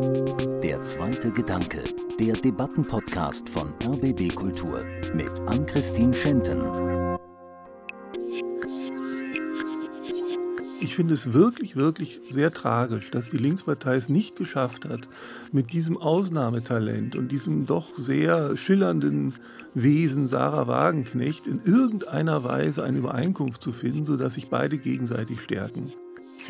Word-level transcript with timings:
Der 0.00 0.80
zweite 0.80 1.30
Gedanke, 1.30 1.84
der 2.18 2.32
Debattenpodcast 2.32 3.46
von 3.50 3.74
RBB 3.84 4.34
Kultur 4.34 4.82
mit 5.14 5.28
Ann-Christine 5.40 6.14
Schenten. 6.14 7.18
Ich 10.80 10.96
finde 10.96 11.12
es 11.12 11.34
wirklich, 11.34 11.76
wirklich 11.76 12.18
sehr 12.30 12.50
tragisch, 12.50 13.10
dass 13.10 13.28
die 13.28 13.36
Linkspartei 13.36 13.96
es 13.96 14.08
nicht 14.08 14.36
geschafft 14.36 14.88
hat, 14.88 15.06
mit 15.52 15.74
diesem 15.74 15.98
Ausnahmetalent 15.98 17.16
und 17.16 17.30
diesem 17.30 17.66
doch 17.66 17.98
sehr 17.98 18.56
schillernden 18.56 19.34
Wesen 19.74 20.26
Sarah 20.28 20.66
Wagenknecht 20.66 21.46
in 21.46 21.60
irgendeiner 21.66 22.42
Weise 22.42 22.84
eine 22.84 22.98
Übereinkunft 22.98 23.62
zu 23.62 23.72
finden, 23.72 24.06
sodass 24.06 24.34
sich 24.34 24.48
beide 24.48 24.78
gegenseitig 24.78 25.42
stärken. 25.42 25.92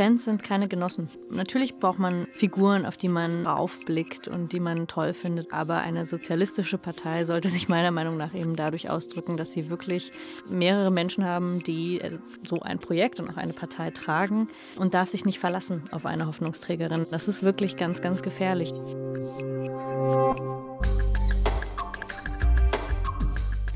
Fans 0.01 0.25
sind 0.25 0.43
keine 0.43 0.67
Genossen. 0.67 1.11
Natürlich 1.29 1.77
braucht 1.77 1.99
man 1.99 2.27
Figuren, 2.33 2.87
auf 2.87 2.97
die 2.97 3.09
man 3.09 3.47
aufblickt 3.47 4.29
und 4.29 4.51
die 4.51 4.59
man 4.59 4.87
toll 4.87 5.13
findet. 5.13 5.53
Aber 5.53 5.83
eine 5.83 6.07
sozialistische 6.07 6.79
Partei 6.79 7.27
sollte 7.27 7.51
sich 7.51 7.69
meiner 7.69 7.91
Meinung 7.91 8.17
nach 8.17 8.33
eben 8.33 8.57
dadurch 8.57 8.89
ausdrücken, 8.89 9.37
dass 9.37 9.53
sie 9.53 9.69
wirklich 9.69 10.11
mehrere 10.49 10.91
Menschen 10.91 11.27
haben, 11.27 11.63
die 11.65 12.01
äh, 12.01 12.17
so 12.49 12.61
ein 12.61 12.79
Projekt 12.79 13.21
und 13.21 13.29
auch 13.29 13.37
eine 13.37 13.53
Partei 13.53 13.91
tragen 13.91 14.49
und 14.79 14.95
darf 14.95 15.11
sich 15.11 15.27
nicht 15.27 15.39
verlassen 15.39 15.83
auf 15.91 16.07
eine 16.07 16.25
Hoffnungsträgerin. 16.25 17.07
Das 17.11 17.29
ist 17.29 17.43
wirklich 17.43 17.77
ganz, 17.77 18.01
ganz 18.01 18.23
gefährlich. 18.23 18.73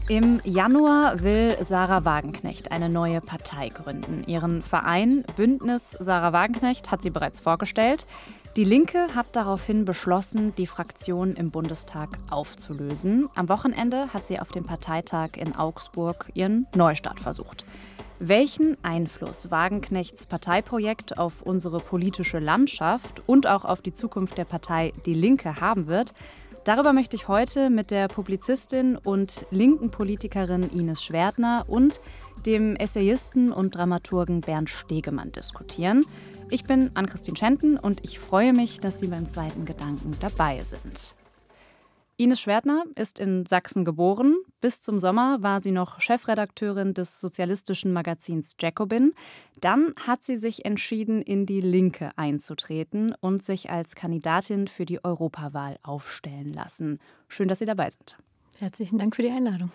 Im 0.07 0.43
Januar 0.45 1.23
will 1.23 1.57
Sarah 1.63 2.05
Wagenknecht 2.05 2.71
eine 2.71 2.91
neue 2.91 3.23
Partei 3.23 3.71
gründen. 3.71 4.23
Ihren 4.27 4.63
Verein 4.63 5.25
Bündnis 5.35 5.93
Sarah 5.93 6.35
Wagenknecht 6.35 6.91
hat 6.91 7.01
sie 7.01 7.09
bereits 7.09 7.41
vorgestellt. 7.41 8.07
Die 8.55 8.65
Linke 8.65 9.07
hat 9.15 9.35
daraufhin 9.35 9.87
beschlossen, 9.87 10.55
die 10.57 10.67
Fraktion 10.67 11.33
im 11.33 11.51
Bundestag 11.51 12.19
aufzulösen. 12.29 13.31
Am 13.35 13.49
Wochenende 13.49 14.13
hat 14.13 14.27
sie 14.27 14.39
auf 14.39 14.53
dem 14.53 14.65
Parteitag 14.65 15.39
in 15.39 15.57
Augsburg 15.57 16.31
ihren 16.35 16.67
Neustart 16.77 17.19
versucht. 17.19 17.65
Welchen 18.19 18.77
Einfluss 18.85 19.51
Wagenknechts 19.51 20.27
Parteiprojekt 20.27 21.17
auf 21.17 21.41
unsere 21.41 21.81
politische 21.81 22.41
Landschaft 22.41 23.23
und 23.27 23.47
auch 23.47 23.65
auf 23.65 23.81
die 23.81 23.95
Zukunft 23.95 24.37
der 24.37 24.45
Partei 24.45 24.93
Die 25.07 25.15
Linke 25.15 25.63
haben 25.63 25.87
wird, 25.87 26.13
Darüber 26.65 26.95
möchte 26.95 27.15
ich 27.15 27.29
heute 27.29 27.69
mit 27.69 27.91
der 27.91 28.09
Publizistin 28.09 28.97
und 28.97 29.45
linken 29.51 29.91
Politikerin 29.91 30.71
Ines 30.71 31.05
Schwertner 31.05 31.67
und 31.69 32.01
dem 32.47 32.75
Essayisten 32.77 33.53
und 33.53 33.75
Dramaturgen 33.75 34.41
Bernd 34.41 34.71
Stegemann 34.71 35.31
diskutieren. 35.31 36.07
Ich 36.49 36.65
bin 36.65 36.91
Ann-Christine 36.95 37.37
Schenten 37.37 37.77
und 37.77 38.03
ich 38.03 38.19
freue 38.19 38.55
mich, 38.55 38.81
dass 38.81 38.99
Sie 38.99 39.09
beim 39.09 39.27
zweiten 39.27 39.67
Gedanken 39.67 40.17
dabei 40.21 40.65
sind. 40.65 41.15
Ines 42.17 42.41
Schwertner 42.41 42.85
ist 42.95 43.19
in 43.19 43.45
Sachsen 43.45 43.85
geboren. 43.85 44.35
Bis 44.65 44.81
zum 44.81 44.99
Sommer 44.99 45.43
war 45.43 45.61
sie 45.61 45.73
noch 45.73 46.01
Chefredakteurin 46.01 46.95
des 46.95 47.21
sozialistischen 47.21 47.93
Magazins 47.93 48.57
Jacobin. 48.59 49.13
Dann 49.61 49.93
hat 50.07 50.23
sie 50.23 50.39
sich 50.39 50.65
entschieden, 50.65 51.21
in 51.21 51.45
die 51.45 51.61
Linke 51.61 52.13
einzutreten 52.17 53.15
und 53.21 53.43
sich 53.43 53.69
als 53.69 53.95
Kandidatin 53.95 54.67
für 54.67 54.87
die 54.87 55.05
Europawahl 55.05 55.79
aufstellen 55.83 56.55
lassen. 56.55 56.99
Schön, 57.29 57.49
dass 57.49 57.59
Sie 57.59 57.67
dabei 57.67 57.91
sind. 57.91 58.17
Herzlichen 58.59 58.97
Dank 58.97 59.15
für 59.15 59.21
die 59.21 59.31
Einladung. 59.31 59.71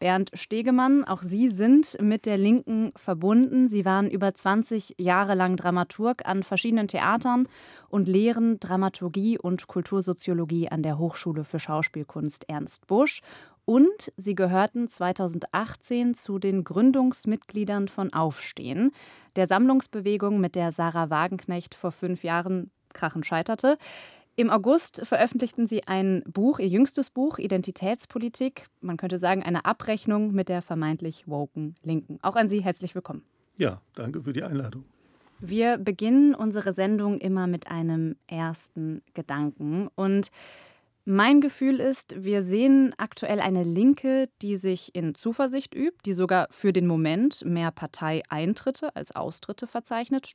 Bernd 0.00 0.30
Stegemann, 0.32 1.04
auch 1.04 1.20
Sie 1.20 1.50
sind 1.50 1.98
mit 2.00 2.24
der 2.24 2.38
Linken 2.38 2.90
verbunden. 2.96 3.68
Sie 3.68 3.84
waren 3.84 4.10
über 4.10 4.34
20 4.34 4.94
Jahre 4.98 5.34
lang 5.34 5.56
Dramaturg 5.56 6.26
an 6.26 6.42
verschiedenen 6.42 6.88
Theatern 6.88 7.46
und 7.90 8.08
lehren 8.08 8.58
Dramaturgie 8.58 9.38
und 9.38 9.66
Kultursoziologie 9.66 10.70
an 10.70 10.82
der 10.82 10.96
Hochschule 10.96 11.44
für 11.44 11.58
Schauspielkunst 11.58 12.48
Ernst 12.48 12.86
Busch. 12.86 13.20
Und 13.64 14.12
Sie 14.16 14.34
gehörten 14.34 14.88
2018 14.88 16.14
zu 16.14 16.38
den 16.38 16.64
Gründungsmitgliedern 16.64 17.88
von 17.88 18.12
Aufstehen, 18.12 18.92
der 19.36 19.46
Sammlungsbewegung, 19.46 20.40
mit 20.40 20.54
der 20.54 20.72
Sarah 20.72 21.10
Wagenknecht 21.10 21.74
vor 21.74 21.92
fünf 21.92 22.24
Jahren 22.24 22.70
krachend 22.92 23.26
scheiterte. 23.26 23.78
Im 24.36 24.50
August 24.50 25.02
veröffentlichten 25.04 25.66
Sie 25.66 25.86
ein 25.86 26.22
Buch, 26.26 26.58
Ihr 26.58 26.68
jüngstes 26.68 27.10
Buch, 27.10 27.38
Identitätspolitik. 27.38 28.66
Man 28.80 28.96
könnte 28.96 29.18
sagen, 29.18 29.42
eine 29.42 29.64
Abrechnung 29.64 30.32
mit 30.32 30.48
der 30.48 30.62
vermeintlich 30.62 31.28
woken 31.28 31.74
Linken. 31.82 32.18
Auch 32.22 32.36
an 32.36 32.48
Sie 32.48 32.62
herzlich 32.62 32.94
willkommen. 32.94 33.22
Ja, 33.56 33.82
danke 33.94 34.22
für 34.22 34.32
die 34.32 34.42
Einladung. 34.42 34.84
Wir 35.40 35.78
beginnen 35.78 36.34
unsere 36.34 36.72
Sendung 36.72 37.18
immer 37.18 37.46
mit 37.46 37.70
einem 37.70 38.16
ersten 38.26 39.02
Gedanken. 39.14 39.88
Und 39.94 40.30
mein 41.04 41.40
Gefühl 41.40 41.80
ist, 41.80 42.14
wir 42.22 42.42
sehen 42.42 42.94
aktuell 42.98 43.40
eine 43.40 43.64
Linke, 43.64 44.28
die 44.42 44.56
sich 44.56 44.94
in 44.94 45.14
Zuversicht 45.14 45.74
übt, 45.74 45.98
die 46.04 46.14
sogar 46.14 46.46
für 46.50 46.72
den 46.72 46.86
Moment 46.86 47.44
mehr 47.44 47.70
Parteieintritte 47.70 48.94
als 48.94 49.14
Austritte 49.14 49.66
verzeichnet. 49.66 50.32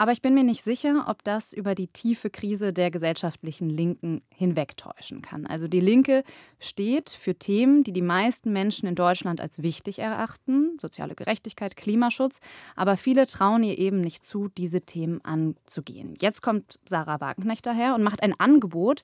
Aber 0.00 0.12
ich 0.12 0.22
bin 0.22 0.32
mir 0.32 0.44
nicht 0.44 0.62
sicher, 0.62 1.06
ob 1.08 1.24
das 1.24 1.52
über 1.52 1.74
die 1.74 1.88
tiefe 1.88 2.30
Krise 2.30 2.72
der 2.72 2.92
gesellschaftlichen 2.92 3.68
Linken 3.68 4.22
hinwegtäuschen 4.32 5.22
kann. 5.22 5.44
Also 5.44 5.66
die 5.66 5.80
Linke 5.80 6.22
steht 6.60 7.10
für 7.10 7.34
Themen, 7.34 7.82
die 7.82 7.92
die 7.92 8.00
meisten 8.00 8.52
Menschen 8.52 8.88
in 8.88 8.94
Deutschland 8.94 9.40
als 9.40 9.60
wichtig 9.60 9.98
erachten, 9.98 10.78
soziale 10.80 11.16
Gerechtigkeit, 11.16 11.76
Klimaschutz, 11.76 12.38
aber 12.76 12.96
viele 12.96 13.26
trauen 13.26 13.64
ihr 13.64 13.76
eben 13.76 14.00
nicht 14.00 14.22
zu, 14.22 14.46
diese 14.46 14.82
Themen 14.82 15.20
anzugehen. 15.24 16.14
Jetzt 16.22 16.42
kommt 16.42 16.78
Sarah 16.86 17.20
Wagenknecht 17.20 17.66
daher 17.66 17.96
und 17.96 18.04
macht 18.04 18.22
ein 18.22 18.38
Angebot, 18.38 19.02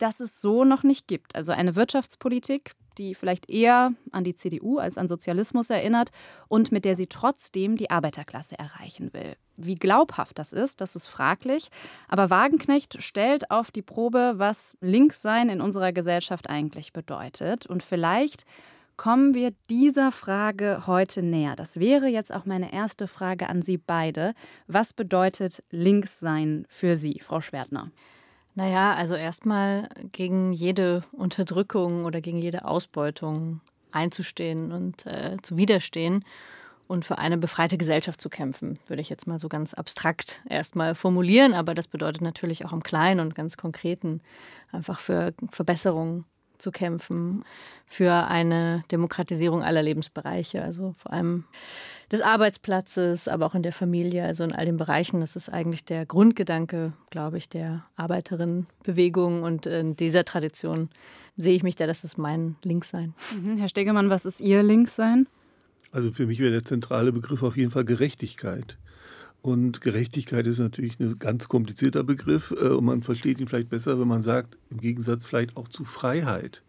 das 0.00 0.20
es 0.20 0.40
so 0.40 0.64
noch 0.64 0.82
nicht 0.82 1.06
gibt. 1.06 1.36
Also 1.36 1.52
eine 1.52 1.76
Wirtschaftspolitik, 1.76 2.72
die 2.98 3.14
vielleicht 3.14 3.48
eher 3.48 3.92
an 4.12 4.24
die 4.24 4.34
CDU 4.34 4.78
als 4.78 4.98
an 4.98 5.08
Sozialismus 5.08 5.70
erinnert 5.70 6.10
und 6.48 6.72
mit 6.72 6.84
der 6.84 6.96
sie 6.96 7.06
trotzdem 7.06 7.76
die 7.76 7.90
Arbeiterklasse 7.90 8.58
erreichen 8.58 9.12
will. 9.12 9.36
Wie 9.56 9.74
glaubhaft 9.74 10.38
das 10.38 10.52
ist, 10.52 10.80
das 10.80 10.96
ist 10.96 11.06
fraglich. 11.06 11.70
Aber 12.08 12.30
Wagenknecht 12.30 13.02
stellt 13.02 13.50
auf 13.50 13.70
die 13.70 13.82
Probe, 13.82 14.34
was 14.36 14.76
Linkssein 14.80 15.48
in 15.48 15.60
unserer 15.60 15.92
Gesellschaft 15.92 16.48
eigentlich 16.48 16.92
bedeutet. 16.92 17.66
Und 17.66 17.82
vielleicht 17.82 18.44
kommen 18.96 19.32
wir 19.34 19.52
dieser 19.70 20.12
Frage 20.12 20.82
heute 20.86 21.22
näher. 21.22 21.56
Das 21.56 21.80
wäre 21.80 22.06
jetzt 22.06 22.34
auch 22.34 22.44
meine 22.44 22.72
erste 22.72 23.06
Frage 23.06 23.48
an 23.48 23.62
Sie 23.62 23.78
beide. 23.78 24.34
Was 24.66 24.92
bedeutet 24.92 25.62
Linkssein 25.70 26.66
für 26.68 26.96
Sie, 26.96 27.20
Frau 27.20 27.40
Schwertner? 27.40 27.90
Naja, 28.54 28.94
also 28.94 29.14
erstmal 29.14 29.88
gegen 30.12 30.52
jede 30.52 31.04
Unterdrückung 31.12 32.04
oder 32.04 32.20
gegen 32.20 32.38
jede 32.38 32.64
Ausbeutung 32.64 33.60
einzustehen 33.92 34.72
und 34.72 35.06
äh, 35.06 35.36
zu 35.42 35.56
widerstehen 35.56 36.24
und 36.90 37.04
für 37.04 37.18
eine 37.18 37.38
befreite 37.38 37.78
Gesellschaft 37.78 38.20
zu 38.20 38.28
kämpfen, 38.28 38.78
würde 38.88 39.00
ich 39.00 39.08
jetzt 39.08 39.28
mal 39.28 39.38
so 39.38 39.48
ganz 39.48 39.74
abstrakt 39.74 40.42
erstmal 40.48 40.96
formulieren. 40.96 41.54
Aber 41.54 41.74
das 41.74 41.86
bedeutet 41.86 42.20
natürlich 42.20 42.64
auch 42.64 42.72
im 42.72 42.82
Kleinen 42.82 43.20
und 43.20 43.36
ganz 43.36 43.56
Konkreten 43.56 44.20
einfach 44.72 44.98
für 44.98 45.32
Verbesserungen 45.50 46.24
zu 46.60 46.70
kämpfen, 46.70 47.44
für 47.86 48.28
eine 48.28 48.84
Demokratisierung 48.92 49.62
aller 49.62 49.82
Lebensbereiche, 49.82 50.62
also 50.62 50.94
vor 50.96 51.12
allem 51.12 51.44
des 52.10 52.20
Arbeitsplatzes, 52.20 53.28
aber 53.28 53.46
auch 53.46 53.54
in 53.54 53.62
der 53.62 53.72
Familie, 53.72 54.24
also 54.24 54.44
in 54.44 54.52
all 54.52 54.66
den 54.66 54.76
Bereichen. 54.76 55.20
Das 55.20 55.36
ist 55.36 55.48
eigentlich 55.48 55.84
der 55.84 56.06
Grundgedanke, 56.06 56.92
glaube 57.10 57.38
ich, 57.38 57.48
der 57.48 57.84
Arbeiterinnenbewegung 57.96 59.42
und 59.42 59.66
in 59.66 59.96
dieser 59.96 60.24
Tradition 60.24 60.88
sehe 61.36 61.54
ich 61.54 61.62
mich 61.62 61.76
da, 61.76 61.86
das 61.86 62.04
ist 62.04 62.18
mein 62.18 62.56
Linkssein. 62.62 63.14
Mhm. 63.34 63.56
Herr 63.56 63.68
Stegemann, 63.68 64.10
was 64.10 64.24
ist 64.24 64.40
Ihr 64.40 64.62
Linkssein? 64.62 65.26
Also 65.92 66.12
für 66.12 66.26
mich 66.26 66.38
wäre 66.38 66.52
der 66.52 66.64
zentrale 66.64 67.12
Begriff 67.12 67.42
auf 67.42 67.56
jeden 67.56 67.70
Fall 67.70 67.84
Gerechtigkeit. 67.84 68.76
Und 69.42 69.80
Gerechtigkeit 69.80 70.46
ist 70.46 70.58
natürlich 70.58 71.00
ein 71.00 71.18
ganz 71.18 71.48
komplizierter 71.48 72.04
Begriff 72.04 72.50
äh, 72.50 72.68
und 72.68 72.84
man 72.84 73.02
versteht 73.02 73.40
ihn 73.40 73.48
vielleicht 73.48 73.70
besser, 73.70 73.98
wenn 73.98 74.08
man 74.08 74.22
sagt, 74.22 74.58
im 74.70 74.80
Gegensatz 74.80 75.24
vielleicht 75.24 75.56
auch 75.56 75.68
zu 75.68 75.84
Freiheit. 75.84 76.62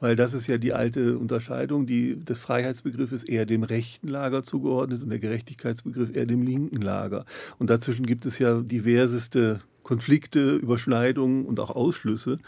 Weil 0.00 0.16
das 0.16 0.34
ist 0.34 0.48
ja 0.48 0.58
die 0.58 0.72
alte 0.72 1.16
Unterscheidung. 1.16 1.86
Die, 1.86 2.16
der 2.16 2.34
Freiheitsbegriff 2.34 3.12
ist 3.12 3.28
eher 3.28 3.46
dem 3.46 3.62
rechten 3.62 4.08
Lager 4.08 4.42
zugeordnet 4.42 5.00
und 5.02 5.10
der 5.10 5.20
Gerechtigkeitsbegriff 5.20 6.14
eher 6.14 6.26
dem 6.26 6.42
linken 6.42 6.82
Lager. 6.82 7.24
Und 7.58 7.70
dazwischen 7.70 8.04
gibt 8.04 8.26
es 8.26 8.40
ja 8.40 8.60
diverseste 8.60 9.60
Konflikte, 9.84 10.56
Überschneidungen 10.56 11.46
und 11.46 11.60
auch 11.60 11.70
Ausschlüsse. 11.70 12.38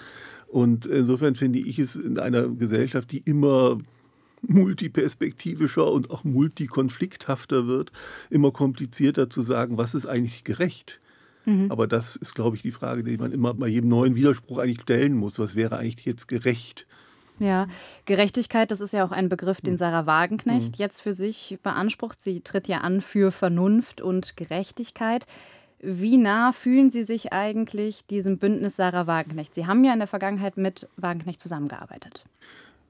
Und 0.48 0.86
insofern 0.86 1.36
finde 1.36 1.60
ich 1.60 1.78
es 1.78 1.94
in 1.94 2.18
einer 2.18 2.48
Gesellschaft, 2.48 3.12
die 3.12 3.18
immer 3.18 3.78
multiperspektivischer 4.48 5.90
und 5.90 6.10
auch 6.10 6.24
multikonflikthafter 6.24 7.66
wird, 7.66 7.92
immer 8.30 8.50
komplizierter 8.50 9.30
zu 9.30 9.42
sagen, 9.42 9.78
was 9.78 9.94
ist 9.94 10.06
eigentlich 10.06 10.44
gerecht. 10.44 11.00
Mhm. 11.44 11.70
Aber 11.70 11.86
das 11.86 12.16
ist, 12.16 12.34
glaube 12.34 12.56
ich, 12.56 12.62
die 12.62 12.70
Frage, 12.70 13.04
die 13.04 13.16
man 13.16 13.32
immer 13.32 13.54
bei 13.54 13.68
jedem 13.68 13.90
neuen 13.90 14.16
Widerspruch 14.16 14.58
eigentlich 14.58 14.80
stellen 14.80 15.14
muss. 15.14 15.38
Was 15.38 15.54
wäre 15.56 15.76
eigentlich 15.76 16.06
jetzt 16.06 16.26
gerecht? 16.26 16.86
Ja, 17.38 17.66
Gerechtigkeit, 18.06 18.70
das 18.70 18.80
ist 18.80 18.92
ja 18.92 19.04
auch 19.04 19.10
ein 19.10 19.28
Begriff, 19.28 19.60
den 19.60 19.74
mhm. 19.74 19.78
Sarah 19.78 20.06
Wagenknecht 20.06 20.68
mhm. 20.68 20.78
jetzt 20.78 21.00
für 21.00 21.12
sich 21.12 21.58
beansprucht. 21.62 22.20
Sie 22.20 22.40
tritt 22.40 22.68
ja 22.68 22.78
an 22.78 23.00
für 23.00 23.32
Vernunft 23.32 24.00
und 24.00 24.36
Gerechtigkeit. 24.36 25.26
Wie 25.80 26.16
nah 26.16 26.52
fühlen 26.52 26.90
Sie 26.90 27.04
sich 27.04 27.32
eigentlich 27.32 28.06
diesem 28.06 28.38
Bündnis 28.38 28.76
Sarah 28.76 29.06
Wagenknecht? 29.06 29.54
Sie 29.54 29.66
haben 29.66 29.84
ja 29.84 29.92
in 29.92 29.98
der 29.98 30.08
Vergangenheit 30.08 30.56
mit 30.56 30.88
Wagenknecht 30.96 31.40
zusammengearbeitet. 31.40 32.24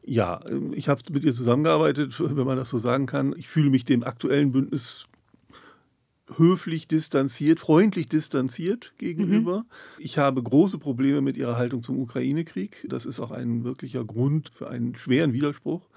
Ja, 0.07 0.41
ähm, 0.49 0.73
ich 0.75 0.89
habe 0.89 1.01
mit 1.13 1.25
ihr 1.25 1.35
zusammengearbeitet, 1.35 2.15
wenn 2.37 2.47
man 2.47 2.57
das 2.57 2.71
so 2.71 2.79
sagen 2.79 3.07
kann. 3.07 3.35
Ich 3.37 3.49
fühle 3.49 3.71
mich 3.71 3.85
dem 3.85 4.05
aktuellen 4.05 4.53
Bündnis 4.53 5.07
höflich 6.37 6.89
distanziert, 6.89 7.61
freundlich 7.61 8.09
distanziert 8.09 8.95
gegenüber. 8.97 9.59
Mhm. 9.59 9.65
Ich 9.99 10.17
habe 10.17 10.43
große 10.43 10.79
Probleme 10.79 11.21
mit 11.21 11.37
ihrer 11.37 11.57
Haltung 11.57 11.83
zum 11.83 11.99
Ukraine-Krieg. 11.99 12.87
Das 12.89 13.05
ist 13.05 13.21
auch 13.21 13.31
ein 13.31 13.65
wirklicher 13.65 14.05
Grund 14.05 14.49
für 14.49 14.69
einen 14.69 14.95
schweren 14.95 15.35
Widerspruch 15.35 15.89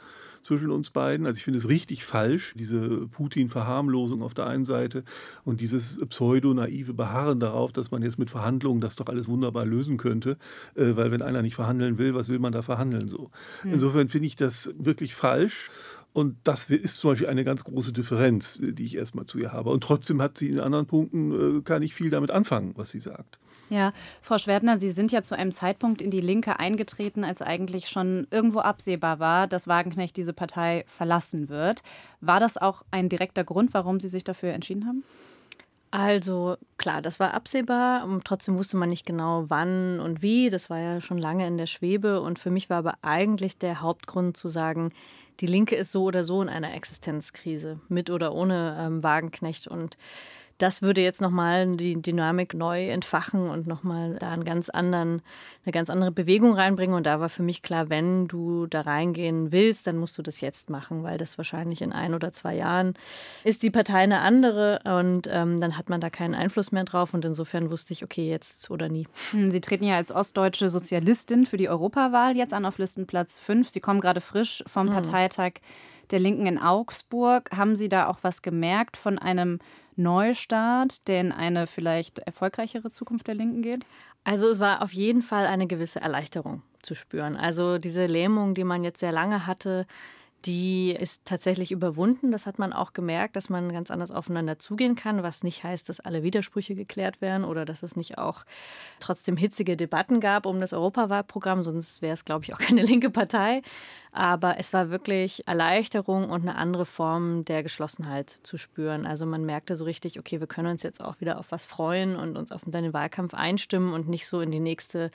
zwischen 0.48 0.72
uns 0.72 0.90
beiden. 0.90 1.26
Also 1.26 1.38
ich 1.38 1.44
finde 1.44 1.60
es 1.60 1.68
richtig 1.68 2.06
falsch, 2.06 2.54
diese 2.58 3.08
Putin-Verharmlosung 3.08 4.24
auf 4.24 4.34
der 4.34 4.48
einen 4.48 4.64
Seite 4.64 5.04
und 5.44 5.60
dieses 5.60 6.00
pseudo-naive 6.08 6.94
Beharren 6.94 7.42
darauf, 7.42 7.74
dass 7.74 7.92
man 7.92 8.02
jetzt 8.02 8.18
mit 8.18 8.30
Verhandlungen 8.30 8.80
das 8.80 8.96
doch 8.96 9.08
alles 9.08 9.28
wunderbar 9.28 9.66
lösen 9.66 9.98
könnte, 9.98 10.38
äh, 10.76 10.96
weil 10.96 11.12
wenn 11.12 11.22
einer 11.22 11.42
nicht 11.42 11.56
verhandeln 11.56 11.98
will, 11.98 12.16
was 12.16 12.30
will 12.30 12.40
man 12.40 12.54
da 12.54 12.62
verhandeln 12.62 13.10
so? 13.10 13.30
Hm. 13.64 13.74
Insofern 13.74 14.08
finde 14.08 14.28
ich 14.28 14.38
das 14.38 14.74
wirklich 14.78 15.14
falsch. 15.14 15.70
Und 16.14 16.38
das 16.46 16.70
ist 16.72 16.98
zum 16.98 17.12
Beispiel 17.12 17.28
eine 17.28 17.44
ganz 17.44 17.64
große 17.64 17.94
Differenz, 17.94 18.60
die 18.60 18.84
ich 18.84 18.96
erstmal 18.96 19.26
zu 19.26 19.38
ihr 19.38 19.52
habe. 19.52 19.70
Und 19.70 19.84
trotzdem 19.84 20.20
hat 20.22 20.38
sie 20.38 20.50
in 20.50 20.60
anderen 20.60 20.88
Punkten, 20.88 21.60
äh, 21.60 21.62
kann 21.62 21.84
ich 21.84 21.94
viel 21.94 22.10
damit 22.10 22.32
anfangen, 22.32 22.72
was 22.76 22.90
sie 22.90 23.02
sagt. 23.02 23.38
Ja, 23.70 23.92
Frau 24.22 24.38
Schwerdner, 24.38 24.78
Sie 24.78 24.92
sind 24.92 25.12
ja 25.12 25.22
zu 25.22 25.36
einem 25.36 25.52
Zeitpunkt 25.52 26.02
in 26.02 26.10
die 26.10 26.22
Linke 26.22 26.60
eingetreten, 26.60 27.24
als 27.24 27.42
eigentlich 27.42 27.90
schon 27.90 28.28
irgendwo 28.32 28.60
absehbar 28.60 29.20
war, 29.20 29.48
dass 29.48 29.68
Wagenknecht 29.68 30.16
diese 30.16 30.34
Partei 30.34 30.86
verlassen 30.88 31.50
wird. 31.50 31.84
War 32.22 32.40
das 32.40 32.58
auch 32.58 32.84
ein 32.92 33.10
direkter 33.10 33.44
Grund, 33.44 33.74
warum 33.74 34.00
Sie 34.00 34.10
sich 34.10 34.24
dafür 34.24 34.54
entschieden 34.54 34.86
haben? 34.86 35.04
Also 35.92 36.58
klar, 36.78 37.02
das 37.02 37.20
war 37.20 37.34
absehbar. 37.34 38.08
Trotzdem 38.24 38.58
wusste 38.58 38.78
man 38.78 38.90
nicht 38.90 39.06
genau, 39.06 39.46
wann 39.48 40.00
und 40.00 40.22
wie. 40.22 40.50
Das 40.50 40.70
war 40.70 40.80
ja 40.80 41.02
schon 41.02 41.18
lange 41.18 41.48
in 41.48 41.58
der 41.58 41.66
Schwebe. 41.66 42.22
Und 42.22 42.40
für 42.40 42.52
mich 42.52 42.70
war 42.70 42.78
aber 42.78 42.96
eigentlich 43.02 43.58
der 43.58 43.82
Hauptgrund 43.82 44.36
zu 44.36 44.50
sagen, 44.50 44.92
die 45.40 45.48
Linke 45.48 45.76
ist 45.76 45.92
so 45.92 46.04
oder 46.04 46.24
so 46.24 46.42
in 46.42 46.50
einer 46.50 46.74
Existenzkrise, 46.74 47.80
mit 47.90 48.10
oder 48.10 48.34
ohne 48.34 48.78
ähm, 48.80 49.04
Wagenknecht. 49.04 49.68
Und 49.68 49.98
das 50.58 50.82
würde 50.82 51.02
jetzt 51.02 51.22
nochmal 51.22 51.76
die 51.76 52.02
Dynamik 52.02 52.54
neu 52.56 52.90
entfachen 52.90 53.50
und 53.50 53.68
nochmal 53.68 54.16
da 54.20 54.32
einen 54.32 54.44
ganz 54.44 54.70
anderen, 54.70 55.22
eine 55.64 55.72
ganz 55.72 55.90
andere 55.90 56.12
Bewegung 56.12 56.54
reinbringen. 56.54 56.96
Und 56.96 57.06
da 57.06 57.20
war 57.20 57.30
für 57.30 57.44
mich 57.44 57.62
klar, 57.62 57.90
wenn 57.90 58.28
du 58.28 58.66
da 58.66 58.82
reingehen 58.82 59.52
willst, 59.52 59.86
dann 59.86 59.98
musst 59.98 60.18
du 60.18 60.24
das 60.24 60.42
jetzt 60.42 60.70
machen, 60.70 61.04
weil 61.04 61.18
das 61.18 61.38
wahrscheinlich 61.38 61.82
in 61.82 61.94
ein 61.94 62.16
oder 62.16 62.32
zwei 62.32 62.56
Jahren 62.56 62.96
ist 63.44 63.62
die 63.62 63.70
Partei 63.70 64.00
eine 64.00 64.20
andere 64.20 64.80
und 64.84 65.28
ähm, 65.30 65.62
dann 65.62 65.78
hat 65.78 65.90
man 65.90 66.02
da 66.02 66.10
keinen 66.10 66.34
Einfluss 66.34 66.72
mehr 66.72 66.86
drauf. 66.86 67.14
Und 67.14 67.24
insofern 67.24 67.70
wusste 67.70 67.94
ich, 67.94 68.04
okay, 68.04 68.28
jetzt 68.28 68.72
oder 68.72 68.90
nie. 68.90 69.08
Hm, 69.32 69.52
Sie 69.52 69.62
treten 69.62 69.84
ja 69.84 69.96
als 69.96 70.12
ostdeutsche 70.12 70.70
Sozialistin 70.70 71.46
für 71.46 71.58
die 71.58 71.70
Europawahl 71.70 72.36
jetzt 72.36 72.54
an 72.54 72.66
auf 72.66 72.80
Listenplatz 72.80 73.40
5. 73.40 73.70
Sie 73.70 73.80
kommen 73.80 74.02
gerade 74.02 74.22
frisch 74.22 74.64
vom 74.66 74.88
hm. 74.88 74.94
Parteitag 74.94 75.54
der 76.10 76.20
Linken 76.20 76.46
in 76.46 76.58
Augsburg. 76.58 77.52
Haben 77.56 77.76
Sie 77.76 77.90
da 77.90 78.08
auch 78.08 78.20
was 78.22 78.42
gemerkt 78.42 78.98
von 78.98 79.20
einem 79.20 79.60
Neustart, 79.98 81.08
der 81.08 81.22
in 81.22 81.32
eine 81.32 81.68
vielleicht 81.68 82.20
erfolgreichere 82.20 82.90
Zukunft 82.90 83.28
der 83.28 83.36
Linken 83.36 83.62
geht? 83.62 83.86
Also 84.24 84.50
es 84.50 84.60
war 84.60 84.82
auf 84.82 84.94
jeden 84.94 85.22
Fall 85.22 85.46
eine 85.48 85.68
gewisse 85.68 86.02
Erleichterung 86.02 86.62
zu 86.82 86.96
spüren. 86.96 87.36
Also 87.38 87.78
diese 87.78 88.06
Lähmung, 88.06 88.54
die 88.54 88.64
man 88.64 88.84
jetzt 88.84 89.00
sehr 89.00 89.12
lange 89.12 89.48
hatte, 89.48 89.88
die 90.46 90.92
ist 90.92 91.26
tatsächlich 91.26 91.72
überwunden. 91.72 92.32
Das 92.32 92.46
hat 92.46 92.60
man 92.60 92.72
auch 92.72 92.94
gemerkt, 92.94 93.36
dass 93.36 93.50
man 93.50 93.72
ganz 93.72 93.92
anders 93.92 94.12
aufeinander 94.12 94.60
zugehen 94.60 94.96
kann, 94.96 95.24
was 95.24 95.44
nicht 95.44 95.64
heißt, 95.64 95.90
dass 95.90 96.00
alle 96.00 96.24
Widersprüche 96.24 96.76
geklärt 96.76 97.22
werden 97.22 97.44
oder 97.44 97.66
dass 97.66 97.84
es 97.84 97.96
nicht 97.96 98.18
auch 98.18 98.46
trotzdem 99.00 99.36
hitzige 99.36 99.76
Debatten 99.76 100.20
gab 100.20 100.46
um 100.46 100.62
das 100.62 100.74
Europawahlprogramm, 100.74 101.64
sonst 101.64 102.02
wäre 102.02 102.14
es, 102.14 102.24
glaube 102.24 102.46
ich, 102.46 102.54
auch 102.54 102.60
keine 102.60 102.82
linke 102.86 103.10
Partei. 103.10 103.62
Aber 104.18 104.58
es 104.58 104.74
war 104.74 104.90
wirklich 104.90 105.48
Erleichterung 105.48 106.32
und 106.32 106.42
eine 106.42 106.56
andere 106.56 106.88
Form 106.88 107.46
der 107.46 107.62
Geschlossenheit 107.62 108.32
zu 108.32 108.58
spüren. 108.58 109.06
Also 109.06 109.28
man 109.28 109.46
merkte 109.46 109.76
so 109.76 109.84
richtig, 109.84 110.18
okay, 110.18 110.40
wir 110.40 110.48
können 110.48 110.72
uns 110.72 110.82
jetzt 110.82 111.04
auch 111.04 111.22
wieder 111.22 111.38
auf 111.38 111.52
was 111.52 111.66
freuen 111.66 112.16
und 112.16 112.36
uns 112.36 112.52
auf 112.52 112.64
den 112.66 112.94
Wahlkampf 112.94 113.36
einstimmen 113.36 113.94
und 113.94 114.10
nicht 114.10 114.26
so 114.26 114.42
in 114.42 114.50
die 114.50 114.60
nächste 114.60 115.12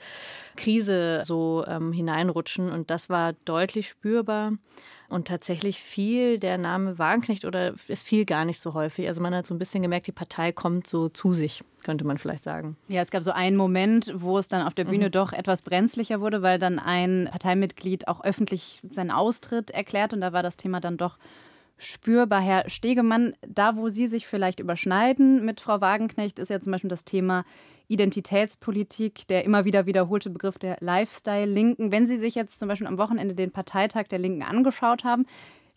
Krise 0.55 1.21
so 1.25 1.65
ähm, 1.67 1.91
hineinrutschen. 1.91 2.71
Und 2.71 2.91
das 2.91 3.09
war 3.09 3.33
deutlich 3.43 3.89
spürbar. 3.89 4.53
Und 5.09 5.27
tatsächlich 5.27 5.81
fiel 5.81 6.39
der 6.39 6.57
Name 6.57 6.97
Wagenknecht 6.97 7.43
oder 7.43 7.73
es 7.89 8.03
fiel 8.03 8.23
gar 8.23 8.45
nicht 8.45 8.61
so 8.61 8.73
häufig. 8.73 9.09
Also 9.09 9.19
man 9.19 9.35
hat 9.35 9.45
so 9.45 9.53
ein 9.53 9.59
bisschen 9.59 9.81
gemerkt, 9.81 10.07
die 10.07 10.13
Partei 10.13 10.53
kommt 10.53 10.87
so 10.87 11.09
zu 11.09 11.33
sich, 11.33 11.61
könnte 11.83 12.05
man 12.05 12.17
vielleicht 12.17 12.43
sagen. 12.43 12.77
Ja, 12.87 13.01
es 13.01 13.11
gab 13.11 13.23
so 13.23 13.31
einen 13.31 13.57
Moment, 13.57 14.13
wo 14.15 14.37
es 14.37 14.47
dann 14.47 14.65
auf 14.65 14.73
der 14.73 14.85
Bühne 14.85 15.07
mhm. 15.07 15.11
doch 15.11 15.33
etwas 15.33 15.61
brenzlicher 15.61 16.21
wurde, 16.21 16.41
weil 16.41 16.59
dann 16.59 16.79
ein 16.79 17.27
Parteimitglied 17.31 18.07
auch 18.07 18.23
öffentlich 18.23 18.81
seinen 18.91 19.11
Austritt 19.11 19.71
erklärt 19.71 20.13
und 20.13 20.21
da 20.21 20.33
war 20.33 20.43
das 20.43 20.57
Thema 20.57 20.79
dann 20.79 20.97
doch 20.97 21.17
spürbar. 21.77 22.41
Herr 22.41 22.69
Stegemann, 22.69 23.33
da 23.47 23.75
wo 23.75 23.89
Sie 23.89 24.07
sich 24.07 24.27
vielleicht 24.27 24.59
überschneiden 24.59 25.43
mit 25.45 25.61
Frau 25.61 25.81
Wagenknecht, 25.81 26.39
ist 26.39 26.49
ja 26.49 26.59
zum 26.59 26.71
Beispiel 26.71 26.89
das 26.89 27.05
Thema 27.05 27.45
Identitätspolitik, 27.87 29.27
der 29.27 29.43
immer 29.43 29.65
wieder 29.65 29.85
wiederholte 29.85 30.29
Begriff 30.29 30.57
der 30.57 30.77
Lifestyle-Linken. 30.79 31.91
Wenn 31.91 32.05
Sie 32.05 32.17
sich 32.17 32.35
jetzt 32.35 32.59
zum 32.59 32.69
Beispiel 32.69 32.87
am 32.87 32.97
Wochenende 32.97 33.35
den 33.35 33.51
Parteitag 33.51 34.07
der 34.07 34.19
Linken 34.19 34.43
angeschaut 34.43 35.03
haben, 35.03 35.25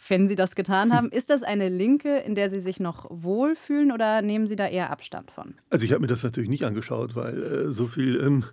wenn 0.09 0.29
Sie 0.29 0.35
das 0.35 0.55
getan 0.55 0.93
haben. 0.93 1.09
Ist 1.17 1.31
das 1.31 1.43
eine 1.43 1.69
Linke, 1.69 2.19
in 2.19 2.35
der 2.35 2.51
Sie 2.51 2.61
sich 2.61 2.81
noch 2.81 3.07
wohlfühlen 3.11 3.93
oder 3.93 4.23
nehmen 4.23 4.47
Sie 4.47 4.57
da 4.57 4.67
eher 4.67 4.91
Abstand 4.91 5.31
von? 5.31 5.55
Also 5.71 5.85
ich 5.85 5.93
habe 5.93 6.01
mir 6.01 6.07
das 6.07 6.23
natürlich 6.23 6.51
nicht 6.51 6.65
angeschaut, 6.65 7.17
weil 7.17 7.43
äh, 7.43 7.73
so 7.73 7.87
viel, 7.87 8.21
ähm, 8.21 8.45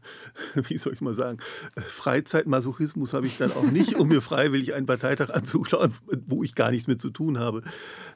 wie 0.68 0.78
soll 0.78 0.94
ich 0.94 1.02
mal 1.02 1.14
sagen, 1.14 1.40
Freizeitmasochismus 1.76 3.14
habe 3.14 3.28
ich 3.28 3.38
dann 3.38 3.52
auch 3.52 3.64
nicht, 3.64 3.96
um 3.96 4.08
mir 4.08 4.22
freiwillig 4.22 4.74
einen 4.74 4.86
Parteitag 4.86 5.30
anzuschauen, 5.30 5.94
wo 6.28 6.44
ich 6.44 6.56
gar 6.56 6.72
nichts 6.72 6.88
mit 6.88 7.02
zu 7.02 7.10
tun 7.10 7.40
habe. 7.40 7.62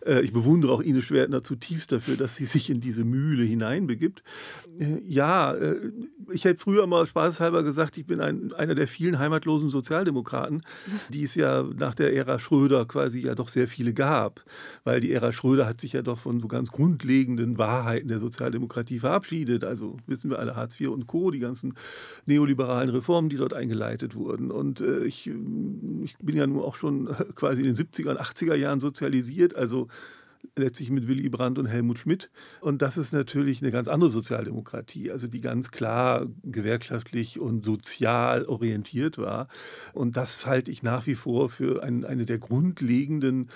Äh, 0.06 0.22
ich 0.22 0.34
bewundere 0.34 0.72
auch 0.72 0.82
Ines 0.82 1.06
Schwertner 1.06 1.44
zutiefst 1.44 1.92
dafür, 1.92 2.18
dass 2.18 2.36
sie 2.36 2.46
sich 2.46 2.70
in 2.70 2.82
diese 2.82 3.04
Mühle 3.04 3.44
hineinbegibt. 3.44 4.24
Äh, 4.80 5.02
ja, 5.06 5.54
äh, 5.54 5.92
ich 6.32 6.46
hätte 6.46 6.60
früher 6.60 6.88
mal 6.88 7.06
spaßhalber 7.06 7.64
gesagt, 7.64 7.98
ich 7.98 8.06
bin 8.06 8.22
ein, 8.22 8.54
einer 8.54 8.76
der 8.76 8.88
vielen 8.88 9.20
heimatlosen 9.20 9.70
Sozialdemokraten, 9.70 10.64
die 11.10 11.24
es 11.24 11.36
ja 11.36 11.64
nach 11.64 11.96
der 11.96 12.14
Ära 12.14 12.40
Schröder 12.40 12.86
quasi 12.86 13.17
sie 13.18 13.28
ja 13.28 13.36
doch 13.36 13.50
sehr 13.50 13.68
viele 13.68 13.94
gab, 13.94 14.44
weil 14.84 15.00
die 15.00 15.12
Ära 15.12 15.32
Schröder 15.32 15.66
hat 15.66 15.82
sich 15.82 15.94
ja 15.94 16.02
doch 16.02 16.20
von 16.20 16.40
so 16.40 16.48
ganz 16.48 16.72
grundlegenden 16.72 17.58
Wahrheiten 17.58 18.08
der 18.08 18.20
Sozialdemokratie 18.20 19.00
verabschiedet. 19.00 19.64
Also 19.64 19.98
wissen 20.06 20.30
wir 20.30 20.40
alle 20.40 20.56
Hartz 20.56 20.80
IV 20.80 20.90
und 20.90 21.08
Co., 21.08 21.32
die 21.32 21.40
ganzen 21.40 21.74
neoliberalen 22.26 22.90
Reformen, 22.90 23.30
die 23.30 23.38
dort 23.38 23.54
eingeleitet 23.54 24.16
wurden. 24.16 24.52
Und 24.52 24.82
äh, 24.82 25.06
ich, 25.06 25.28
ich 25.28 26.18
bin 26.20 26.36
ja 26.36 26.46
nun 26.46 26.62
auch 26.62 26.76
schon 26.76 27.08
quasi 27.36 27.62
in 27.62 27.68
den 27.68 27.76
70er 27.76 28.12
und 28.12 28.22
80er 28.22 28.56
Jahren 28.56 28.80
sozialisiert, 28.80 29.56
also 29.56 29.88
letztlich 30.56 30.90
mit 30.90 31.08
Willy 31.08 31.30
Brandt 31.30 31.60
und 31.60 31.68
Helmut 31.68 32.00
Schmidt. 32.00 32.30
Und 32.62 32.82
das 32.82 32.98
ist 32.98 33.14
natürlich 33.14 33.62
eine 33.62 33.72
ganz 33.72 33.88
andere 33.88 34.10
Sozialdemokratie, 34.10 35.12
also 35.12 35.28
die 35.28 35.42
ganz 35.42 35.72
klar 35.72 36.28
gewerkschaftlich 36.44 37.40
und 37.40 37.66
sozial 37.66 38.46
orientiert 38.46 39.18
war. 39.18 39.48
Und 39.94 40.18
das 40.18 40.46
halte 40.46 40.72
ich 40.72 40.84
nach 40.84 41.08
wie 41.08 41.16
vor 41.16 41.50
für 41.50 41.84
ein, 41.84 42.06
eine 42.06 42.26
der 42.26 42.38
grundlegenden 42.38 43.50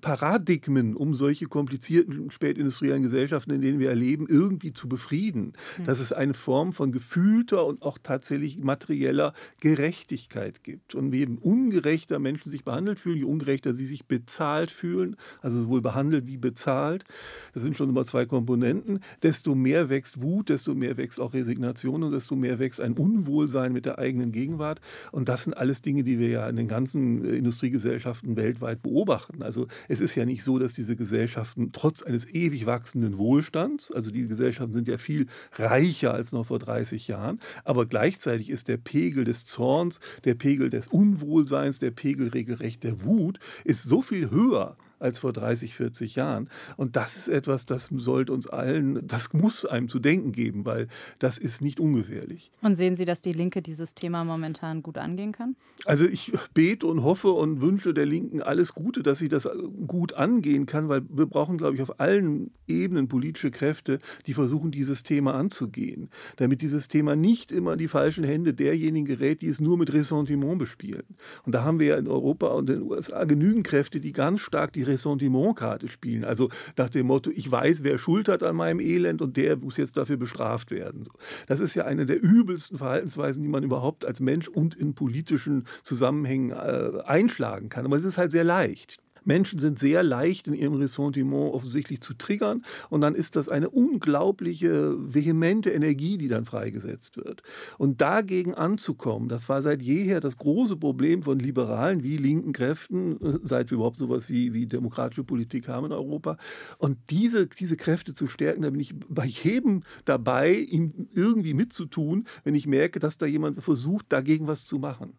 Paradigmen, 0.00 0.96
um 0.96 1.14
solche 1.14 1.46
komplizierten 1.46 2.30
spätindustriellen 2.30 3.02
Gesellschaften, 3.02 3.52
in 3.52 3.60
denen 3.60 3.78
wir 3.78 3.90
erleben, 3.90 4.26
irgendwie 4.28 4.72
zu 4.72 4.88
befrieden. 4.88 5.52
Mhm. 5.78 5.84
Dass 5.84 6.00
es 6.00 6.12
eine 6.12 6.34
Form 6.34 6.72
von 6.72 6.92
gefühlter 6.92 7.66
und 7.66 7.82
auch 7.82 7.98
tatsächlich 8.02 8.58
materieller 8.58 9.32
Gerechtigkeit 9.60 10.62
gibt. 10.62 10.94
Und 10.94 11.12
je 11.12 11.26
ungerechter 11.40 12.18
Menschen 12.18 12.50
sich 12.50 12.64
behandelt 12.64 12.98
fühlen, 12.98 13.18
je 13.18 13.24
ungerechter 13.24 13.74
sie 13.74 13.86
sich 13.86 14.06
bezahlt 14.06 14.70
fühlen, 14.70 15.16
also 15.40 15.62
sowohl 15.62 15.80
behandelt 15.80 16.26
wie 16.26 16.36
bezahlt, 16.36 17.04
das 17.52 17.62
sind 17.62 17.76
schon 17.76 17.90
immer 17.90 18.04
zwei 18.04 18.26
Komponenten, 18.26 19.00
desto 19.22 19.54
mehr 19.54 19.88
wächst 19.88 20.22
Wut, 20.22 20.48
desto 20.48 20.74
mehr 20.74 20.96
wächst 20.96 21.20
auch 21.20 21.32
Resignation 21.34 22.02
und 22.02 22.12
desto 22.12 22.36
mehr 22.36 22.58
wächst 22.58 22.80
ein 22.80 22.94
Unwohlsein 22.94 23.72
mit 23.72 23.86
der 23.86 23.98
eigenen 23.98 24.32
Gegenwart. 24.32 24.80
Und 25.12 25.28
das 25.28 25.44
sind 25.44 25.54
alles 25.54 25.82
Dinge, 25.82 26.04
die 26.04 26.18
wir 26.18 26.28
ja 26.28 26.48
in 26.48 26.56
den 26.56 26.68
ganzen 26.68 27.24
äh, 27.24 27.36
Industriegesellschaften 27.36 28.36
weltweit 28.36 28.82
beobachten. 28.82 29.42
Also 29.42 29.66
es 29.88 30.00
ist 30.00 30.14
ja 30.14 30.24
nicht 30.24 30.42
so, 30.42 30.58
dass 30.58 30.74
diese 30.74 30.96
Gesellschaften 30.96 31.72
trotz 31.72 32.02
eines 32.02 32.26
ewig 32.26 32.66
wachsenden 32.66 33.18
Wohlstands, 33.18 33.92
also 33.92 34.10
die 34.10 34.26
Gesellschaften 34.26 34.72
sind 34.72 34.88
ja 34.88 34.98
viel 34.98 35.26
reicher 35.52 36.14
als 36.14 36.32
noch 36.32 36.46
vor 36.46 36.58
30 36.58 37.08
Jahren, 37.08 37.40
aber 37.64 37.86
gleichzeitig 37.86 38.50
ist 38.50 38.68
der 38.68 38.76
Pegel 38.76 39.24
des 39.24 39.44
Zorns, 39.44 40.00
der 40.24 40.34
Pegel 40.34 40.68
des 40.68 40.88
Unwohlseins, 40.88 41.78
der 41.78 41.90
Pegel 41.90 42.28
regelrecht 42.28 42.82
der 42.84 43.04
Wut, 43.04 43.38
ist 43.64 43.82
so 43.84 44.02
viel 44.02 44.30
höher 44.30 44.76
als 45.00 45.18
vor 45.18 45.32
30, 45.32 45.74
40 45.74 46.14
Jahren. 46.14 46.48
Und 46.76 46.96
das 46.96 47.16
ist 47.16 47.28
etwas, 47.28 47.66
das 47.66 47.90
sollte 47.92 48.32
uns 48.32 48.46
allen, 48.46 49.06
das 49.06 49.32
muss 49.32 49.64
einem 49.64 49.88
zu 49.88 49.98
denken 49.98 50.32
geben, 50.32 50.64
weil 50.64 50.86
das 51.18 51.38
ist 51.38 51.62
nicht 51.62 51.80
ungefährlich. 51.80 52.52
Und 52.62 52.76
sehen 52.76 52.96
Sie, 52.96 53.04
dass 53.04 53.22
die 53.22 53.32
Linke 53.32 53.62
dieses 53.62 53.94
Thema 53.94 54.24
momentan 54.24 54.82
gut 54.82 54.98
angehen 54.98 55.32
kann? 55.32 55.56
Also 55.86 56.06
ich 56.06 56.32
bete 56.54 56.86
und 56.86 57.02
hoffe 57.02 57.32
und 57.32 57.60
wünsche 57.60 57.94
der 57.94 58.06
Linken 58.06 58.42
alles 58.42 58.74
Gute, 58.74 59.02
dass 59.02 59.18
sie 59.18 59.28
das 59.28 59.48
gut 59.86 60.12
angehen 60.12 60.66
kann, 60.66 60.88
weil 60.88 61.02
wir 61.08 61.26
brauchen, 61.26 61.56
glaube 61.56 61.76
ich, 61.76 61.82
auf 61.82 61.98
allen 61.98 62.50
Ebenen 62.68 63.08
politische 63.08 63.50
Kräfte, 63.50 63.98
die 64.26 64.34
versuchen, 64.34 64.70
dieses 64.70 65.02
Thema 65.02 65.34
anzugehen, 65.34 66.10
damit 66.36 66.62
dieses 66.62 66.88
Thema 66.88 67.16
nicht 67.16 67.50
immer 67.50 67.72
in 67.72 67.78
die 67.78 67.88
falschen 67.88 68.24
Hände 68.24 68.54
derjenigen 68.54 69.06
gerät, 69.06 69.42
die 69.42 69.48
es 69.48 69.60
nur 69.60 69.78
mit 69.78 69.92
Ressentiment 69.92 70.58
bespielen. 70.58 71.04
Und 71.44 71.54
da 71.54 71.64
haben 71.64 71.78
wir 71.78 71.86
ja 71.86 71.96
in 71.96 72.08
Europa 72.08 72.48
und 72.48 72.68
in 72.70 72.80
den 72.80 72.90
USA 72.90 73.24
genügend 73.24 73.66
Kräfte, 73.66 74.00
die 74.00 74.12
ganz 74.12 74.40
stark 74.40 74.72
die 74.72 74.82
Ressentimentkarte 74.90 75.88
spielen. 75.88 76.24
Also 76.24 76.48
nach 76.76 76.90
dem 76.90 77.06
Motto, 77.06 77.30
ich 77.30 77.50
weiß, 77.50 77.82
wer 77.82 77.98
Schuld 77.98 78.28
hat 78.28 78.42
an 78.42 78.56
meinem 78.56 78.80
Elend 78.80 79.22
und 79.22 79.36
der 79.36 79.56
muss 79.56 79.76
jetzt 79.76 79.96
dafür 79.96 80.16
bestraft 80.16 80.70
werden. 80.70 81.04
Das 81.46 81.60
ist 81.60 81.74
ja 81.74 81.84
eine 81.84 82.06
der 82.06 82.22
übelsten 82.22 82.78
Verhaltensweisen, 82.78 83.42
die 83.42 83.48
man 83.48 83.62
überhaupt 83.62 84.04
als 84.04 84.20
Mensch 84.20 84.48
und 84.48 84.74
in 84.74 84.94
politischen 84.94 85.64
Zusammenhängen 85.82 86.50
äh, 86.50 87.02
einschlagen 87.04 87.68
kann. 87.68 87.86
Aber 87.86 87.96
es 87.96 88.04
ist 88.04 88.18
halt 88.18 88.32
sehr 88.32 88.44
leicht. 88.44 88.98
Menschen 89.30 89.60
sind 89.60 89.78
sehr 89.78 90.02
leicht 90.02 90.48
in 90.48 90.54
ihrem 90.54 90.74
Ressentiment 90.74 91.54
offensichtlich 91.54 92.00
zu 92.00 92.14
triggern 92.14 92.64
und 92.88 93.00
dann 93.00 93.14
ist 93.14 93.36
das 93.36 93.48
eine 93.48 93.70
unglaubliche, 93.70 94.96
vehemente 94.98 95.70
Energie, 95.70 96.18
die 96.18 96.26
dann 96.26 96.44
freigesetzt 96.44 97.16
wird. 97.16 97.44
Und 97.78 98.00
dagegen 98.00 98.54
anzukommen, 98.54 99.28
das 99.28 99.48
war 99.48 99.62
seit 99.62 99.82
jeher 99.82 100.18
das 100.18 100.36
große 100.36 100.76
Problem 100.76 101.22
von 101.22 101.38
liberalen 101.38 102.02
wie 102.02 102.16
linken 102.16 102.52
Kräften, 102.52 103.20
äh, 103.20 103.38
seit 103.44 103.70
wir 103.70 103.76
überhaupt 103.76 103.98
sowas 103.98 104.28
wie, 104.28 104.52
wie 104.52 104.66
demokratische 104.66 105.22
Politik 105.22 105.68
haben 105.68 105.86
in 105.86 105.92
Europa. 105.92 106.36
Und 106.78 106.98
diese, 107.10 107.46
diese 107.46 107.76
Kräfte 107.76 108.14
zu 108.14 108.26
stärken, 108.26 108.62
da 108.62 108.70
bin 108.70 108.80
ich 108.80 108.96
bei 109.08 109.26
jedem 109.26 109.84
dabei, 110.06 110.54
ihm 110.54 111.06
irgendwie 111.14 111.54
mitzutun, 111.54 112.26
wenn 112.42 112.56
ich 112.56 112.66
merke, 112.66 112.98
dass 112.98 113.16
da 113.16 113.26
jemand 113.26 113.62
versucht, 113.62 114.06
dagegen 114.08 114.48
was 114.48 114.66
zu 114.66 114.80
machen. 114.80 115.12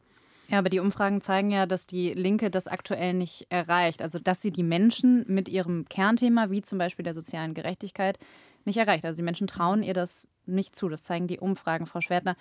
Ja, 0.51 0.59
aber 0.59 0.69
die 0.69 0.79
Umfragen 0.79 1.21
zeigen 1.21 1.49
ja, 1.49 1.65
dass 1.65 1.87
die 1.87 2.13
Linke 2.13 2.51
das 2.51 2.67
aktuell 2.67 3.13
nicht 3.13 3.47
erreicht. 3.49 4.01
Also, 4.01 4.19
dass 4.19 4.41
sie 4.41 4.51
die 4.51 4.63
Menschen 4.63 5.23
mit 5.27 5.47
ihrem 5.47 5.85
Kernthema, 5.87 6.51
wie 6.51 6.61
zum 6.61 6.77
Beispiel 6.77 7.03
der 7.03 7.13
sozialen 7.13 7.53
Gerechtigkeit, 7.53 8.19
nicht 8.65 8.75
erreicht. 8.75 9.05
Also, 9.05 9.15
die 9.15 9.23
Menschen 9.23 9.47
trauen 9.47 9.81
ihr 9.81 9.93
das 9.93 10.27
nicht 10.45 10.75
zu. 10.75 10.89
Das 10.89 11.03
zeigen 11.03 11.27
die 11.27 11.39
Umfragen, 11.39 11.85
Frau 11.85 12.01
Schwertner. 12.01 12.35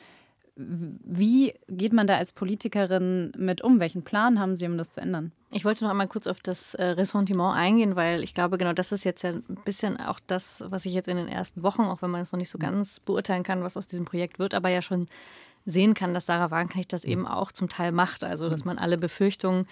Wie 0.57 1.55
geht 1.69 1.93
man 1.93 2.09
da 2.09 2.17
als 2.17 2.33
Politikerin 2.33 3.31
mit 3.39 3.63
um? 3.63 3.79
Welchen 3.79 4.03
Plan 4.03 4.41
haben 4.41 4.57
Sie, 4.57 4.67
um 4.67 4.77
das 4.77 4.91
zu 4.91 5.01
ändern? 5.01 5.31
Ich 5.53 5.65
wollte 5.65 5.85
noch 5.85 5.91
einmal 5.91 6.09
kurz 6.09 6.27
auf 6.27 6.41
das 6.41 6.75
äh, 6.75 6.85
Ressentiment 6.85 7.55
eingehen, 7.55 7.95
weil 7.95 8.25
ich 8.25 8.35
glaube, 8.35 8.59
genau 8.59 8.73
das 8.73 8.91
ist 8.91 9.05
jetzt 9.05 9.23
ja 9.23 9.31
ein 9.31 9.59
bisschen 9.65 9.99
auch 9.99 10.19
das, 10.27 10.65
was 10.69 10.85
ich 10.85 10.93
jetzt 10.93 11.09
in 11.09 11.17
den 11.17 11.29
ersten 11.29 11.63
Wochen, 11.63 11.83
auch 11.83 12.03
wenn 12.03 12.11
man 12.11 12.23
es 12.23 12.33
noch 12.33 12.39
nicht 12.39 12.51
so 12.51 12.59
ganz 12.59 12.99
beurteilen 12.99 13.45
kann, 13.45 13.63
was 13.63 13.77
aus 13.77 13.87
diesem 13.87 14.05
Projekt 14.05 14.41
wird, 14.41 14.53
aber 14.53 14.69
ja 14.69 14.83
schon 14.83 15.07
sehen 15.67 15.95
kann, 15.95 16.15
dass 16.15 16.27
Sarah 16.27 16.51
Wagenknecht 16.51 16.93
das 16.93 17.05
eben 17.05 17.27
auch 17.27 17.53
zum 17.53 17.69
Teil 17.69 17.93
macht. 17.93 18.25
Also, 18.25 18.49
dass 18.49 18.65
man 18.65 18.79
alle 18.79 18.97
Befürchtungen, 18.97 19.67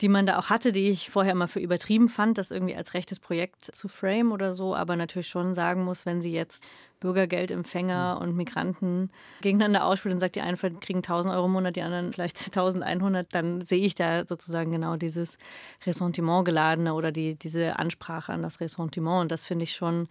die 0.00 0.08
man 0.08 0.26
da 0.26 0.38
auch 0.38 0.50
hatte, 0.50 0.72
die 0.72 0.88
ich 0.88 1.10
vorher 1.10 1.32
immer 1.32 1.48
für 1.48 1.60
übertrieben 1.60 2.08
fand, 2.08 2.38
das 2.38 2.50
irgendwie 2.50 2.74
als 2.74 2.94
rechtes 2.94 3.18
Projekt 3.18 3.64
zu 3.64 3.88
frame 3.88 4.32
oder 4.32 4.54
so, 4.54 4.74
aber 4.74 4.96
natürlich 4.96 5.28
schon 5.28 5.54
sagen 5.54 5.84
muss, 5.84 6.06
wenn 6.06 6.22
sie 6.22 6.32
jetzt 6.32 6.64
Bürgergeldempfänger 7.00 8.18
und 8.20 8.36
Migranten 8.36 9.10
gegeneinander 9.40 9.86
ausspielt 9.86 10.14
und 10.14 10.20
sagt, 10.20 10.36
die 10.36 10.42
einen 10.42 10.58
kriegen 10.80 10.98
1000 10.98 11.34
Euro 11.34 11.46
im 11.46 11.52
Monat, 11.52 11.76
die 11.76 11.82
anderen 11.82 12.12
vielleicht 12.12 12.38
1100, 12.46 13.34
dann 13.34 13.62
sehe 13.62 13.84
ich 13.84 13.94
da 13.94 14.26
sozusagen 14.26 14.70
genau 14.70 14.96
dieses 14.96 15.38
Ressentiment 15.86 16.44
geladene 16.44 16.94
oder 16.94 17.10
die, 17.10 17.36
diese 17.36 17.78
Ansprache 17.78 18.32
an 18.32 18.42
das 18.42 18.60
Ressentiment. 18.60 19.22
Und 19.22 19.32
das 19.32 19.46
finde 19.46 19.64
ich 19.64 19.72
schon 19.72 20.08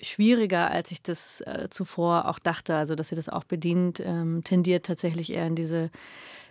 schwieriger, 0.00 0.70
als 0.70 0.92
ich 0.92 1.02
das 1.02 1.40
äh, 1.42 1.68
zuvor 1.70 2.28
auch 2.28 2.38
dachte. 2.38 2.76
Also, 2.76 2.94
dass 2.94 3.08
sie 3.08 3.16
das 3.16 3.28
auch 3.28 3.44
bedient, 3.44 4.00
ähm, 4.00 4.42
tendiert 4.44 4.86
tatsächlich 4.86 5.32
eher 5.32 5.46
in 5.46 5.56
diese 5.56 5.90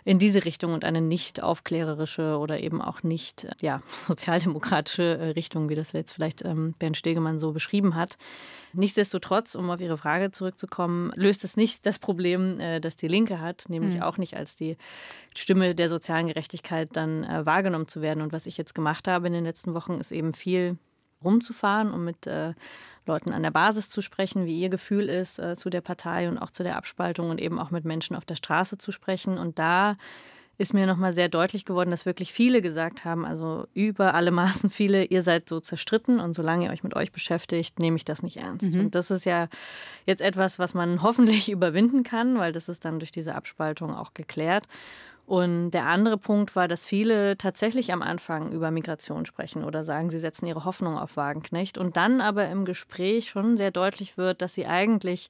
in 0.04 0.20
diese 0.20 0.46
Richtung 0.46 0.74
und 0.74 0.84
eine 0.84 1.02
nicht 1.02 1.42
aufklärerische 1.44 2.38
oder 2.38 2.60
eben 2.60 2.82
auch 2.82 3.04
nicht 3.04 3.48
ja, 3.62 3.82
sozialdemokratische 4.08 5.18
äh, 5.18 5.30
Richtung, 5.32 5.70
wie 5.70 5.76
das 5.76 5.92
jetzt 5.92 6.14
vielleicht 6.14 6.44
ähm, 6.44 6.74
Bernd 6.80 6.98
Stegemann 6.98 7.40
so 7.40 7.52
beschrieben 7.52 7.96
hat. 7.96 8.18
Nichtsdestotrotz, 8.74 9.56
um 9.56 9.70
auf 9.70 9.82
Ihre 9.82 9.98
Frage 9.98 10.32
zurückzukommen, 10.32 11.12
löst 11.16 11.44
es 11.44 11.58
nicht 11.58 11.86
das 11.86 12.00
Problem, 12.00 12.60
äh, 12.60 12.80
das 12.80 12.96
die 12.96 13.08
Linke 13.08 13.40
hat, 13.40 13.66
nämlich 13.68 13.96
mhm. 13.96 14.04
auch 14.04 14.18
nicht 14.18 14.36
als 14.36 14.56
die 14.56 14.78
Stimme 15.36 15.76
der 15.76 15.90
sozialen 15.90 16.28
Gerechtigkeit 16.28 16.90
dann 16.94 17.24
äh, 17.24 17.46
wahrgenommen 17.46 17.88
zu 17.88 18.02
werden. 18.02 18.22
Und 18.22 18.34
was 18.34 18.46
ich 18.46 18.58
jetzt 18.58 18.76
gemacht 18.76 19.08
habe 19.08 19.28
in 19.28 19.34
den 19.34 19.44
letzten 19.44 19.74
Wochen, 19.74 19.94
ist 20.00 20.12
eben 20.12 20.34
viel 20.34 20.78
rumzufahren 21.24 21.92
und 21.92 22.04
mit 22.04 22.28
äh, 22.28 22.54
Leuten 23.06 23.34
an 23.34 23.44
der 23.44 23.52
Basis 23.52 23.90
zu 23.90 24.02
sprechen, 24.02 24.46
wie 24.46 24.60
ihr 24.60 24.70
Gefühl 24.70 25.10
ist 25.10 25.40
äh, 25.40 25.56
zu 25.56 25.70
der 25.70 25.82
Partei 25.82 26.30
und 26.30 26.38
auch 26.38 26.52
zu 26.52 26.64
der 26.64 26.78
Abspaltung 26.78 27.30
und 27.30 27.42
eben 27.42 27.60
auch 27.60 27.72
mit 27.72 27.86
Menschen 27.86 28.16
auf 28.16 28.26
der 28.26 28.36
Straße 28.36 28.78
zu 28.78 28.92
sprechen. 28.92 29.38
Und 29.38 29.60
da 29.60 29.98
ist 30.58 30.74
mir 30.74 30.86
nochmal 30.86 31.12
sehr 31.12 31.28
deutlich 31.28 31.66
geworden, 31.66 31.90
dass 31.90 32.06
wirklich 32.06 32.32
viele 32.32 32.62
gesagt 32.62 33.04
haben, 33.04 33.26
also 33.26 33.68
über 33.74 34.14
alle 34.14 34.32
Maßen 34.42 34.70
viele, 34.70 35.06
ihr 35.06 35.24
seid 35.24 35.50
so 35.50 35.60
zerstritten 35.60 36.20
und 36.20 36.34
solange 36.34 36.66
ihr 36.66 36.72
euch 36.72 36.84
mit 36.84 36.96
euch 36.96 37.12
beschäftigt, 37.12 37.80
nehme 37.80 37.98
ich 37.98 38.06
das 38.06 38.22
nicht 38.22 38.38
ernst. 38.38 38.74
Mhm. 38.74 38.80
Und 38.80 38.96
das 38.96 39.12
ist 39.12 39.26
ja 39.26 39.48
jetzt 40.06 40.22
etwas, 40.22 40.60
was 40.60 40.74
man 40.74 41.02
hoffentlich 41.04 41.52
überwinden 41.52 42.04
kann, 42.04 42.38
weil 42.38 42.52
das 42.52 42.70
ist 42.70 42.86
dann 42.86 43.00
durch 43.00 43.12
diese 43.12 43.36
Abspaltung 43.36 43.96
auch 43.96 44.14
geklärt. 44.14 44.68
Und 45.32 45.72
der 45.72 45.86
andere 45.86 46.18
Punkt 46.18 46.58
war, 46.58 46.68
dass 46.68 46.84
viele 46.84 47.38
tatsächlich 47.38 47.94
am 47.94 48.02
Anfang 48.02 48.52
über 48.52 48.70
Migration 48.70 49.26
sprechen 49.26 49.64
oder 49.64 49.86
sagen, 49.86 50.10
sie 50.10 50.20
setzen 50.20 50.46
ihre 50.46 50.66
Hoffnung 50.66 50.98
auf 50.98 51.16
Wagenknecht 51.16 51.78
und 51.78 51.96
dann 51.96 52.20
aber 52.20 52.50
im 52.50 52.66
Gespräch 52.66 53.30
schon 53.30 53.56
sehr 53.56 53.72
deutlich 53.72 54.18
wird, 54.18 54.42
dass 54.42 54.54
sie 54.54 54.66
eigentlich 54.66 55.30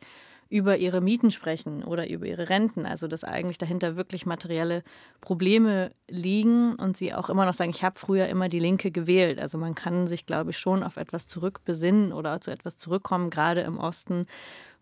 über 0.50 0.78
ihre 0.78 1.02
Mieten 1.02 1.30
sprechen 1.30 1.84
oder 1.84 2.10
über 2.10 2.26
ihre 2.26 2.50
Renten, 2.50 2.88
also 2.88 3.08
dass 3.08 3.24
eigentlich 3.24 3.60
dahinter 3.60 3.96
wirklich 3.96 4.26
materielle 4.26 4.84
Probleme 5.22 5.92
liegen 6.10 6.78
und 6.78 6.98
sie 6.98 7.14
auch 7.14 7.30
immer 7.30 7.46
noch 7.46 7.54
sagen, 7.54 7.70
ich 7.70 7.84
habe 7.84 8.00
früher 8.00 8.28
immer 8.28 8.50
die 8.50 8.60
Linke 8.60 8.90
gewählt. 8.90 9.40
Also 9.40 9.60
man 9.60 9.76
kann 9.76 10.08
sich, 10.08 10.26
glaube 10.26 10.50
ich, 10.50 10.58
schon 10.58 10.82
auf 10.82 10.98
etwas 10.98 11.28
zurückbesinnen 11.28 12.12
oder 12.12 12.42
zu 12.42 12.50
etwas 12.50 12.76
zurückkommen, 12.76 13.30
gerade 13.30 13.62
im 13.62 13.78
Osten, 13.78 14.26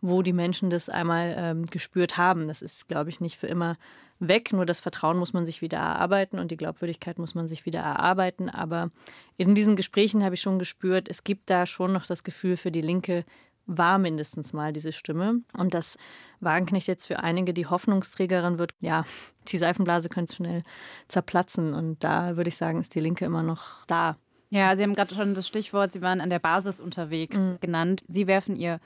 wo 0.01 0.21
die 0.21 0.33
Menschen 0.33 0.69
das 0.69 0.89
einmal 0.89 1.35
ähm, 1.37 1.65
gespürt 1.65 2.17
haben. 2.17 2.47
Das 2.47 2.61
ist, 2.61 2.87
glaube 2.87 3.09
ich, 3.09 3.21
nicht 3.21 3.37
für 3.37 3.47
immer 3.47 3.77
weg. 4.19 4.53
Nur 4.53 4.65
das 4.65 4.79
Vertrauen 4.79 5.17
muss 5.17 5.33
man 5.33 5.45
sich 5.45 5.61
wieder 5.61 5.77
erarbeiten 5.77 6.39
und 6.39 6.51
die 6.51 6.57
Glaubwürdigkeit 6.57 7.19
muss 7.19 7.35
man 7.35 7.47
sich 7.47 7.65
wieder 7.65 7.79
erarbeiten. 7.79 8.49
Aber 8.49 8.91
in 9.37 9.55
diesen 9.55 9.75
Gesprächen 9.75 10.23
habe 10.23 10.35
ich 10.35 10.41
schon 10.41 10.59
gespürt, 10.59 11.09
es 11.09 11.23
gibt 11.23 11.49
da 11.49 11.65
schon 11.65 11.93
noch 11.93 12.05
das 12.05 12.23
Gefühl 12.23 12.57
für 12.57 12.71
die 12.71 12.81
Linke, 12.81 13.25
war 13.65 13.99
mindestens 13.99 14.51
mal 14.51 14.73
diese 14.73 14.91
Stimme. 14.91 15.41
Und 15.55 15.73
dass 15.73 15.97
Wagenknecht 16.39 16.87
jetzt 16.87 17.05
für 17.05 17.19
einige 17.19 17.53
die 17.53 17.67
Hoffnungsträgerin 17.67 18.57
wird, 18.57 18.73
ja, 18.79 19.03
die 19.47 19.57
Seifenblase 19.57 20.09
könnte 20.09 20.35
schnell 20.35 20.63
zerplatzen. 21.07 21.73
Und 21.73 22.03
da 22.03 22.35
würde 22.35 22.49
ich 22.49 22.57
sagen, 22.57 22.81
ist 22.81 22.95
die 22.95 22.99
Linke 22.99 23.25
immer 23.25 23.43
noch 23.43 23.85
da. 23.85 24.17
Ja, 24.49 24.75
Sie 24.75 24.81
haben 24.81 24.95
gerade 24.95 25.13
schon 25.13 25.35
das 25.35 25.47
Stichwort, 25.47 25.93
Sie 25.93 26.01
waren 26.01 26.21
an 26.21 26.29
der 26.29 26.39
Basis 26.39 26.79
unterwegs 26.79 27.37
mhm. 27.37 27.59
genannt. 27.59 28.03
Sie 28.07 28.25
werfen 28.25 28.55
ihr 28.55 28.79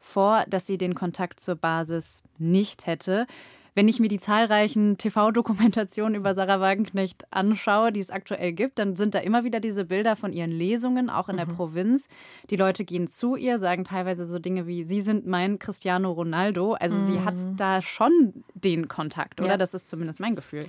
vor, 0.00 0.44
dass 0.48 0.66
sie 0.66 0.78
den 0.78 0.94
Kontakt 0.94 1.40
zur 1.40 1.54
Basis 1.54 2.22
nicht 2.38 2.86
hätte. 2.86 3.26
Wenn 3.74 3.86
ich 3.86 4.00
mir 4.00 4.08
die 4.08 4.18
zahlreichen 4.18 4.98
TV-Dokumentationen 4.98 6.16
über 6.16 6.34
Sarah 6.34 6.60
Wagenknecht 6.60 7.24
anschaue, 7.30 7.92
die 7.92 8.00
es 8.00 8.10
aktuell 8.10 8.52
gibt, 8.52 8.78
dann 8.78 8.96
sind 8.96 9.14
da 9.14 9.20
immer 9.20 9.44
wieder 9.44 9.60
diese 9.60 9.84
Bilder 9.84 10.16
von 10.16 10.32
ihren 10.32 10.50
Lesungen, 10.50 11.08
auch 11.08 11.28
in 11.28 11.36
mhm. 11.36 11.38
der 11.38 11.46
Provinz. 11.46 12.08
Die 12.50 12.56
Leute 12.56 12.84
gehen 12.84 13.08
zu 13.08 13.36
ihr, 13.36 13.58
sagen 13.58 13.84
teilweise 13.84 14.24
so 14.24 14.38
Dinge 14.38 14.66
wie, 14.66 14.82
Sie 14.82 15.02
sind 15.02 15.26
mein 15.26 15.58
Cristiano 15.58 16.10
Ronaldo. 16.10 16.74
Also 16.74 16.96
mhm. 16.96 17.06
sie 17.06 17.20
hat 17.20 17.36
mhm. 17.36 17.56
da 17.56 17.80
schon 17.80 18.44
den 18.54 18.88
Kontakt, 18.88 19.40
oder? 19.40 19.50
Ja. 19.50 19.56
Das 19.56 19.72
ist 19.72 19.88
zumindest 19.88 20.18
mein 20.18 20.34
Gefühl. 20.34 20.66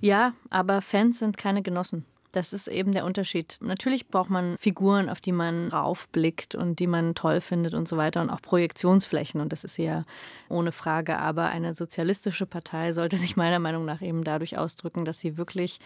Ja, 0.00 0.32
aber 0.48 0.82
Fans 0.82 1.18
sind 1.18 1.36
keine 1.36 1.62
Genossen. 1.62 2.04
Das 2.32 2.52
ist 2.52 2.68
eben 2.68 2.92
der 2.92 3.04
Unterschied. 3.04 3.56
Natürlich 3.60 4.08
braucht 4.08 4.30
man 4.30 4.56
Figuren, 4.58 5.08
auf 5.08 5.20
die 5.20 5.32
man 5.32 5.68
raufblickt 5.68 6.54
und 6.54 6.78
die 6.78 6.86
man 6.86 7.14
toll 7.14 7.40
findet 7.40 7.74
und 7.74 7.88
so 7.88 7.96
weiter 7.96 8.20
und 8.20 8.30
auch 8.30 8.40
Projektionsflächen 8.40 9.40
und 9.40 9.52
das 9.52 9.64
ist 9.64 9.78
ja 9.78 10.04
ohne 10.48 10.70
Frage. 10.72 11.18
Aber 11.18 11.46
eine 11.46 11.74
sozialistische 11.74 12.46
Partei 12.46 12.92
sollte 12.92 13.16
sich 13.16 13.36
meiner 13.36 13.58
Meinung 13.58 13.84
nach 13.84 14.00
eben 14.00 14.22
dadurch 14.22 14.58
ausdrücken, 14.58 15.04
dass 15.04 15.20
sie 15.20 15.36
wirklich 15.38 15.80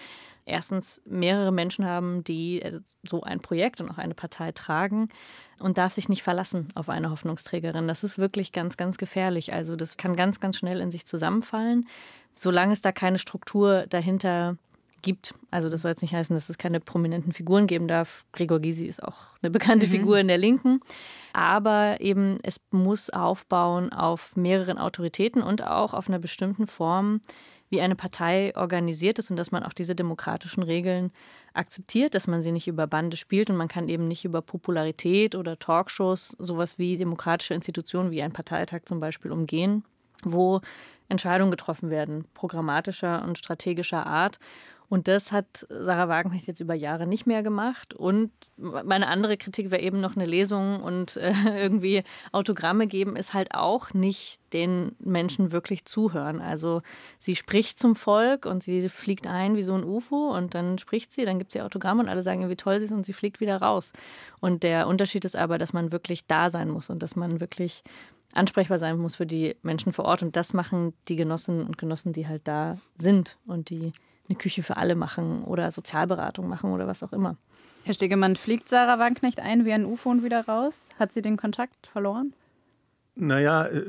erstens 0.47 1.01
mehrere 1.07 1.53
Menschen 1.53 1.87
haben, 1.87 2.23
die 2.25 2.61
äh, 2.63 2.81
so 3.09 3.23
ein 3.23 3.41
Projekt 3.41 3.81
und 3.81 3.91
auch 3.91 3.99
eine 3.99 4.15
Partei 4.15 4.53
tragen 4.53 5.09
und 5.61 5.79
darf 5.79 5.93
sich 5.93 6.09
nicht 6.09 6.23
verlassen 6.23 6.69
auf 6.75 6.89
eine 6.89 7.11
Hoffnungsträgerin. 7.11 7.89
Das 7.89 8.05
ist 8.05 8.19
wirklich 8.19 8.53
ganz, 8.53 8.77
ganz 8.77 8.99
gefährlich. 8.99 9.53
Also 9.53 9.77
das 9.77 9.97
kann 9.97 10.17
ganz, 10.17 10.41
ganz 10.41 10.59
schnell 10.59 10.81
in 10.81 10.91
sich 10.91 11.07
zusammenfallen. 11.07 11.89
Solange 12.35 12.73
es 12.73 12.83
da 12.83 12.93
keine 12.93 13.19
Struktur 13.19 13.87
dahinter 13.89 14.59
gibt. 15.05 15.35
Also 15.53 15.69
das 15.69 15.83
soll 15.83 15.91
jetzt 15.91 16.03
nicht 16.03 16.15
heißen, 16.15 16.35
dass 16.35 16.49
es 16.49 16.59
keine 16.59 16.81
prominenten 16.81 17.33
Figuren 17.33 17.69
geben 17.69 17.87
darf. 17.87 18.25
Gregor 18.33 18.59
Gysi 18.59 18.87
ist 18.87 19.03
auch 19.03 19.37
eine 19.41 19.51
bekannte 19.51 19.87
mhm. 19.87 19.91
Figur 19.91 20.19
in 20.19 20.27
der 20.27 20.39
Linken. 20.39 20.81
Aber 21.33 22.01
eben, 22.01 22.39
es 22.43 22.59
muss 22.73 23.11
aufbauen 23.11 23.93
auf 23.93 24.35
mehreren 24.35 24.79
Autoritäten 24.79 25.43
und 25.43 25.63
auch 25.63 25.95
auf 25.95 26.09
einer 26.09 26.19
bestimmten 26.19 26.67
Form, 26.67 27.21
wie 27.69 27.81
eine 27.81 27.97
Partei 27.97 28.53
organisiert 28.57 29.19
ist 29.19 29.31
und 29.31 29.37
dass 29.37 29.51
man 29.51 29.63
auch 29.63 29.73
diese 29.73 29.95
demokratischen 29.95 30.63
Regeln 30.63 31.13
akzeptiert, 31.55 32.15
dass 32.15 32.27
man 32.27 32.43
sie 32.43 32.53
nicht 32.53 32.69
über 32.69 32.87
Bande 32.87 33.17
spielt 33.17 33.51
und 33.51 33.57
man 33.57 33.69
kann 33.69 33.89
eben 33.89 34.09
nicht 34.09 34.25
über 34.25 34.43
Popularität 34.43 35.35
oder 35.35 35.59
Talkshows 35.59 36.37
sowas 36.39 36.79
wie 36.79 36.97
demokratische 36.97 37.55
Institutionen 37.55 38.11
wie 38.11 38.23
ein 38.23 38.33
Parteitag 38.33 38.83
zum 38.85 39.01
Beispiel 39.01 39.33
umgehen, 39.33 39.85
wo 40.23 40.61
Entscheidungen 41.09 41.51
getroffen 41.51 41.91
werden, 41.91 42.25
programmatischer 42.35 43.23
und 43.25 43.39
strategischer 43.39 44.07
Art. 44.07 44.39
Und 44.89 45.09
das 45.09 45.33
hat 45.33 45.67
Sarah 45.69 46.09
Wagenknecht 46.09 46.47
jetzt 46.47 46.61
über 46.61 46.75
Jahre 46.75 47.07
nicht 47.07 47.27
mehr 47.27 47.43
gemacht. 47.43 47.95
Und 47.95 48.31
meine 48.57 49.09
andere 49.09 49.37
Kritik 49.37 49.71
wäre 49.71 49.83
eben 49.83 50.01
noch 50.01 50.15
eine 50.15 50.27
Lesung 50.27 50.83
und 50.83 51.17
äh, 51.17 51.33
irgendwie 51.63 52.05
Autogramme 52.33 52.87
geben, 52.87 53.17
ist 53.17 53.35
halt 53.35 53.55
auch 53.55 53.95
nicht 53.95 54.41
den 54.53 54.95
Menschen 54.99 55.53
wirklich 55.53 55.85
zuhören. 55.85 56.41
Also 56.41 56.83
sie 57.19 57.35
spricht 57.35 57.79
zum 57.79 57.97
Volk 57.97 58.47
und 58.47 58.63
sie 58.63 58.89
fliegt 58.89 59.27
ein 59.27 59.57
wie 59.57 59.63
so 59.63 59.75
ein 59.75 59.85
UFO 59.85 60.37
und 60.37 60.55
dann 60.55 60.79
spricht 60.79 61.13
sie, 61.13 61.25
dann 61.25 61.39
gibt 61.39 61.53
sie 61.53 61.63
Autogramme 61.63 62.03
und 62.03 62.09
alle 62.09 62.23
sagen, 62.23 62.49
wie 62.49 62.57
toll 62.57 62.79
sie 62.79 62.85
ist 62.85 62.93
und 62.93 63.07
sie 63.07 63.13
fliegt 63.13 63.41
wieder 63.41 63.57
raus. 63.57 63.93
Und 64.41 64.63
der 64.63 64.87
Unterschied 64.87 65.25
ist 65.25 65.37
aber, 65.37 65.59
dass 65.59 65.73
man 65.73 65.93
wirklich 65.93 66.27
da 66.27 66.51
sein 66.51 66.69
muss 66.69 66.91
und 66.91 67.03
dass 67.03 67.17
man 67.17 67.41
wirklich 67.41 67.83
ansprechbar 68.35 68.79
sein 68.79 68.99
muss 68.99 69.17
für 69.17 69.27
die 69.27 69.57
Menschen 69.63 69.93
vor 69.93 70.05
Ort. 70.05 70.23
Und 70.23 70.37
das 70.37 70.53
machen 70.53 70.93
die 71.09 71.17
Genossinnen 71.17 71.67
und 71.67 71.79
Genossen, 71.79 72.13
die 72.13 72.29
halt 72.29 72.43
da 72.47 72.79
sind 72.97 73.39
und 73.47 73.71
die 73.71 73.93
eine 74.29 74.39
Küche 74.39 74.63
für 74.63 74.77
alle 74.77 74.95
machen 74.95 75.45
oder 75.45 75.71
Sozialberatung 75.71 76.49
machen 76.49 76.73
oder 76.73 76.87
was 76.87 77.03
auch 77.03 77.13
immer. 77.13 77.37
Herr 77.85 77.95
Stegemann, 77.95 78.37
fliegt 78.37 78.69
Sarah 78.69 78.99
Wagenknecht 78.99 79.41
ein 79.41 79.65
wie 79.65 79.73
ein 79.73 79.85
UFO 79.85 80.11
und 80.11 80.25
wieder 80.25 80.47
raus? 80.47 80.89
Hat 80.99 81.13
sie 81.13 81.21
den 81.21 81.37
Kontakt 81.37 81.87
verloren? 81.87 82.33
Naja, 83.17 83.67
äh, 83.67 83.85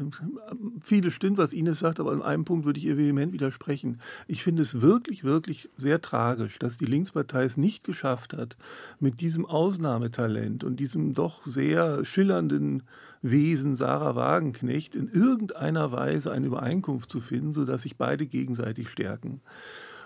vieles 0.84 1.14
stimmt, 1.14 1.40
was 1.40 1.52
Ines 1.52 1.80
sagt, 1.80 2.00
aber 2.00 2.12
an 2.12 2.22
einem 2.22 2.46
Punkt 2.46 2.66
würde 2.66 2.78
ich 2.78 2.86
ihr 2.86 2.98
vehement 2.98 3.34
widersprechen. 3.34 4.00
Ich 4.28 4.44
finde 4.44 4.62
es 4.62 4.82
wirklich, 4.82 5.24
wirklich 5.24 5.68
sehr 5.78 6.00
tragisch, 6.00 6.60
dass 6.60 6.78
die 6.78 6.86
Linkspartei 6.86 7.44
es 7.44 7.58
nicht 7.58 7.84
geschafft 7.84 8.34
hat, 8.34 8.56
mit 9.00 9.22
diesem 9.22 9.48
Ausnahmetalent 9.48 10.64
und 10.64 10.80
diesem 10.80 11.16
doch 11.16 11.44
sehr 11.44 12.06
schillernden 12.06 12.84
Wesen 13.24 13.76
Sarah 13.76 14.16
Wagenknecht 14.16 14.96
in 14.96 15.10
irgendeiner 15.10 15.92
Weise 15.92 16.32
eine 16.32 16.46
Übereinkunft 16.46 17.10
zu 17.10 17.20
finden, 17.20 17.54
sodass 17.54 17.82
sich 17.82 17.98
beide 17.98 18.28
gegenseitig 18.28 18.90
stärken. 18.90 19.42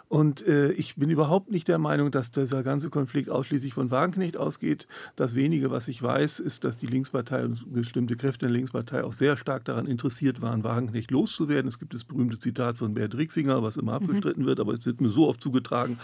Und 0.09 0.45
äh, 0.47 0.71
ich 0.71 0.95
bin 0.95 1.11
überhaupt 1.11 1.51
nicht 1.51 1.67
der 1.67 1.77
Meinung, 1.77 2.09
dass 2.09 2.31
dieser 2.31 2.63
ganze 2.63 2.89
Konflikt 2.89 3.29
ausschließlich 3.29 3.75
von 3.75 3.91
Wagenknecht 3.91 4.37
ausgeht. 4.37 4.87
Das 5.15 5.35
wenige, 5.35 5.69
was 5.69 5.87
ich 5.87 6.01
weiß, 6.01 6.39
ist, 6.39 6.63
dass 6.63 6.79
die 6.79 6.87
Linkspartei 6.87 7.45
und 7.45 7.71
bestimmte 7.71 8.15
Kräfte 8.15 8.47
der 8.47 8.53
Linkspartei 8.55 9.03
auch 9.03 9.13
sehr 9.13 9.37
stark 9.37 9.65
daran 9.65 9.85
interessiert 9.85 10.41
waren, 10.41 10.63
Wagenknecht 10.63 11.11
loszuwerden. 11.11 11.69
Es 11.69 11.77
gibt 11.77 11.93
das 11.93 12.05
berühmte 12.05 12.39
Zitat 12.39 12.79
von 12.79 12.95
Bert 12.95 13.15
Rixinger, 13.15 13.61
was 13.61 13.77
immer 13.77 13.99
mhm. 13.99 14.05
abgestritten 14.07 14.43
mhm. 14.43 14.47
wird, 14.47 14.59
aber 14.59 14.73
es 14.73 14.85
wird 14.87 14.99
mir 14.99 15.09
so 15.09 15.27
oft 15.27 15.43
zugetragen, 15.43 15.99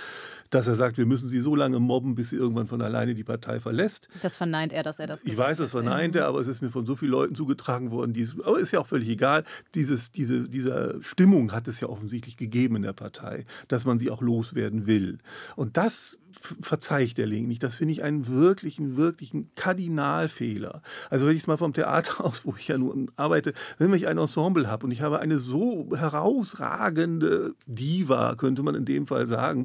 dass 0.50 0.68
er 0.68 0.76
sagt, 0.76 0.98
wir 0.98 1.06
müssen 1.06 1.30
sie 1.30 1.40
so 1.40 1.56
lange 1.56 1.80
mobben, 1.80 2.16
bis 2.16 2.30
sie 2.30 2.36
irgendwann 2.36 2.68
von 2.68 2.82
alleine 2.82 3.16
die 3.16 3.24
Partei 3.24 3.60
verlässt. 3.60 4.08
Das 4.22 4.38
verneint 4.38 4.74
er, 4.74 4.84
dass 4.84 5.00
er 5.00 5.08
das 5.08 5.22
Ich 5.24 5.38
weiß, 5.38 5.58
das 5.58 5.72
verneint 5.72 6.16
er, 6.16 6.28
aber 6.28 6.40
es 6.40 6.48
ist 6.48 6.62
mir 6.62 6.70
von 6.70 6.86
so 6.86 6.96
vielen 6.96 7.12
Leuten 7.12 7.36
zugetragen 7.36 7.92
worden. 7.92 8.14
Die 8.14 8.28
aber 8.44 8.60
ist 8.60 8.72
ja 8.72 8.80
auch 8.80 8.88
völlig 8.88 9.10
egal. 9.10 9.44
Dieses, 9.74 10.12
diese, 10.12 10.48
diese 10.50 11.00
Stimmung 11.02 11.52
hat 11.52 11.68
es 11.68 11.80
ja 11.80 11.90
offensichtlich 11.90 12.38
gegeben 12.38 12.78
in 12.78 12.82
der 12.84 12.94
Partei, 12.94 13.46
dass 13.68 13.86
man 13.86 14.00
sie 14.00 14.10
auch 14.10 14.22
loswerden 14.22 14.88
will. 14.88 15.20
Und 15.56 15.78
das 15.78 16.20
verzeiht 16.62 17.18
der 17.18 17.28
Link 17.28 17.48
nicht. 17.48 17.64
Das 17.64 17.76
finde 17.76 17.94
ich 17.94 18.04
einen 18.04 18.28
wirklichen, 18.28 18.98
wirklichen 18.98 19.50
Kardinalfehler. 19.56 20.82
Also 21.10 21.26
wenn 21.26 21.36
ich 21.36 21.44
es 21.44 21.48
mal 21.48 21.58
vom 21.58 21.74
Theater 21.74 22.24
aus, 22.26 22.46
wo 22.46 22.56
ich 22.58 22.68
ja 22.68 22.78
nur 22.78 22.96
arbeite, 23.16 23.54
wenn 23.78 23.94
ich 23.94 24.08
ein 24.08 24.18
Ensemble 24.18 24.70
habe 24.70 24.86
und 24.86 24.92
ich 24.92 25.02
habe 25.02 25.20
eine 25.20 25.40
so 25.40 25.90
herausragende 25.96 27.56
Diva, 27.66 28.36
könnte 28.36 28.64
man 28.64 28.76
in 28.76 28.86
dem 28.86 29.08
Fall 29.08 29.28
sagen, 29.28 29.64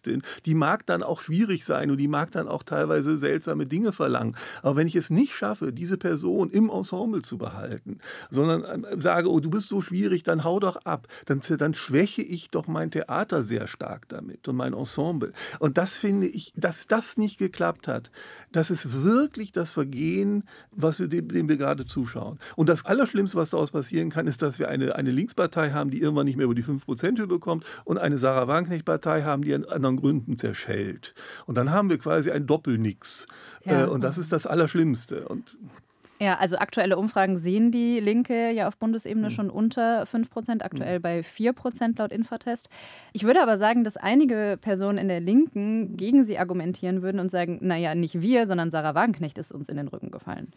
Protagonistin, 0.00 0.22
die 0.46 0.54
mag 0.54 0.86
dann 0.86 1.02
auch 1.02 1.20
schwierig 1.20 1.64
sein 1.64 1.90
und 1.90 1.98
die 1.98 2.08
mag 2.08 2.30
dann 2.32 2.48
auch 2.48 2.62
teilweise 2.62 3.18
seltsame 3.18 3.66
Dinge 3.66 3.92
verlangen. 3.92 4.36
Aber 4.62 4.76
wenn 4.76 4.86
ich 4.86 4.96
es 4.96 5.10
nicht 5.10 5.34
schaffe, 5.34 5.72
diese 5.72 5.96
Person 5.96 6.50
im 6.50 6.70
Ensemble 6.70 7.22
zu 7.22 7.38
behalten, 7.38 7.98
sondern 8.30 8.84
ähm, 8.92 9.00
sage, 9.00 9.30
oh, 9.30 9.40
du 9.40 9.50
bist 9.50 9.68
so 9.68 9.80
schwierig, 9.80 10.22
dann 10.22 10.44
hau 10.44 10.60
doch 10.60 10.76
ab, 10.84 11.08
dann, 11.26 11.40
dann 11.58 11.74
schwäche 11.74 12.22
ich 12.22 12.50
doch 12.50 12.66
mein 12.66 12.90
Theater 12.90 13.42
sehr 13.42 13.66
stark 13.66 14.08
damit 14.08 14.48
und 14.48 14.56
mein 14.56 14.72
Ensemble. 14.72 15.32
Und 15.58 15.78
das 15.78 15.96
finde 15.96 16.26
ich, 16.26 16.52
dass 16.56 16.86
das 16.86 17.16
nicht 17.16 17.38
geklappt 17.38 17.88
hat, 17.88 18.10
das 18.52 18.70
ist 18.70 19.02
wirklich 19.02 19.52
das 19.52 19.70
Vergehen, 19.70 20.44
was 20.70 20.98
wir 20.98 21.08
dem, 21.08 21.28
dem 21.28 21.48
wir 21.48 21.56
gerade 21.56 21.86
zuschauen. 21.86 22.38
Und 22.56 22.68
das 22.68 22.84
Allerschlimmste, 22.84 23.36
was 23.36 23.50
daraus 23.50 23.70
passieren 23.70 24.10
kann, 24.10 24.26
ist, 24.26 24.42
dass 24.42 24.58
wir 24.58 24.68
eine, 24.68 24.94
eine 24.96 25.10
Linkspartei 25.10 25.70
haben, 25.70 25.90
die 25.90 26.00
irgendwann 26.00 26.26
nicht 26.26 26.36
mehr 26.36 26.44
über 26.44 26.54
die 26.54 26.64
5% 26.64 27.26
bekommt 27.26 27.64
und 27.84 27.98
eine 27.98 28.18
Sarah 28.18 28.48
Wagenknecht-Partei 28.48 29.22
haben, 29.22 29.42
die 29.42 29.54
an 29.54 29.84
anderen 29.90 30.00
Gründen 30.00 30.38
zerschellt. 30.38 31.14
Und 31.46 31.56
dann 31.56 31.70
haben 31.70 31.90
wir 31.90 31.98
quasi 31.98 32.30
ein 32.30 32.46
Doppelnix. 32.46 33.26
Ja. 33.64 33.84
Äh, 33.84 33.86
und 33.88 34.02
das 34.02 34.18
ist 34.18 34.32
das 34.32 34.46
Allerschlimmste. 34.46 35.28
Und 35.28 35.56
ja, 36.22 36.36
also 36.36 36.58
aktuelle 36.58 36.98
Umfragen 36.98 37.38
sehen 37.38 37.70
die 37.70 37.98
Linke 37.98 38.50
ja 38.50 38.68
auf 38.68 38.76
Bundesebene 38.76 39.28
mhm. 39.28 39.30
schon 39.30 39.50
unter 39.50 40.04
5 40.04 40.28
Prozent, 40.28 40.62
aktuell 40.62 40.98
mhm. 40.98 41.02
bei 41.02 41.22
4 41.22 41.54
Prozent 41.54 41.98
laut 41.98 42.12
Infatest. 42.12 42.68
Ich 43.14 43.24
würde 43.24 43.40
aber 43.40 43.56
sagen, 43.56 43.84
dass 43.84 43.96
einige 43.96 44.58
Personen 44.60 44.98
in 44.98 45.08
der 45.08 45.20
Linken 45.20 45.96
gegen 45.96 46.22
sie 46.22 46.38
argumentieren 46.38 47.00
würden 47.00 47.20
und 47.20 47.30
sagen, 47.30 47.58
naja, 47.62 47.94
nicht 47.94 48.20
wir, 48.20 48.46
sondern 48.46 48.70
Sarah 48.70 48.94
Wagenknecht 48.94 49.38
ist 49.38 49.50
uns 49.50 49.70
in 49.70 49.78
den 49.78 49.88
Rücken 49.88 50.10
gefallen. 50.10 50.52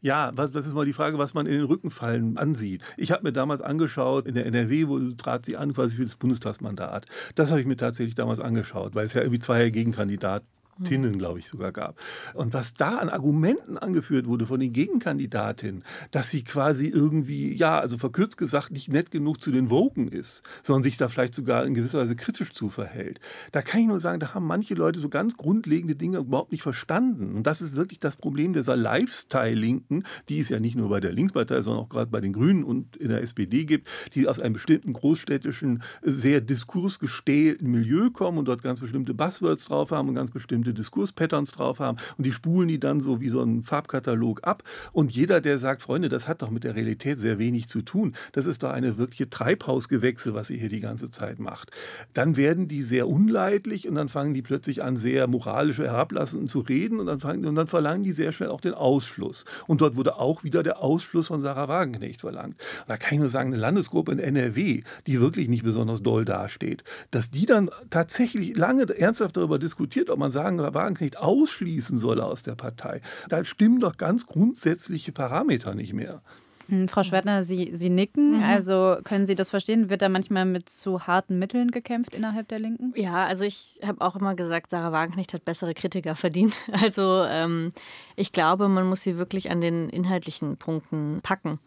Ja, 0.00 0.32
was, 0.34 0.52
das 0.52 0.66
ist 0.66 0.74
mal 0.74 0.84
die 0.84 0.92
Frage, 0.92 1.18
was 1.18 1.34
man 1.34 1.46
in 1.46 1.52
den 1.52 1.64
Rückenfallen 1.64 2.36
ansieht. 2.36 2.82
Ich 2.96 3.10
habe 3.10 3.22
mir 3.24 3.32
damals 3.32 3.60
angeschaut, 3.60 4.26
in 4.26 4.34
der 4.34 4.46
NRW, 4.46 4.88
wo 4.88 4.98
trat 5.12 5.46
sie 5.46 5.56
an, 5.56 5.74
quasi 5.74 5.96
für 5.96 6.04
das 6.04 6.16
Bundestagsmandat. 6.16 7.06
Das 7.34 7.50
habe 7.50 7.60
ich 7.60 7.66
mir 7.66 7.76
tatsächlich 7.76 8.14
damals 8.14 8.40
angeschaut, 8.40 8.94
weil 8.94 9.06
es 9.06 9.14
ja 9.14 9.22
irgendwie 9.22 9.40
zwei 9.40 9.70
Gegenkandidaten 9.70 10.46
Tinnen, 10.84 11.18
glaube 11.18 11.38
ich, 11.38 11.48
sogar 11.48 11.72
gab. 11.72 11.98
Und 12.34 12.54
was 12.54 12.74
da 12.74 12.98
an 12.98 13.08
Argumenten 13.08 13.78
angeführt 13.78 14.26
wurde 14.26 14.46
von 14.46 14.60
den 14.60 14.72
Gegenkandidatinnen, 14.72 15.84
dass 16.10 16.30
sie 16.30 16.44
quasi 16.44 16.88
irgendwie, 16.88 17.54
ja, 17.54 17.78
also 17.78 17.98
verkürzt 17.98 18.36
gesagt, 18.36 18.70
nicht 18.70 18.92
nett 18.92 19.10
genug 19.10 19.42
zu 19.42 19.50
den 19.50 19.70
Woken 19.70 20.08
ist, 20.08 20.42
sondern 20.62 20.82
sich 20.82 20.96
da 20.96 21.08
vielleicht 21.08 21.34
sogar 21.34 21.64
in 21.64 21.74
gewisser 21.74 22.00
Weise 22.00 22.16
kritisch 22.16 22.52
zu 22.52 22.68
verhält. 22.68 23.20
Da 23.52 23.62
kann 23.62 23.80
ich 23.80 23.86
nur 23.86 24.00
sagen, 24.00 24.20
da 24.20 24.34
haben 24.34 24.46
manche 24.46 24.74
Leute 24.74 25.00
so 25.00 25.08
ganz 25.08 25.36
grundlegende 25.36 25.96
Dinge 25.96 26.18
überhaupt 26.18 26.52
nicht 26.52 26.62
verstanden. 26.62 27.34
Und 27.34 27.46
das 27.46 27.62
ist 27.62 27.76
wirklich 27.76 28.00
das 28.00 28.16
Problem 28.16 28.52
dieser 28.52 28.76
Lifestyle-Linken, 28.76 30.04
die 30.28 30.40
es 30.40 30.48
ja 30.48 30.60
nicht 30.60 30.76
nur 30.76 30.88
bei 30.88 31.00
der 31.00 31.12
Linkspartei, 31.12 31.62
sondern 31.62 31.84
auch 31.84 31.88
gerade 31.88 32.10
bei 32.10 32.20
den 32.20 32.32
Grünen 32.32 32.64
und 32.64 32.96
in 32.96 33.08
der 33.08 33.22
SPD 33.22 33.64
gibt, 33.64 33.88
die 34.14 34.28
aus 34.28 34.40
einem 34.40 34.54
bestimmten 34.54 34.92
großstädtischen, 34.92 35.82
sehr 36.02 36.40
diskursgestählten 36.40 37.70
Milieu 37.70 38.10
kommen 38.10 38.38
und 38.38 38.46
dort 38.46 38.62
ganz 38.62 38.80
bestimmte 38.80 39.14
Buzzwords 39.14 39.66
drauf 39.66 39.90
haben 39.90 40.08
und 40.08 40.14
ganz 40.14 40.30
bestimmte 40.30 40.65
bestimmte 40.66 40.74
Diskurspatterns 40.74 41.52
drauf 41.52 41.78
haben 41.78 41.98
und 42.16 42.26
die 42.26 42.32
spulen 42.32 42.68
die 42.68 42.80
dann 42.80 43.00
so 43.00 43.20
wie 43.20 43.28
so 43.28 43.42
ein 43.42 43.62
Farbkatalog 43.62 44.46
ab. 44.46 44.62
Und 44.92 45.12
jeder, 45.12 45.40
der 45.40 45.58
sagt, 45.58 45.82
Freunde, 45.82 46.08
das 46.08 46.28
hat 46.28 46.42
doch 46.42 46.50
mit 46.50 46.64
der 46.64 46.74
Realität 46.74 47.18
sehr 47.18 47.38
wenig 47.38 47.68
zu 47.68 47.82
tun, 47.82 48.14
das 48.32 48.46
ist 48.46 48.62
doch 48.62 48.70
eine 48.70 48.98
wirkliche 48.98 49.30
Treibhausgewächse, 49.30 50.34
was 50.34 50.50
ihr 50.50 50.58
hier 50.58 50.68
die 50.68 50.80
ganze 50.80 51.10
Zeit 51.10 51.38
macht, 51.38 51.70
dann 52.14 52.36
werden 52.36 52.68
die 52.68 52.82
sehr 52.82 53.08
unleidlich 53.08 53.88
und 53.88 53.94
dann 53.94 54.08
fangen 54.08 54.34
die 54.34 54.42
plötzlich 54.42 54.82
an, 54.82 54.96
sehr 54.96 55.26
moralisch 55.26 55.78
herablassend 55.78 56.50
zu 56.50 56.60
reden 56.60 57.00
und 57.00 57.06
dann, 57.06 57.20
fangen, 57.20 57.46
und 57.46 57.54
dann 57.54 57.66
verlangen 57.66 58.04
die 58.04 58.12
sehr 58.12 58.32
schnell 58.32 58.50
auch 58.50 58.60
den 58.60 58.74
Ausschluss. 58.74 59.44
Und 59.66 59.80
dort 59.80 59.96
wurde 59.96 60.18
auch 60.18 60.44
wieder 60.44 60.62
der 60.62 60.82
Ausschluss 60.82 61.28
von 61.28 61.42
Sarah 61.42 61.68
Wagenknecht 61.68 62.20
verlangt. 62.20 62.56
Und 62.80 62.88
da 62.88 62.96
kann 62.96 63.14
ich 63.14 63.20
nur 63.20 63.28
sagen, 63.28 63.52
eine 63.52 63.60
Landesgruppe 63.60 64.12
in 64.12 64.18
NRW, 64.18 64.82
die 65.06 65.20
wirklich 65.20 65.48
nicht 65.48 65.64
besonders 65.64 66.02
doll 66.02 66.24
dasteht, 66.24 66.84
dass 67.10 67.30
die 67.30 67.46
dann 67.46 67.70
tatsächlich 67.90 68.56
lange 68.56 68.86
ernsthaft 68.96 69.36
darüber 69.36 69.58
diskutiert, 69.58 70.10
ob 70.10 70.18
man 70.18 70.30
sagen 70.30 70.55
Wolfgang 70.58 70.74
Wagenknecht 70.74 71.18
ausschließen 71.18 71.98
solle 71.98 72.24
aus 72.24 72.42
der 72.42 72.54
Partei, 72.54 73.00
da 73.28 73.44
stimmen 73.44 73.80
doch 73.80 73.96
ganz 73.96 74.26
grundsätzliche 74.26 75.12
Parameter 75.12 75.74
nicht 75.74 75.92
mehr. 75.92 76.22
Hm, 76.68 76.88
Frau 76.88 77.04
Schwertner, 77.04 77.44
Sie, 77.44 77.70
Sie 77.74 77.90
nicken. 77.90 78.38
Mhm. 78.38 78.42
Also 78.42 78.96
können 79.04 79.26
Sie 79.26 79.36
das 79.36 79.50
verstehen? 79.50 79.88
Wird 79.88 80.02
da 80.02 80.08
manchmal 80.08 80.44
mit 80.44 80.68
zu 80.68 81.06
harten 81.06 81.38
Mitteln 81.38 81.70
gekämpft 81.70 82.12
innerhalb 82.14 82.48
der 82.48 82.58
Linken? 82.58 82.92
Ja, 82.96 83.24
also 83.24 83.44
ich 83.44 83.78
habe 83.86 84.00
auch 84.00 84.16
immer 84.16 84.34
gesagt, 84.34 84.70
Sarah 84.70 84.90
Wagenknecht 84.90 85.32
hat 85.32 85.44
bessere 85.44 85.74
Kritiker 85.74 86.16
verdient. 86.16 86.58
Also 86.72 87.24
ähm, 87.28 87.72
ich 88.16 88.32
glaube, 88.32 88.68
man 88.68 88.86
muss 88.86 89.02
sie 89.02 89.16
wirklich 89.16 89.50
an 89.50 89.60
den 89.60 89.88
inhaltlichen 89.88 90.56
Punkten 90.56 91.20
packen. 91.22 91.58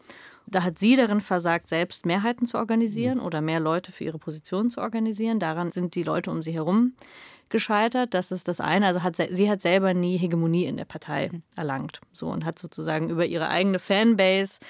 Da 0.46 0.62
hat 0.62 0.78
sie 0.78 0.96
darin 0.96 1.20
versagt, 1.20 1.68
selbst 1.68 2.06
Mehrheiten 2.06 2.46
zu 2.46 2.58
organisieren 2.58 3.18
mhm. 3.18 3.24
oder 3.24 3.40
mehr 3.40 3.60
Leute 3.60 3.92
für 3.92 4.04
ihre 4.04 4.18
Position 4.18 4.68
zu 4.70 4.80
organisieren. 4.80 5.38
Daran 5.38 5.70
sind 5.70 5.94
die 5.94 6.02
Leute 6.02 6.30
um 6.30 6.42
sie 6.42 6.52
herum 6.52 6.92
gescheitert. 7.50 8.14
Das 8.14 8.32
ist 8.32 8.48
das 8.48 8.60
eine. 8.60 8.86
Also 8.86 9.02
hat 9.02 9.16
sie 9.16 9.50
hat 9.50 9.60
selber 9.60 9.94
nie 9.94 10.16
Hegemonie 10.16 10.64
in 10.64 10.76
der 10.76 10.84
Partei 10.84 11.30
erlangt. 11.56 12.00
So 12.12 12.28
und 12.28 12.44
hat 12.44 12.58
sozusagen 12.58 13.10
über 13.10 13.26
ihre 13.26 13.48
eigene 13.48 13.78
Fanbase 13.78 14.60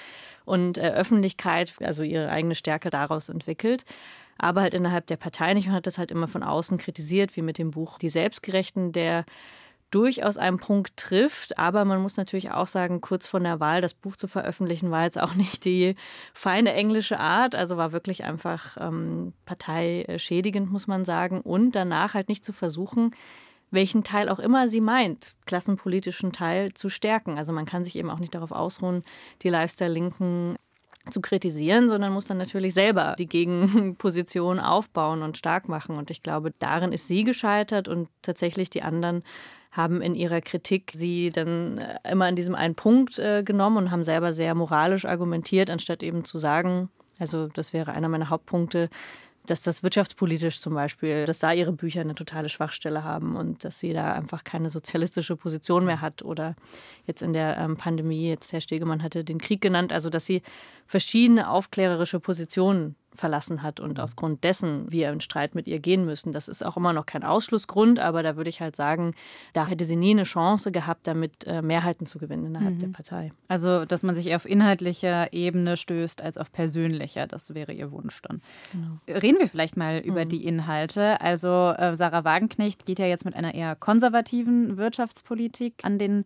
und 0.45 0.77
äh, 0.77 0.91
Öffentlichkeit, 0.91 1.73
also 1.81 2.03
ihre 2.03 2.29
eigene 2.29 2.55
Stärke 2.55 2.89
daraus 2.89 3.29
entwickelt. 3.29 3.85
Aber 4.37 4.61
halt 4.61 4.73
innerhalb 4.73 5.07
der 5.07 5.17
Partei 5.17 5.53
nicht 5.53 5.67
und 5.67 5.73
hat 5.73 5.87
das 5.87 5.97
halt 5.97 6.11
immer 6.11 6.27
von 6.27 6.43
außen 6.43 6.77
kritisiert, 6.77 7.35
wie 7.35 7.43
mit 7.43 7.57
dem 7.57 7.71
Buch 7.71 7.99
Die 7.99 8.09
Selbstgerechten 8.09 8.91
der 8.91 9.25
durchaus 9.91 10.37
einen 10.37 10.57
Punkt 10.57 10.97
trifft. 10.97 11.59
Aber 11.59 11.85
man 11.85 12.01
muss 12.01 12.17
natürlich 12.17 12.51
auch 12.51 12.67
sagen, 12.67 13.01
kurz 13.01 13.27
vor 13.27 13.39
der 13.39 13.59
Wahl 13.59 13.81
das 13.81 13.93
Buch 13.93 14.15
zu 14.15 14.27
veröffentlichen, 14.27 14.89
war 14.89 15.03
jetzt 15.03 15.19
auch 15.19 15.35
nicht 15.35 15.65
die 15.65 15.95
feine 16.33 16.73
englische 16.73 17.19
Art. 17.19 17.53
Also 17.55 17.77
war 17.77 17.91
wirklich 17.91 18.23
einfach 18.23 18.77
ähm, 18.79 19.33
parteischädigend, 19.45 20.71
muss 20.71 20.87
man 20.87 21.05
sagen. 21.05 21.41
Und 21.41 21.75
danach 21.75 22.13
halt 22.13 22.29
nicht 22.29 22.43
zu 22.43 22.53
versuchen, 22.53 23.11
welchen 23.69 24.03
Teil 24.03 24.29
auch 24.29 24.39
immer 24.39 24.67
sie 24.67 24.81
meint, 24.81 25.33
klassenpolitischen 25.45 26.33
Teil 26.33 26.73
zu 26.73 26.89
stärken. 26.89 27.37
Also 27.37 27.53
man 27.53 27.65
kann 27.65 27.83
sich 27.83 27.95
eben 27.95 28.09
auch 28.09 28.19
nicht 28.19 28.35
darauf 28.35 28.51
ausruhen, 28.51 29.03
die 29.43 29.49
Lifestyle-Linken 29.49 30.57
zu 31.09 31.21
kritisieren, 31.21 31.89
sondern 31.89 32.13
muss 32.13 32.27
dann 32.27 32.37
natürlich 32.37 32.73
selber 32.73 33.15
die 33.17 33.27
Gegenposition 33.27 34.59
aufbauen 34.59 35.23
und 35.23 35.37
stark 35.37 35.67
machen. 35.67 35.97
Und 35.97 36.11
ich 36.11 36.21
glaube, 36.21 36.53
darin 36.59 36.91
ist 36.91 37.07
sie 37.07 37.23
gescheitert 37.23 37.87
und 37.87 38.09
tatsächlich 38.21 38.69
die 38.69 38.83
anderen 38.83 39.23
haben 39.71 40.01
in 40.01 40.15
ihrer 40.15 40.41
Kritik 40.41 40.91
sie 40.93 41.31
dann 41.31 41.77
äh, 41.77 42.11
immer 42.11 42.25
an 42.25 42.35
diesem 42.35 42.55
einen 42.55 42.75
Punkt 42.75 43.17
äh, 43.19 43.43
genommen 43.43 43.77
und 43.77 43.91
haben 43.91 44.03
selber 44.03 44.33
sehr 44.33 44.53
moralisch 44.53 45.05
argumentiert, 45.05 45.69
anstatt 45.69 46.03
eben 46.03 46.25
zu 46.25 46.37
sagen, 46.37 46.89
also 47.19 47.47
das 47.47 47.71
wäre 47.71 47.93
einer 47.93 48.09
meiner 48.09 48.29
Hauptpunkte, 48.29 48.89
dass 49.45 49.63
das 49.63 49.81
wirtschaftspolitisch 49.81 50.59
zum 50.59 50.75
Beispiel, 50.75 51.25
dass 51.25 51.39
da 51.39 51.51
ihre 51.51 51.71
Bücher 51.71 52.01
eine 52.01 52.13
totale 52.13 52.49
Schwachstelle 52.49 53.03
haben 53.03 53.35
und 53.35 53.63
dass 53.63 53.79
sie 53.79 53.93
da 53.93 54.13
einfach 54.13 54.43
keine 54.43 54.69
sozialistische 54.69 55.35
Position 55.35 55.85
mehr 55.85 56.01
hat. 56.01 56.21
Oder 56.21 56.55
jetzt 57.07 57.21
in 57.21 57.33
der 57.33 57.57
ähm, 57.57 57.75
Pandemie, 57.75 58.29
jetzt 58.29 58.53
Herr 58.53 58.61
Stegemann 58.61 59.01
hatte 59.01 59.23
den 59.23 59.39
Krieg 59.39 59.61
genannt, 59.61 59.93
also 59.93 60.09
dass 60.09 60.25
sie 60.25 60.43
verschiedene 60.85 61.49
aufklärerische 61.49 62.19
Positionen 62.19 62.95
verlassen 63.13 63.61
hat 63.61 63.79
und 63.79 63.99
aufgrund 63.99 64.43
dessen 64.43 64.91
wir 64.91 65.11
in 65.11 65.21
Streit 65.21 65.53
mit 65.55 65.67
ihr 65.67 65.79
gehen 65.79 66.05
müssen. 66.05 66.31
Das 66.31 66.47
ist 66.47 66.65
auch 66.65 66.77
immer 66.77 66.93
noch 66.93 67.05
kein 67.05 67.23
Ausschlussgrund, 67.23 67.99
aber 67.99 68.23
da 68.23 68.37
würde 68.37 68.49
ich 68.49 68.61
halt 68.61 68.75
sagen, 68.75 69.13
da 69.53 69.67
hätte 69.67 69.85
sie 69.85 69.95
nie 69.95 70.11
eine 70.11 70.23
Chance 70.23 70.71
gehabt, 70.71 71.07
damit 71.07 71.45
äh, 71.45 71.61
Mehrheiten 71.61 72.05
zu 72.05 72.19
gewinnen 72.19 72.45
innerhalb 72.45 72.75
mhm. 72.75 72.79
der 72.79 72.87
Partei. 72.87 73.31
Also, 73.47 73.85
dass 73.85 74.03
man 74.03 74.15
sich 74.15 74.27
eher 74.27 74.37
auf 74.37 74.45
inhaltlicher 74.45 75.33
Ebene 75.33 75.77
stößt 75.77 76.21
als 76.21 76.37
auf 76.37 76.51
persönlicher, 76.51 77.27
das 77.27 77.53
wäre 77.53 77.73
ihr 77.73 77.91
Wunsch 77.91 78.21
dann. 78.21 78.41
Genau. 78.71 79.19
Reden 79.19 79.39
wir 79.39 79.47
vielleicht 79.47 79.77
mal 79.77 79.99
über 79.99 80.25
mhm. 80.25 80.29
die 80.29 80.45
Inhalte. 80.45 81.19
Also, 81.19 81.73
äh, 81.77 81.95
Sarah 81.95 82.23
Wagenknecht 82.23 82.85
geht 82.85 82.99
ja 82.99 83.07
jetzt 83.07 83.25
mit 83.25 83.35
einer 83.35 83.53
eher 83.53 83.75
konservativen 83.75 84.77
Wirtschaftspolitik 84.77 85.83
an 85.83 85.99
den 85.99 86.25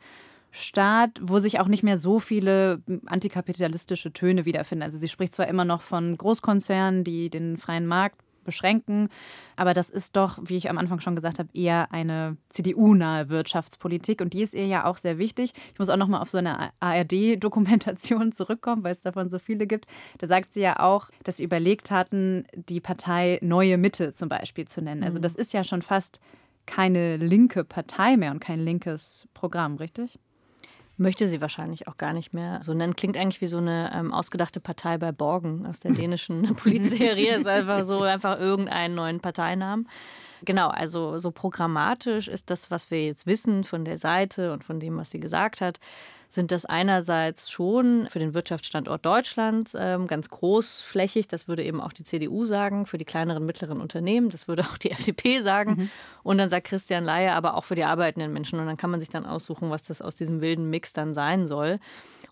Staat, 0.57 1.19
wo 1.21 1.39
sich 1.39 1.59
auch 1.59 1.67
nicht 1.67 1.83
mehr 1.83 1.97
so 1.97 2.19
viele 2.19 2.79
antikapitalistische 3.07 4.13
Töne 4.13 4.45
wiederfinden. 4.45 4.83
Also 4.83 4.97
sie 4.97 5.09
spricht 5.09 5.33
zwar 5.33 5.49
immer 5.49 5.65
noch 5.65 5.81
von 5.81 6.17
Großkonzernen, 6.17 7.03
die 7.03 7.29
den 7.29 7.57
freien 7.57 7.85
Markt 7.85 8.21
beschränken, 8.45 9.09
aber 9.57 9.73
das 9.73 9.89
ist 9.89 10.15
doch, 10.15 10.39
wie 10.43 10.55
ich 10.55 10.69
am 10.69 10.77
Anfang 10.77 11.01
schon 11.01 11.15
gesagt 11.15 11.39
habe, 11.39 11.49
eher 11.53 11.91
eine 11.91 12.37
CDU-nahe 12.49 13.27
Wirtschaftspolitik 13.27 14.21
und 14.21 14.31
die 14.33 14.43
ist 14.43 14.53
ihr 14.53 14.67
ja 14.67 14.85
auch 14.85 14.95
sehr 14.95 15.17
wichtig. 15.17 15.51
Ich 15.73 15.79
muss 15.79 15.89
auch 15.89 15.97
noch 15.97 16.07
mal 16.07 16.21
auf 16.21 16.29
so 16.29 16.37
eine 16.37 16.71
ARD-Dokumentation 16.79 18.31
zurückkommen, 18.31 18.83
weil 18.83 18.93
es 18.93 19.01
davon 19.01 19.29
so 19.29 19.39
viele 19.39 19.67
gibt. 19.67 19.87
Da 20.19 20.27
sagt 20.27 20.53
sie 20.53 20.61
ja 20.61 20.79
auch, 20.79 21.09
dass 21.23 21.37
sie 21.37 21.43
überlegt 21.43 21.91
hatten, 21.91 22.45
die 22.53 22.79
Partei 22.79 23.39
Neue 23.41 23.77
Mitte 23.77 24.13
zum 24.13 24.29
Beispiel 24.29 24.65
zu 24.65 24.81
nennen. 24.81 25.03
Also 25.03 25.17
mhm. 25.17 25.23
das 25.23 25.35
ist 25.35 25.51
ja 25.51 25.65
schon 25.65 25.81
fast 25.81 26.21
keine 26.65 27.17
linke 27.17 27.63
Partei 27.63 28.15
mehr 28.15 28.31
und 28.31 28.39
kein 28.39 28.59
linkes 28.59 29.27
Programm, 29.33 29.75
richtig? 29.75 30.19
Möchte 30.97 31.27
sie 31.27 31.41
wahrscheinlich 31.41 31.87
auch 31.87 31.97
gar 31.97 32.13
nicht 32.13 32.33
mehr 32.33 32.59
so 32.63 32.73
nennen. 32.73 32.95
Klingt 32.95 33.17
eigentlich 33.17 33.41
wie 33.41 33.47
so 33.47 33.57
eine 33.57 33.91
ähm, 33.93 34.13
ausgedachte 34.13 34.59
Partei 34.59 34.97
bei 34.97 35.11
Borgen 35.11 35.65
aus 35.65 35.79
der 35.79 35.91
dänischen 35.93 36.55
Polizserie. 36.55 37.35
ist 37.35 37.47
einfach 37.47 37.83
so 37.83 38.01
einfach 38.03 38.39
irgendeinen 38.39 38.95
neuen 38.95 39.19
Parteinamen. 39.19 39.87
Genau, 40.43 40.69
also 40.69 41.17
so 41.19 41.31
programmatisch 41.31 42.27
ist 42.27 42.49
das, 42.49 42.69
was 42.69 42.91
wir 42.91 43.03
jetzt 43.05 43.25
wissen 43.25 43.63
von 43.63 43.83
der 43.83 43.97
Seite 43.97 44.53
und 44.53 44.63
von 44.63 44.79
dem, 44.79 44.97
was 44.97 45.11
sie 45.11 45.19
gesagt 45.19 45.61
hat, 45.61 45.79
sind 46.35 46.51
das 46.51 46.65
einerseits 46.65 47.49
schon 47.49 48.07
für 48.09 48.19
den 48.19 48.33
Wirtschaftsstandort 48.33 49.05
Deutschland 49.05 49.71
ähm, 49.75 50.05
ganz 50.07 50.29
großflächig, 50.29 51.27
das 51.27 51.47
würde 51.47 51.63
eben 51.63 51.81
auch 51.81 51.93
die 51.93 52.03
CDU 52.03 52.45
sagen, 52.45 52.85
für 52.85 52.97
die 52.97 53.05
kleineren, 53.05 53.45
mittleren 53.45 53.81
Unternehmen, 53.81 54.29
das 54.29 54.47
würde 54.47 54.63
auch 54.63 54.77
die 54.77 54.91
FDP 54.91 55.39
sagen. 55.39 55.71
Mhm. 55.71 55.89
Und 56.21 56.37
dann 56.37 56.49
sagt 56.49 56.67
Christian 56.67 57.03
Laie 57.03 57.33
aber 57.33 57.55
auch 57.55 57.63
für 57.63 57.75
die 57.75 57.83
arbeitenden 57.83 58.33
Menschen. 58.33 58.59
Und 58.59 58.67
dann 58.67 58.77
kann 58.77 58.91
man 58.91 58.99
sich 58.99 59.09
dann 59.09 59.25
aussuchen, 59.25 59.69
was 59.69 59.83
das 59.83 60.01
aus 60.01 60.15
diesem 60.15 60.41
wilden 60.41 60.69
Mix 60.69 60.93
dann 60.93 61.13
sein 61.13 61.47
soll. 61.47 61.79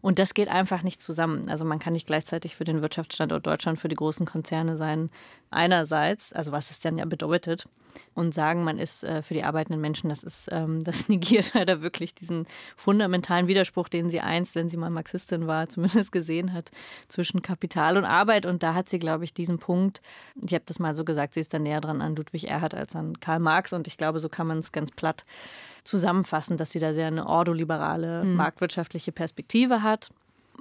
Und 0.03 0.19
das 0.19 0.33
geht 0.33 0.49
einfach 0.49 0.83
nicht 0.83 1.01
zusammen. 1.01 1.49
Also 1.49 1.63
man 1.63 1.79
kann 1.79 1.93
nicht 1.93 2.05
gleichzeitig 2.05 2.57
für 2.57 2.65
den 2.65 2.81
Wirtschaftsstandort 2.81 3.47
Deutschland, 3.47 3.79
für 3.79 3.87
die 3.87 3.95
großen 3.95 4.25
Konzerne 4.25 4.75
sein, 4.75 5.09
einerseits, 5.49 6.33
also 6.33 6.51
was 6.51 6.71
es 6.71 6.79
dann 6.79 6.97
ja 6.97 7.05
bedeutet, 7.05 7.69
und 8.13 8.33
sagen, 8.33 8.65
man 8.65 8.79
ist 8.79 9.05
äh, 9.05 9.21
für 9.21 9.33
die 9.33 9.45
arbeitenden 9.45 9.79
Menschen, 9.79 10.09
das 10.09 10.25
ist, 10.25 10.49
ähm, 10.51 10.83
das 10.83 11.07
negiert 11.07 11.53
leider 11.53 11.81
wirklich 11.81 12.13
diesen 12.13 12.47
fundamentalen 12.75 13.47
Widerspruch, 13.47 13.87
den 13.87 14.09
sie 14.09 14.19
einst, 14.19 14.55
wenn 14.55 14.67
sie 14.67 14.75
mal 14.75 14.89
Marxistin 14.89 15.47
war, 15.47 15.69
zumindest 15.69 16.11
gesehen 16.11 16.51
hat, 16.51 16.71
zwischen 17.07 17.41
Kapital 17.41 17.95
und 17.95 18.03
Arbeit. 18.03 18.45
Und 18.45 18.61
da 18.61 18.73
hat 18.73 18.89
sie, 18.89 18.99
glaube 18.99 19.23
ich, 19.23 19.33
diesen 19.33 19.57
Punkt, 19.57 20.01
ich 20.35 20.53
habe 20.53 20.65
das 20.65 20.79
mal 20.79 20.95
so 20.95 21.05
gesagt, 21.05 21.33
sie 21.33 21.39
ist 21.39 21.53
da 21.53 21.59
näher 21.59 21.79
dran 21.79 22.01
an 22.01 22.17
Ludwig 22.17 22.49
Erhard 22.49 22.75
als 22.75 22.93
an 22.93 23.21
Karl 23.21 23.39
Marx. 23.39 23.71
Und 23.71 23.87
ich 23.87 23.97
glaube, 23.97 24.19
so 24.19 24.27
kann 24.27 24.47
man 24.47 24.59
es 24.59 24.73
ganz 24.73 24.91
platt 24.91 25.23
zusammenfassen, 25.83 26.57
dass 26.57 26.71
sie 26.71 26.79
da 26.79 26.93
sehr 26.93 27.07
eine 27.07 27.27
ordoliberale 27.27 28.23
mhm. 28.23 28.35
marktwirtschaftliche 28.35 29.11
Perspektive 29.11 29.81
hat 29.81 30.09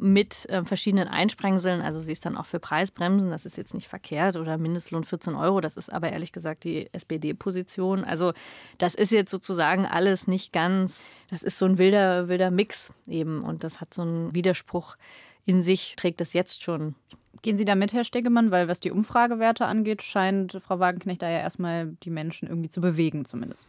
mit 0.00 0.48
äh, 0.48 0.64
verschiedenen 0.64 1.08
Einsprengseln. 1.08 1.82
Also 1.82 2.00
sie 2.00 2.12
ist 2.12 2.24
dann 2.24 2.36
auch 2.36 2.46
für 2.46 2.58
Preisbremsen, 2.58 3.30
das 3.30 3.44
ist 3.44 3.56
jetzt 3.56 3.74
nicht 3.74 3.88
verkehrt, 3.88 4.36
oder 4.36 4.58
Mindestlohn 4.58 5.04
14 5.04 5.34
Euro, 5.34 5.60
das 5.60 5.76
ist 5.76 5.92
aber 5.92 6.10
ehrlich 6.12 6.32
gesagt 6.32 6.64
die 6.64 6.88
SPD-Position. 6.92 8.04
Also 8.04 8.32
das 8.78 8.94
ist 8.94 9.12
jetzt 9.12 9.30
sozusagen 9.30 9.86
alles 9.86 10.26
nicht 10.26 10.52
ganz, 10.52 11.02
das 11.28 11.42
ist 11.42 11.58
so 11.58 11.66
ein 11.66 11.78
wilder, 11.78 12.28
wilder 12.28 12.50
Mix 12.50 12.92
eben 13.06 13.42
und 13.42 13.64
das 13.64 13.80
hat 13.80 13.92
so 13.92 14.02
einen 14.02 14.34
Widerspruch 14.34 14.96
in 15.44 15.62
sich, 15.62 15.94
trägt 15.96 16.20
das 16.20 16.32
jetzt 16.32 16.62
schon. 16.62 16.94
Gehen 17.42 17.58
Sie 17.58 17.64
da 17.64 17.74
mit, 17.74 17.92
Herr 17.92 18.04
Stegemann? 18.04 18.52
Weil 18.52 18.68
was 18.68 18.78
die 18.78 18.92
Umfragewerte 18.92 19.66
angeht, 19.66 20.02
scheint 20.02 20.60
Frau 20.64 20.78
Wagenknecht 20.78 21.22
da 21.22 21.28
ja 21.28 21.40
erstmal 21.40 21.88
die 22.04 22.10
Menschen 22.10 22.48
irgendwie 22.48 22.68
zu 22.68 22.80
bewegen 22.80 23.24
zumindest. 23.24 23.66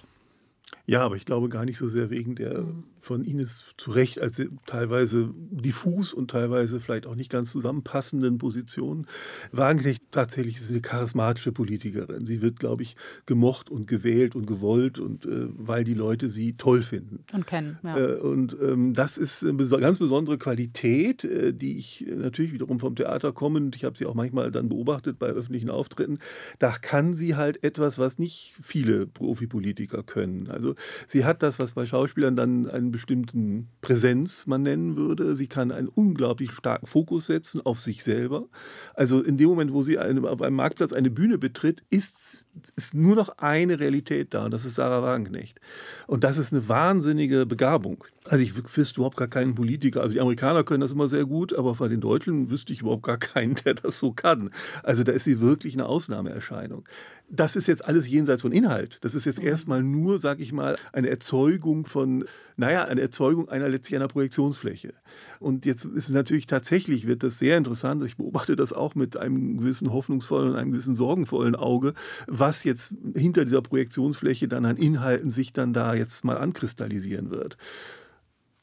Ja, 0.85 1.01
aber 1.01 1.15
ich 1.15 1.25
glaube 1.25 1.49
gar 1.49 1.65
nicht 1.65 1.77
so 1.77 1.87
sehr 1.87 2.09
wegen 2.09 2.35
der 2.35 2.61
mhm 2.61 2.92
von 3.03 3.25
Ines 3.25 3.65
zu 3.75 3.91
Recht 3.91 4.21
als 4.21 4.41
teilweise 4.65 5.29
diffus 5.51 6.13
und 6.13 6.31
teilweise 6.31 6.79
vielleicht 6.79 7.05
auch 7.05 7.15
nicht 7.15 7.29
ganz 7.29 7.51
zusammenpassenden 7.51 8.37
Positionen. 8.37 9.07
Wagenknecht 9.51 10.03
tatsächlich 10.11 10.55
ist 10.55 10.71
eine 10.71 10.79
charismatische 10.79 11.51
Politikerin. 11.51 12.25
Sie 12.25 12.41
wird, 12.41 12.59
glaube 12.59 12.83
ich, 12.83 12.95
gemocht 13.25 13.69
und 13.69 13.87
gewählt 13.87 14.35
und 14.35 14.47
gewollt 14.47 14.99
und 14.99 15.25
äh, 15.25 15.47
weil 15.49 15.83
die 15.83 15.93
Leute 15.93 16.29
sie 16.29 16.55
toll 16.55 16.81
finden. 16.81 17.25
Und 17.33 17.45
kennen. 17.45 17.77
Ja. 17.83 17.97
Äh, 17.97 18.15
und 18.19 18.55
ähm, 18.61 18.93
das 18.93 19.17
ist 19.17 19.43
eine 19.43 19.67
ganz 19.67 19.99
besondere 19.99 20.37
Qualität, 20.37 21.25
äh, 21.25 21.53
die 21.53 21.77
ich 21.77 22.05
natürlich 22.07 22.53
wiederum 22.53 22.79
vom 22.79 22.95
Theater 22.95 23.33
komme 23.33 23.59
und 23.59 23.75
ich 23.75 23.83
habe 23.83 23.97
sie 23.97 24.05
auch 24.05 24.15
manchmal 24.15 24.49
dann 24.49 24.69
beobachtet 24.69 25.19
bei 25.19 25.27
öffentlichen 25.27 25.69
Auftritten. 25.69 26.19
Da 26.59 26.71
kann 26.71 27.13
sie 27.13 27.35
halt 27.35 27.65
etwas, 27.65 27.99
was 27.99 28.17
nicht 28.17 28.55
viele 28.61 29.07
Profipolitiker 29.07 30.03
können. 30.03 30.47
Also 30.49 30.75
sie 31.05 31.25
hat 31.25 31.43
das, 31.43 31.59
was 31.59 31.73
bei 31.73 31.85
Schauspielern 31.85 32.37
dann 32.37 32.69
ein 32.69 32.92
bestimmten 32.93 33.67
Präsenz 33.81 34.47
man 34.47 34.63
nennen 34.63 34.95
würde. 34.95 35.35
Sie 35.35 35.47
kann 35.47 35.71
einen 35.71 35.89
unglaublich 35.89 36.53
starken 36.53 36.85
Fokus 36.85 37.25
setzen 37.25 37.59
auf 37.65 37.81
sich 37.81 38.05
selber. 38.05 38.47
Also 38.93 39.21
in 39.21 39.35
dem 39.35 39.49
Moment, 39.49 39.73
wo 39.73 39.81
sie 39.81 39.99
auf 39.99 40.41
einem 40.41 40.55
Marktplatz 40.55 40.93
eine 40.93 41.11
Bühne 41.11 41.37
betritt, 41.37 41.83
ist, 41.89 42.47
ist 42.77 42.93
nur 42.93 43.17
noch 43.17 43.37
eine 43.39 43.81
Realität 43.81 44.33
da 44.33 44.45
und 44.45 44.51
das 44.51 44.63
ist 44.63 44.75
Sarah 44.75 45.03
Wagenknecht. 45.03 45.59
Und 46.07 46.23
das 46.23 46.37
ist 46.37 46.53
eine 46.53 46.69
wahnsinnige 46.69 47.45
Begabung. 47.45 48.05
Also 48.25 48.43
ich 48.43 48.55
wüsste 48.55 48.99
überhaupt 48.99 49.17
gar 49.17 49.27
keinen 49.27 49.53
Politiker. 49.55 50.01
Also 50.01 50.13
die 50.13 50.21
Amerikaner 50.21 50.63
können 50.63 50.81
das 50.81 50.91
immer 50.91 51.09
sehr 51.09 51.25
gut, 51.25 51.53
aber 51.53 51.73
bei 51.73 51.87
den 51.87 52.01
Deutschen 52.01 52.49
wüsste 52.49 52.71
ich 52.71 52.81
überhaupt 52.81 53.03
gar 53.03 53.17
keinen, 53.17 53.55
der 53.55 53.73
das 53.73 53.99
so 53.99 54.13
kann. 54.13 54.49
Also 54.81 55.03
da 55.03 55.11
ist 55.11 55.25
sie 55.25 55.41
wirklich 55.41 55.73
eine 55.73 55.85
Ausnahmeerscheinung 55.85 56.85
das 57.29 57.55
ist 57.55 57.67
jetzt 57.67 57.83
alles 57.85 58.07
jenseits 58.07 58.43
von 58.43 58.51
Inhalt. 58.51 58.99
Das 59.01 59.15
ist 59.15 59.25
jetzt 59.25 59.41
mhm. 59.41 59.47
erstmal 59.47 59.81
nur, 59.81 60.19
sag 60.19 60.39
ich 60.39 60.53
mal, 60.53 60.77
eine 60.91 61.09
Erzeugung 61.09 61.85
von, 61.85 62.25
naja, 62.57 62.85
eine 62.85 63.01
Erzeugung 63.01 63.49
einer 63.49 63.69
letztlich 63.69 63.95
einer 63.95 64.07
Projektionsfläche. 64.07 64.93
Und 65.39 65.65
jetzt 65.65 65.85
ist 65.85 66.09
es 66.09 66.13
natürlich 66.13 66.45
tatsächlich, 66.45 67.07
wird 67.07 67.23
das 67.23 67.39
sehr 67.39 67.57
interessant. 67.57 68.03
Ich 68.03 68.17
beobachte 68.17 68.55
das 68.55 68.71
auch 68.71 68.93
mit 68.93 69.17
einem 69.17 69.57
gewissen 69.57 69.91
hoffnungsvollen 69.91 70.51
und 70.51 70.57
einem 70.57 70.71
gewissen 70.71 70.95
sorgenvollen 70.95 71.55
Auge, 71.55 71.93
was 72.27 72.63
jetzt 72.63 72.93
hinter 73.15 73.45
dieser 73.45 73.63
Projektionsfläche 73.63 74.47
dann 74.47 74.65
an 74.65 74.77
Inhalten 74.77 75.31
sich 75.31 75.53
dann 75.53 75.73
da 75.73 75.95
jetzt 75.95 76.23
mal 76.23 76.37
ankristallisieren 76.37 77.31
wird. 77.31 77.57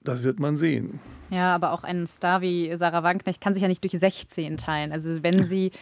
Das 0.03 0.23
wird 0.23 0.41
man 0.41 0.57
sehen. 0.57 0.99
Ja, 1.29 1.55
aber 1.55 1.73
auch 1.73 1.85
ein 1.85 2.07
Star 2.07 2.41
wie 2.41 2.75
Sarah 2.75 3.03
Wagenknecht 3.03 3.41
kann 3.41 3.53
sich 3.53 3.63
ja 3.63 3.69
nicht 3.69 3.85
durch 3.85 3.99
16 3.99 4.57
teilen. 4.57 4.93
Also 4.93 5.23
wenn 5.23 5.45
sie 5.45 5.73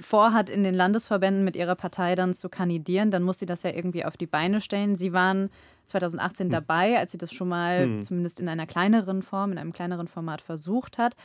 vorhat, 0.00 0.48
in 0.48 0.62
den 0.62 0.74
Landesverbänden 0.74 1.44
mit 1.44 1.56
ihrer 1.56 1.74
Partei 1.74 2.14
dann 2.14 2.34
zu 2.34 2.48
kandidieren, 2.48 3.10
dann 3.10 3.24
muss 3.24 3.40
sie 3.40 3.46
das 3.46 3.64
ja 3.64 3.70
irgendwie 3.70 4.04
auf 4.04 4.16
die 4.16 4.26
Beine 4.26 4.60
stellen. 4.60 4.94
Sie 4.96 5.12
waren 5.12 5.50
2018 5.86 6.46
hm. 6.46 6.52
dabei, 6.52 6.98
als 6.98 7.12
sie 7.12 7.18
das 7.18 7.32
schon 7.32 7.48
mal 7.48 7.82
hm. 7.82 8.02
zumindest 8.02 8.38
in 8.38 8.48
einer 8.48 8.66
kleineren 8.66 9.22
Form, 9.22 9.50
in 9.50 9.58
einem 9.58 9.72
kleineren 9.72 10.06
Format 10.06 10.40
versucht 10.40 10.96
hat. 10.98 11.16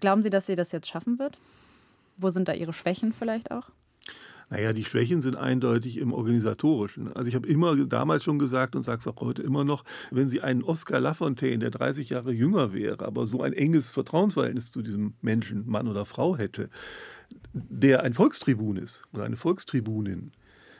Glauben 0.00 0.22
Sie, 0.22 0.30
dass 0.30 0.46
sie 0.46 0.56
das 0.56 0.72
jetzt 0.72 0.88
schaffen 0.88 1.18
wird? 1.18 1.38
Wo 2.16 2.30
sind 2.30 2.48
da 2.48 2.52
ihre 2.52 2.72
Schwächen 2.72 3.12
vielleicht 3.12 3.50
auch? 3.50 3.70
Naja, 4.50 4.72
die 4.72 4.84
Schwächen 4.84 5.20
sind 5.20 5.36
eindeutig 5.36 5.98
im 5.98 6.12
Organisatorischen. 6.12 7.12
Also 7.12 7.28
ich 7.28 7.34
habe 7.34 7.48
immer 7.48 7.76
damals 7.86 8.24
schon 8.24 8.38
gesagt 8.38 8.76
und 8.76 8.82
sage 8.82 9.00
es 9.00 9.06
auch 9.06 9.20
heute 9.20 9.42
immer 9.42 9.64
noch, 9.64 9.84
wenn 10.10 10.28
Sie 10.28 10.40
einen 10.40 10.62
Oscar 10.62 11.00
Lafontaine, 11.00 11.58
der 11.58 11.70
30 11.70 12.10
Jahre 12.10 12.32
jünger 12.32 12.72
wäre, 12.72 13.04
aber 13.04 13.26
so 13.26 13.42
ein 13.42 13.52
enges 13.52 13.92
Vertrauensverhältnis 13.92 14.70
zu 14.70 14.82
diesem 14.82 15.14
Menschen, 15.20 15.66
Mann 15.66 15.88
oder 15.88 16.04
Frau 16.04 16.36
hätte, 16.36 16.68
der 17.52 18.02
ein 18.02 18.14
Volkstribun 18.14 18.76
ist 18.76 19.02
oder 19.12 19.24
eine 19.24 19.36
Volkstribunin, 19.36 20.32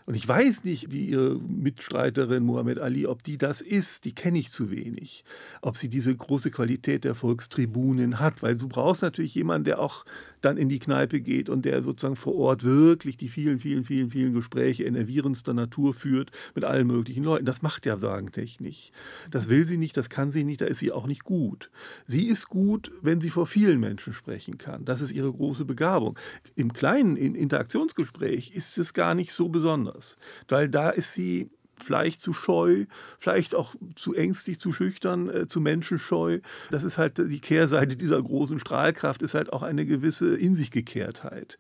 und 0.07 0.14
ich 0.14 0.29
weiß 0.29 0.64
nicht, 0.64 0.92
wie 0.92 1.07
Ihre 1.07 1.37
Mitstreiterin 1.37 2.44
Mohammed 2.44 2.79
Ali, 2.79 3.07
ob 3.07 3.22
die 3.22 3.38
das 3.38 3.62
ist, 3.62 4.05
die 4.05 4.14
kenne 4.14 4.38
ich 4.38 4.50
zu 4.50 4.70
wenig. 4.70 5.24
Ob 5.62 5.79
sie 5.79 5.88
diese 5.88 6.14
große 6.14 6.50
Qualität 6.50 7.05
der 7.05 7.14
Volkstribunin 7.14 8.20
hat, 8.20 8.42
weil 8.42 8.59
du 8.59 8.68
brauchst 8.68 9.00
natürlich 9.00 9.35
jemanden, 9.35 9.64
der 9.64 9.81
auch 9.81 10.05
dann 10.44 10.57
in 10.57 10.68
die 10.68 10.78
Kneipe 10.78 11.20
geht 11.20 11.48
und 11.48 11.64
der 11.64 11.83
sozusagen 11.83 12.16
vor 12.16 12.35
Ort 12.37 12.64
wirklich 12.64 13.16
die 13.16 13.28
vielen, 13.28 13.59
vielen, 13.59 13.85
vielen, 13.85 14.11
vielen 14.11 14.35
Gespräche 14.35 14.85
enervierendster 14.85 15.54
Natur 15.54 15.94
führt 15.94 16.30
mit 16.54 16.64
allen 16.64 16.87
möglichen 16.87 17.24
Leuten. 17.24 17.44
Das 17.44 17.62
macht 17.62 17.87
ja 17.87 17.98
Sagentech 17.98 18.61
nicht. 18.61 18.92
Das 19.30 19.48
will 19.48 19.64
sie 19.64 19.76
nicht, 19.76 19.96
das 19.96 20.09
kann 20.09 20.30
sie 20.30 20.44
nicht, 20.44 20.61
da 20.61 20.66
ist 20.66 20.78
sie 20.78 20.92
auch 20.92 21.07
nicht 21.07 21.24
gut. 21.24 21.70
Sie 22.07 22.26
ist 22.26 22.48
gut, 22.48 22.90
wenn 23.02 23.20
sie 23.20 23.30
vor 23.30 23.46
vielen 23.46 23.80
Menschen 23.80 24.12
sprechen 24.12 24.59
kann. 24.59 24.85
Das 24.85 25.00
ist 25.00 25.12
ihre 25.12 25.33
große 25.33 25.64
Begabung. 25.64 26.18
Im 26.57 26.72
kleinen 26.72 27.16
Interaktionsgespräch 27.16 28.52
ist 28.54 28.78
es 28.78 28.94
gar 28.94 29.14
nicht 29.14 29.33
so 29.33 29.48
besonders, 29.48 30.16
weil 30.48 30.68
da 30.68 30.90
ist 30.90 31.12
sie 31.12 31.50
vielleicht 31.76 32.20
zu 32.20 32.32
scheu, 32.32 32.87
vielleicht 33.18 33.54
auch 33.54 33.74
zu 33.96 34.14
ängstlich, 34.14 34.58
zu 34.58 34.72
schüchtern, 34.72 35.28
äh, 35.28 35.46
zu 35.46 35.60
menschenscheu. 35.60 36.40
Das 36.70 36.84
ist 36.84 36.98
halt 36.98 37.18
die 37.18 37.40
Kehrseite 37.40 37.96
dieser 37.96 38.22
großen 38.22 38.60
Strahlkraft, 38.60 39.22
ist 39.22 39.34
halt 39.34 39.52
auch 39.52 39.62
eine 39.62 39.87
gewisse 39.87 40.37
In 40.37 40.54
sich 40.54 40.70
Gekehrtheit. 40.70 41.58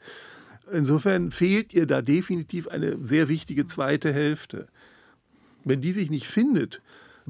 Insofern 0.72 1.30
fehlt 1.30 1.74
ihr 1.74 1.86
da 1.86 2.00
definitiv 2.02 2.68
eine 2.68 3.04
sehr 3.06 3.28
wichtige 3.28 3.66
zweite 3.66 4.12
Hälfte. 4.12 4.68
Wenn 5.64 5.80
die 5.80 5.92
sich 5.92 6.10
nicht 6.10 6.26
findet, 6.26 6.80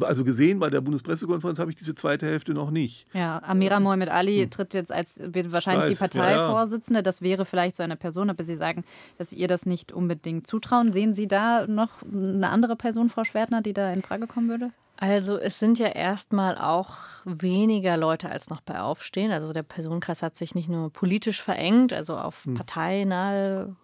also 0.01 0.25
gesehen 0.25 0.59
bei 0.59 0.71
der 0.71 0.81
Bundespressekonferenz 0.81 1.59
habe 1.59 1.71
ich 1.71 1.77
diese 1.77 1.95
zweite 1.95 2.27
Hälfte 2.27 2.53
noch 2.53 2.71
nicht. 2.71 3.07
Ja, 3.13 3.41
Amira 3.43 3.81
Mohamed 3.81 4.09
Ali 4.09 4.43
hm. 4.43 4.51
tritt 4.51 4.75
jetzt 4.75 4.93
als, 4.93 5.21
wird 5.25 5.53
wahrscheinlich 5.53 5.85
Weiß, 5.85 5.93
die 5.93 6.19
Parteivorsitzende. 6.19 6.99
Ja, 6.99 7.01
ja. 7.01 7.03
Das 7.03 7.23
wäre 7.23 7.45
vielleicht 7.45 7.77
so 7.77 7.83
eine 7.83 7.97
Person, 7.97 8.31
aber 8.31 8.45
Sie 8.45 8.57
sagen, 8.57 8.85
dass 9.19 9.31
Sie 9.31 9.37
ihr 9.37 9.49
das 9.49 9.67
nicht 9.67 9.93
unbedingt 9.93 10.47
zutrauen. 10.47 10.93
Sehen 10.93 11.15
Sie 11.15 11.29
da 11.29 11.67
noch 11.67 11.91
eine 12.03 12.49
andere 12.49 12.77
Person, 12.77 13.09
Frau 13.09 13.25
Schwertner, 13.25 13.63
die 13.63 13.73
da 13.73 13.93
in 13.93 14.03
Frage 14.03 14.27
kommen 14.27 14.49
würde? 14.49 14.71
Also 14.97 15.39
es 15.39 15.59
sind 15.59 15.79
ja 15.79 15.89
erstmal 15.89 16.57
auch 16.57 16.99
weniger 17.25 17.97
Leute 17.97 18.31
als 18.31 18.49
noch 18.49 18.61
bei 18.61 18.81
Aufstehen. 18.81 19.33
Also 19.33 19.53
der 19.53 19.65
Personenkreis 19.65 20.23
hat 20.23 20.37
sich 20.37 20.55
nicht 20.55 20.69
nur 20.69 20.91
politisch 20.91 21.43
verengt, 21.43 21.93
also 21.93 22.17
auf 22.17 22.45
hm. 22.45 22.55
parteinahe 22.55 23.75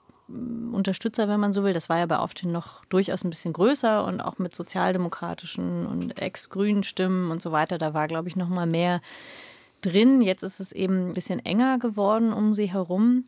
Unterstützer, 0.72 1.28
wenn 1.28 1.40
man 1.40 1.52
so 1.52 1.64
will. 1.64 1.72
Das 1.72 1.88
war 1.88 1.98
ja 1.98 2.06
bei 2.06 2.18
Aufstehen 2.18 2.52
noch 2.52 2.84
durchaus 2.86 3.24
ein 3.24 3.30
bisschen 3.30 3.52
größer 3.52 4.04
und 4.04 4.20
auch 4.20 4.38
mit 4.38 4.54
sozialdemokratischen 4.54 5.86
und 5.86 6.20
ex-grünen 6.20 6.82
Stimmen 6.82 7.30
und 7.30 7.42
so 7.42 7.52
weiter. 7.52 7.78
Da 7.78 7.94
war, 7.94 8.08
glaube 8.08 8.28
ich, 8.28 8.36
noch 8.36 8.48
mal 8.48 8.66
mehr 8.66 9.00
drin. 9.82 10.20
Jetzt 10.22 10.42
ist 10.42 10.60
es 10.60 10.72
eben 10.72 11.08
ein 11.08 11.14
bisschen 11.14 11.44
enger 11.44 11.78
geworden 11.78 12.32
um 12.32 12.54
sie 12.54 12.72
herum. 12.72 13.24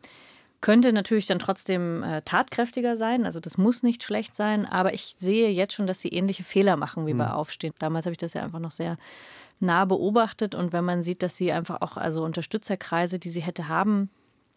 Könnte 0.61 0.93
natürlich 0.93 1.25
dann 1.25 1.39
trotzdem 1.39 2.03
äh, 2.03 2.21
tatkräftiger 2.21 2.95
sein, 2.95 3.25
also 3.25 3.41
das 3.41 3.57
muss 3.57 3.83
nicht 3.83 4.01
schlecht 4.01 4.33
sein, 4.33 4.65
aber 4.65 4.93
ich 4.93 5.15
sehe 5.19 5.49
jetzt 5.49 5.73
schon, 5.73 5.87
dass 5.87 5.99
sie 5.99 6.07
ähnliche 6.07 6.45
Fehler 6.45 6.77
machen 6.77 7.05
wie 7.05 7.13
mhm. 7.13 7.17
bei 7.17 7.31
Aufstehen. 7.31 7.73
Damals 7.79 8.05
habe 8.05 8.13
ich 8.13 8.17
das 8.17 8.31
ja 8.31 8.43
einfach 8.43 8.59
noch 8.59 8.71
sehr 8.71 8.97
nah 9.59 9.83
beobachtet 9.83 10.55
und 10.55 10.71
wenn 10.71 10.85
man 10.85 11.03
sieht, 11.03 11.21
dass 11.21 11.35
sie 11.35 11.51
einfach 11.51 11.81
auch 11.81 11.97
also 11.97 12.23
Unterstützerkreise, 12.23 13.19
die 13.19 13.29
sie 13.29 13.41
hätte 13.41 13.67
haben 13.67 14.09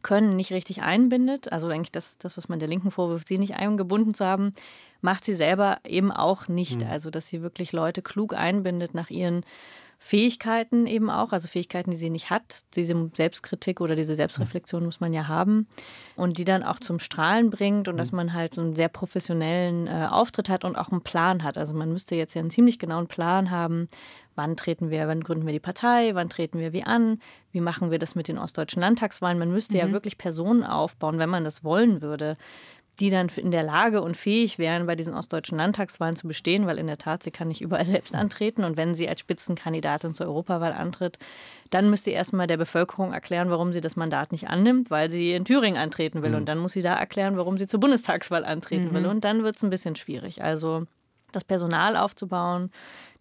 können, 0.07 0.37
nicht 0.37 0.53
richtig 0.53 0.83
einbindet. 0.83 1.53
Also 1.53 1.67
eigentlich 1.69 1.93
das, 1.93 2.17
das, 2.17 2.37
was 2.37 2.49
man 2.49 2.61
der 2.61 2.69
Linken 2.69 2.93
vorwirft, 2.93 3.27
sie 3.27 3.39
nicht 3.39 3.57
eingebunden 3.57 4.15
zu 4.15 4.25
haben, 4.25 4.53
macht 5.01 5.25
sie 5.25 5.35
selber 5.35 5.79
eben 5.85 6.13
auch 6.13 6.47
nicht. 6.47 6.81
Mhm. 6.81 6.87
Also 6.89 7.11
dass 7.11 7.29
sie 7.29 7.43
wirklich 7.43 7.73
Leute 7.73 8.03
klug 8.03 8.33
einbindet 8.33 8.95
nach 8.95 9.11
ihren 9.11 9.45
Fähigkeiten 9.99 10.87
eben 10.87 11.11
auch, 11.11 11.33
also 11.33 11.49
Fähigkeiten, 11.49 11.91
die 11.91 11.97
sie 11.97 12.11
nicht 12.11 12.31
hat. 12.31 12.61
Diese 12.75 13.11
Selbstkritik 13.15 13.81
oder 13.81 13.97
diese 13.97 14.15
Selbstreflexion 14.15 14.85
muss 14.85 15.01
man 15.01 15.13
ja 15.13 15.27
haben 15.27 15.67
und 16.17 16.39
die 16.39 16.45
dann 16.45 16.63
auch 16.63 16.81
zum 16.81 16.99
Strahlen 16.99 17.51
bringt 17.51 17.89
und 17.89 17.95
mhm. 17.95 17.99
dass 17.99 18.13
man 18.13 18.33
halt 18.33 18.59
einen 18.59 18.77
sehr 18.77 18.89
professionellen 18.89 19.87
äh, 19.87 20.09
Auftritt 20.11 20.49
hat 20.49 20.65
und 20.65 20.77
auch 20.77 20.91
einen 20.91 21.03
Plan 21.03 21.43
hat. 21.43 21.59
Also 21.59 21.75
man 21.75 21.93
müsste 21.93 22.15
jetzt 22.15 22.35
ja 22.35 22.41
einen 22.41 22.51
ziemlich 22.51 22.79
genauen 22.79 23.07
Plan 23.09 23.51
haben, 23.51 23.89
wann 24.35 24.57
treten 24.57 24.91
wir, 24.91 25.09
wann 25.09 25.23
gründen 25.23 25.47
wir 25.47 25.53
die 25.53 25.61
Partei, 25.61 26.15
wann 26.15 26.29
treten 26.29 26.59
wir 26.59 26.73
wie 26.73 26.85
an, 26.85 27.21
wie 27.53 27.61
machen 27.61 27.91
wir 27.91 27.99
das 27.99 28.15
mit 28.15 28.29
den 28.29 28.39
ostdeutschen 28.39 28.83
Landtagswahlen. 28.83 29.39
Man 29.39 29.51
müsste 29.51 29.75
mhm. 29.75 29.81
ja 29.81 29.93
wirklich 29.93 30.19
Personen 30.19 30.63
aufbauen, 30.63 31.19
wenn 31.19 31.31
man 31.31 31.45
das 31.45 31.65
wollen 31.65 32.03
würde, 32.03 32.37
die 33.01 33.11
dann 33.11 33.29
in 33.37 33.51
der 33.51 33.63
Lage 33.63 34.01
und 34.01 34.17
fähig 34.17 34.59
wären, 34.59 34.87
bei 34.87 34.97
diesen 34.97 35.15
ostdeutschen 35.15 35.59
Landtagswahlen 35.59 36.17
zu 36.17 36.27
bestehen, 36.27 36.67
weil 36.67 36.79
in 36.79 36.87
der 36.87 36.99
Tat, 36.99 37.23
sie 37.23 37.31
kann 37.31 37.49
nicht 37.49 37.61
überall 37.61 37.85
selbst 37.85 38.15
antreten. 38.15 38.65
Und 38.65 38.77
wenn 38.77 38.95
sie 38.95 39.09
als 39.09 39.21
Spitzenkandidatin 39.21 40.15
zur 40.15 40.27
Europawahl 40.27 40.73
antritt, 40.73 41.19
dann 41.71 41.91
müsste 41.91 42.11
sie 42.11 42.15
erstmal 42.15 42.47
der 42.47 42.57
Bevölkerung 42.57 43.13
erklären, 43.13 43.51
warum 43.51 43.73
sie 43.73 43.81
das 43.81 43.97
Mandat 43.97 44.33
nicht 44.33 44.49
annimmt, 44.49 44.91
weil 44.91 45.11
sie 45.11 45.33
in 45.33 45.45
Thüringen 45.45 45.79
antreten 45.79 46.23
will. 46.23 46.31
Mhm. 46.31 46.37
Und 46.37 46.47
dann 46.47 46.59
muss 46.59 46.73
sie 46.73 46.83
da 46.83 46.97
erklären, 46.97 47.37
warum 47.37 47.59
sie 47.59 47.67
zur 47.67 47.81
Bundestagswahl 47.81 48.45
antreten 48.45 48.89
mhm. 48.89 48.95
will. 48.95 49.07
Und 49.07 49.25
dann 49.25 49.43
wird 49.43 49.57
es 49.57 49.63
ein 49.63 49.71
bisschen 49.71 49.97
schwierig. 49.97 50.43
Also 50.43 50.87
das 51.33 51.45
Personal 51.45 51.97
aufzubauen, 51.97 52.71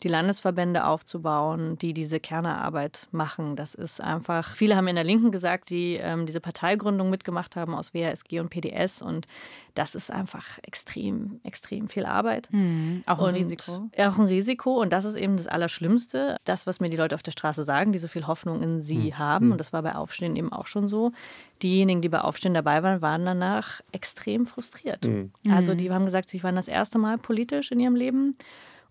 die 0.03 0.07
Landesverbände 0.07 0.85
aufzubauen, 0.85 1.77
die 1.77 1.93
diese 1.93 2.19
Kernerarbeit 2.19 3.07
machen. 3.11 3.55
Das 3.55 3.75
ist 3.75 4.01
einfach, 4.01 4.53
viele 4.53 4.75
haben 4.75 4.87
in 4.87 4.95
der 4.95 5.03
Linken 5.03 5.31
gesagt, 5.31 5.69
die 5.69 5.95
ähm, 5.95 6.25
diese 6.25 6.41
Parteigründung 6.41 7.09
mitgemacht 7.09 7.55
haben 7.55 7.73
aus 7.73 7.93
WASG 7.93 8.39
und 8.39 8.49
PDS 8.49 9.01
und 9.01 9.27
das 9.73 9.93
ist 9.93 10.09
einfach 10.09 10.57
extrem, 10.63 11.41
extrem 11.43 11.89
viel 11.89 12.05
Arbeit. 12.05 12.47
Mhm, 12.51 13.03
auch 13.05 13.19
ein 13.19 13.25
und, 13.25 13.35
Risiko. 13.35 13.89
Auch 13.97 14.17
ein 14.17 14.25
Risiko 14.25 14.81
und 14.81 14.93
das 14.93 15.05
ist 15.05 15.15
eben 15.15 15.37
das 15.37 15.47
Allerschlimmste, 15.47 16.37
das, 16.45 16.65
was 16.65 16.79
mir 16.79 16.89
die 16.89 16.97
Leute 16.97 17.15
auf 17.15 17.23
der 17.23 17.31
Straße 17.31 17.63
sagen, 17.63 17.91
die 17.91 17.99
so 17.99 18.07
viel 18.07 18.27
Hoffnung 18.27 18.61
in 18.61 18.81
sie 18.81 18.97
mhm. 18.97 19.17
haben 19.17 19.51
und 19.51 19.59
das 19.59 19.73
war 19.73 19.81
bei 19.81 19.95
Aufstehen 19.95 20.35
eben 20.35 20.51
auch 20.51 20.67
schon 20.67 20.87
so. 20.87 21.11
Diejenigen, 21.61 22.01
die 22.01 22.09
bei 22.09 22.19
Aufstehen 22.19 22.53
dabei 22.53 22.83
waren, 22.83 23.01
waren 23.01 23.25
danach 23.25 23.81
extrem 23.91 24.45
frustriert. 24.45 25.05
Mhm. 25.05 25.31
Also 25.49 25.73
die 25.73 25.89
haben 25.89 26.05
gesagt, 26.05 26.29
sie 26.29 26.43
waren 26.43 26.55
das 26.55 26.67
erste 26.67 26.97
Mal 26.97 27.17
politisch 27.17 27.71
in 27.71 27.79
ihrem 27.79 27.95
Leben 27.95 28.37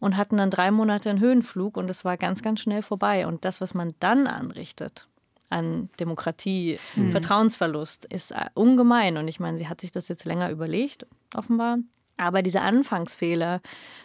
und 0.00 0.16
hatten 0.16 0.36
dann 0.36 0.50
drei 0.50 0.70
Monate 0.70 1.10
einen 1.10 1.20
Höhenflug 1.20 1.76
und 1.76 1.88
es 1.90 2.04
war 2.04 2.16
ganz, 2.16 2.42
ganz 2.42 2.60
schnell 2.60 2.82
vorbei. 2.82 3.26
Und 3.26 3.44
das, 3.44 3.60
was 3.60 3.74
man 3.74 3.94
dann 4.00 4.26
anrichtet 4.26 5.08
an 5.50 5.88
Demokratie, 6.00 6.78
mhm. 6.96 7.10
Vertrauensverlust, 7.10 8.04
ist 8.06 8.32
äh, 8.32 8.46
ungemein. 8.54 9.16
Und 9.16 9.28
ich 9.28 9.40
meine, 9.40 9.58
sie 9.58 9.68
hat 9.68 9.80
sich 9.80 9.92
das 9.92 10.08
jetzt 10.08 10.24
länger 10.24 10.50
überlegt, 10.50 11.06
offenbar. 11.34 11.78
Aber 12.16 12.42
diese 12.42 12.60
Anfangsfehler 12.60 13.60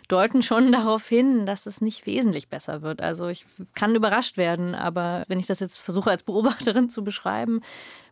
deuten 0.08 0.42
schon 0.42 0.72
darauf 0.72 1.08
hin, 1.08 1.46
dass 1.46 1.66
es 1.66 1.82
nicht 1.82 2.06
wesentlich 2.06 2.50
besser 2.50 2.82
wird. 2.82 3.02
Also 3.02 3.28
ich 3.28 3.46
kann 3.76 3.96
überrascht 3.96 4.38
werden, 4.38 4.76
aber 4.76 5.24
wenn 5.28 5.40
ich 5.40 5.48
das 5.48 5.60
jetzt 5.60 5.80
versuche 5.80 6.10
als 6.10 6.24
Beobachterin 6.24 6.90
zu 6.90 7.04
beschreiben, 7.04 7.62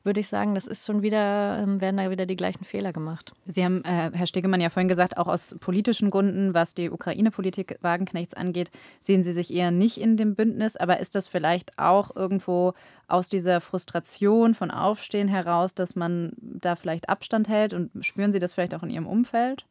würde 0.04 0.20
ich 0.20 0.28
sagen, 0.28 0.56
das 0.56 0.68
ist 0.68 0.86
schon 0.86 1.02
wieder, 1.02 1.60
ähm, 1.62 1.82
werden 1.82 1.98
da 1.98 2.10
wieder 2.10 2.26
die 2.26 2.36
gleichen 2.36 2.64
Fehler 2.64 2.94
gemacht. 2.94 3.34
Sie 3.46 3.64
haben, 3.64 3.84
äh, 3.84 4.12
Herr 4.14 4.28
Stegemann, 4.28 4.62
ja 4.62 4.70
vorhin 4.70 4.88
gesagt, 4.88 5.18
auch 5.18 5.28
aus 5.28 5.56
politischen 5.60 6.10
Gründen, 6.10 6.54
was 6.54 6.74
die 6.74 6.90
Ukraine-Politik 6.90 7.78
Wagenknechts 7.82 8.34
angeht, 8.34 8.72
sehen 9.02 9.24
Sie 9.24 9.34
sich 9.34 9.54
eher 9.54 9.72
nicht 9.72 10.00
in 10.00 10.18
dem 10.18 10.36
Bündnis. 10.36 10.78
Aber 10.78 11.00
ist 11.00 11.16
das 11.16 11.28
vielleicht 11.28 11.78
auch 11.78 12.16
irgendwo 12.16 12.74
aus 13.08 13.30
dieser 13.30 13.62
Frustration 13.62 14.54
von 14.54 14.72
Aufstehen 14.72 15.28
heraus, 15.28 15.74
dass 15.74 15.96
man 15.96 16.34
da 16.40 16.76
vielleicht 16.76 17.10
Abstand 17.10 17.48
hält? 17.50 17.74
Und 17.74 17.92
spüren 18.02 18.32
Sie 18.32 18.40
das 18.40 18.54
vielleicht 18.54 18.76
auch 18.76 18.84
in 18.84 18.90
Ihrem 18.90 19.08
Umfeld? 19.08 19.66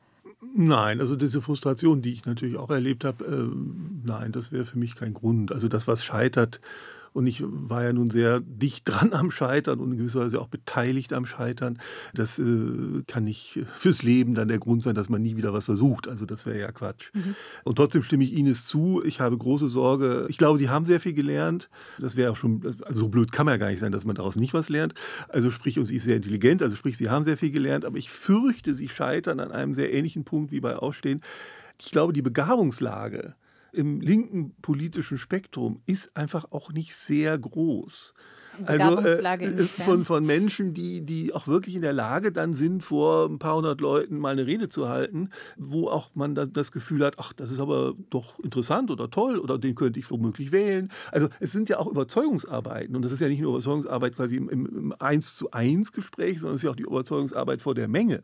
Nein, 0.55 1.01
also 1.01 1.17
diese 1.17 1.41
Frustration, 1.41 2.03
die 2.03 2.13
ich 2.13 2.27
natürlich 2.27 2.57
auch 2.57 2.71
erlebt 2.71 3.05
habe, 3.05 3.25
äh, 3.25 4.07
nein, 4.07 4.33
das 4.33 4.53
wäre 4.53 4.65
für 4.65 4.79
mich 4.79 4.95
kein 4.95 5.15
Grund. 5.15 5.53
Also 5.53 5.69
das, 5.69 5.89
was 5.89 6.05
scheitert, 6.05 6.61
und 7.17 7.27
ich 7.27 7.43
war 7.43 7.83
ja 7.83 7.95
nun 7.95 8.11
sehr 8.11 8.41
dicht 8.41 8.83
dran 8.87 9.15
am 9.15 9.31
Scheitern 9.31 9.81
und 9.81 9.93
in 9.93 9.97
gewisser 9.97 10.21
Weise 10.21 10.39
auch 10.39 10.49
beteiligt 10.49 11.15
am 11.15 11.25
Scheitern. 11.25 11.79
Das 12.13 12.39
äh, 12.39 13.03
kann 13.07 13.25
nicht 13.25 13.61
fürs 13.75 14.03
Leben 14.03 14.35
dann 14.35 14.49
der 14.49 14.59
Grund 14.59 14.83
sein, 14.83 14.95
dass 14.95 15.09
man 15.09 15.23
nie 15.23 15.35
wieder 15.39 15.55
was 15.55 15.65
versucht. 15.65 16.09
Also 16.09 16.27
das 16.27 16.45
wäre 16.45 16.61
ja 16.61 16.71
Quatsch. 16.73 17.15
Mhm. 17.15 17.35
Und 17.65 17.77
trotzdem 17.77 18.03
stimme 18.03 18.23
ich 18.23 18.35
Ihnen 18.35 18.55
zu. 18.55 19.03
Ich 19.03 19.21
habe 19.21 19.39
große 19.39 19.67
Sorge. 19.67 20.27
Ich 20.29 20.37
glaube, 20.37 20.59
Sie 20.59 20.69
haben 20.69 20.85
sehr 20.85 21.01
viel 21.01 21.15
gelernt. 21.15 21.71
Das 21.99 22.17
wäre 22.17 22.33
auch 22.33 22.37
schon, 22.37 22.61
also 22.85 23.01
so 23.01 23.09
blöd 23.09 23.33
kann 23.33 23.47
man 23.47 23.55
ja 23.55 23.59
gar 23.59 23.71
nicht 23.71 23.81
sein, 23.81 23.93
dass 23.93 24.05
man 24.05 24.15
daraus 24.15 24.37
nicht 24.37 24.53
was 24.53 24.69
lernt. 24.69 24.93
Also 25.31 25.51
sprich, 25.51 25.79
und 25.79 25.87
sie 25.87 25.97
ist 25.97 26.05
sehr 26.05 26.17
intelligent, 26.17 26.63
also 26.63 26.77
sprich, 26.77 26.99
Sie 26.99 27.09
haben 27.09 27.25
sehr 27.25 27.39
viel 27.39 27.51
gelernt. 27.51 27.87
Aber 27.87 27.97
ich 27.97 28.11
fürchte, 28.11 28.75
Sie 28.75 28.91
scheitern 28.91 29.41
an 29.41 29.53
einem 29.53 29.73
sehr 29.73 29.91
ähnlichen 29.91 30.25
Punkt 30.25 30.53
wie 30.53 30.61
bei 30.61 30.77
Aufstehen. 30.77 31.23
Ich 31.81 31.93
glaube, 31.93 32.13
die 32.13 32.21
Begabungslage 32.21 33.37
im 33.77 34.01
linken 34.01 34.55
politischen 34.63 35.19
Spektrum 35.19 35.81
ist 35.87 36.17
einfach 36.17 36.47
auch 36.51 36.73
nicht 36.73 36.95
sehr 36.95 37.39
groß. 37.39 38.15
Also 38.65 38.99
äh, 39.01 39.65
von, 39.65 40.05
von 40.05 40.25
Menschen, 40.25 40.73
die, 40.73 41.03
die 41.03 41.35
auch 41.35 41.47
wirklich 41.47 41.75
in 41.75 41.83
der 41.83 41.93
Lage 41.93 42.33
dann 42.33 42.55
sind, 42.55 42.83
vor 42.83 43.27
ein 43.27 43.39
paar 43.39 43.57
hundert 43.57 43.81
Leuten 43.81 44.19
mal 44.19 44.31
eine 44.31 44.47
Rede 44.47 44.69
zu 44.69 44.89
halten, 44.89 45.31
wo 45.57 45.89
auch 45.89 46.11
man 46.15 46.35
dann 46.35 46.53
das 46.53 46.73
Gefühl 46.73 47.05
hat, 47.05 47.17
ach, 47.19 47.33
das 47.33 47.51
ist 47.51 47.61
aber 47.61 47.95
doch 48.11 48.39
interessant 48.41 48.91
oder 48.91 49.11
toll 49.11 49.39
oder 49.39 49.59
den 49.59 49.75
könnte 49.75 49.99
ich 49.99 50.11
womöglich 50.11 50.53
wählen. 50.53 50.91
Also 51.13 51.29
es 51.41 51.53
sind 51.53 51.69
ja 51.69 51.79
auch 51.79 51.87
Überzeugungsarbeiten 51.87 52.97
und 52.97 53.05
das 53.05 53.13
ist 53.13 53.21
ja 53.21 53.29
nicht 53.29 53.41
nur 53.41 53.53
Überzeugungsarbeit 53.53 54.17
quasi 54.17 54.37
im, 54.37 54.49
im, 54.49 54.67
im 54.67 54.95
1 54.99 55.37
zu 55.37 55.51
1 55.51 55.93
Gespräch, 55.93 56.41
sondern 56.41 56.57
es 56.57 56.61
ist 56.61 56.65
ja 56.65 56.71
auch 56.71 56.77
die 56.77 56.85
Überzeugungsarbeit 56.85 57.63
vor 57.63 57.75
der 57.75 57.89
Menge. 57.89 58.23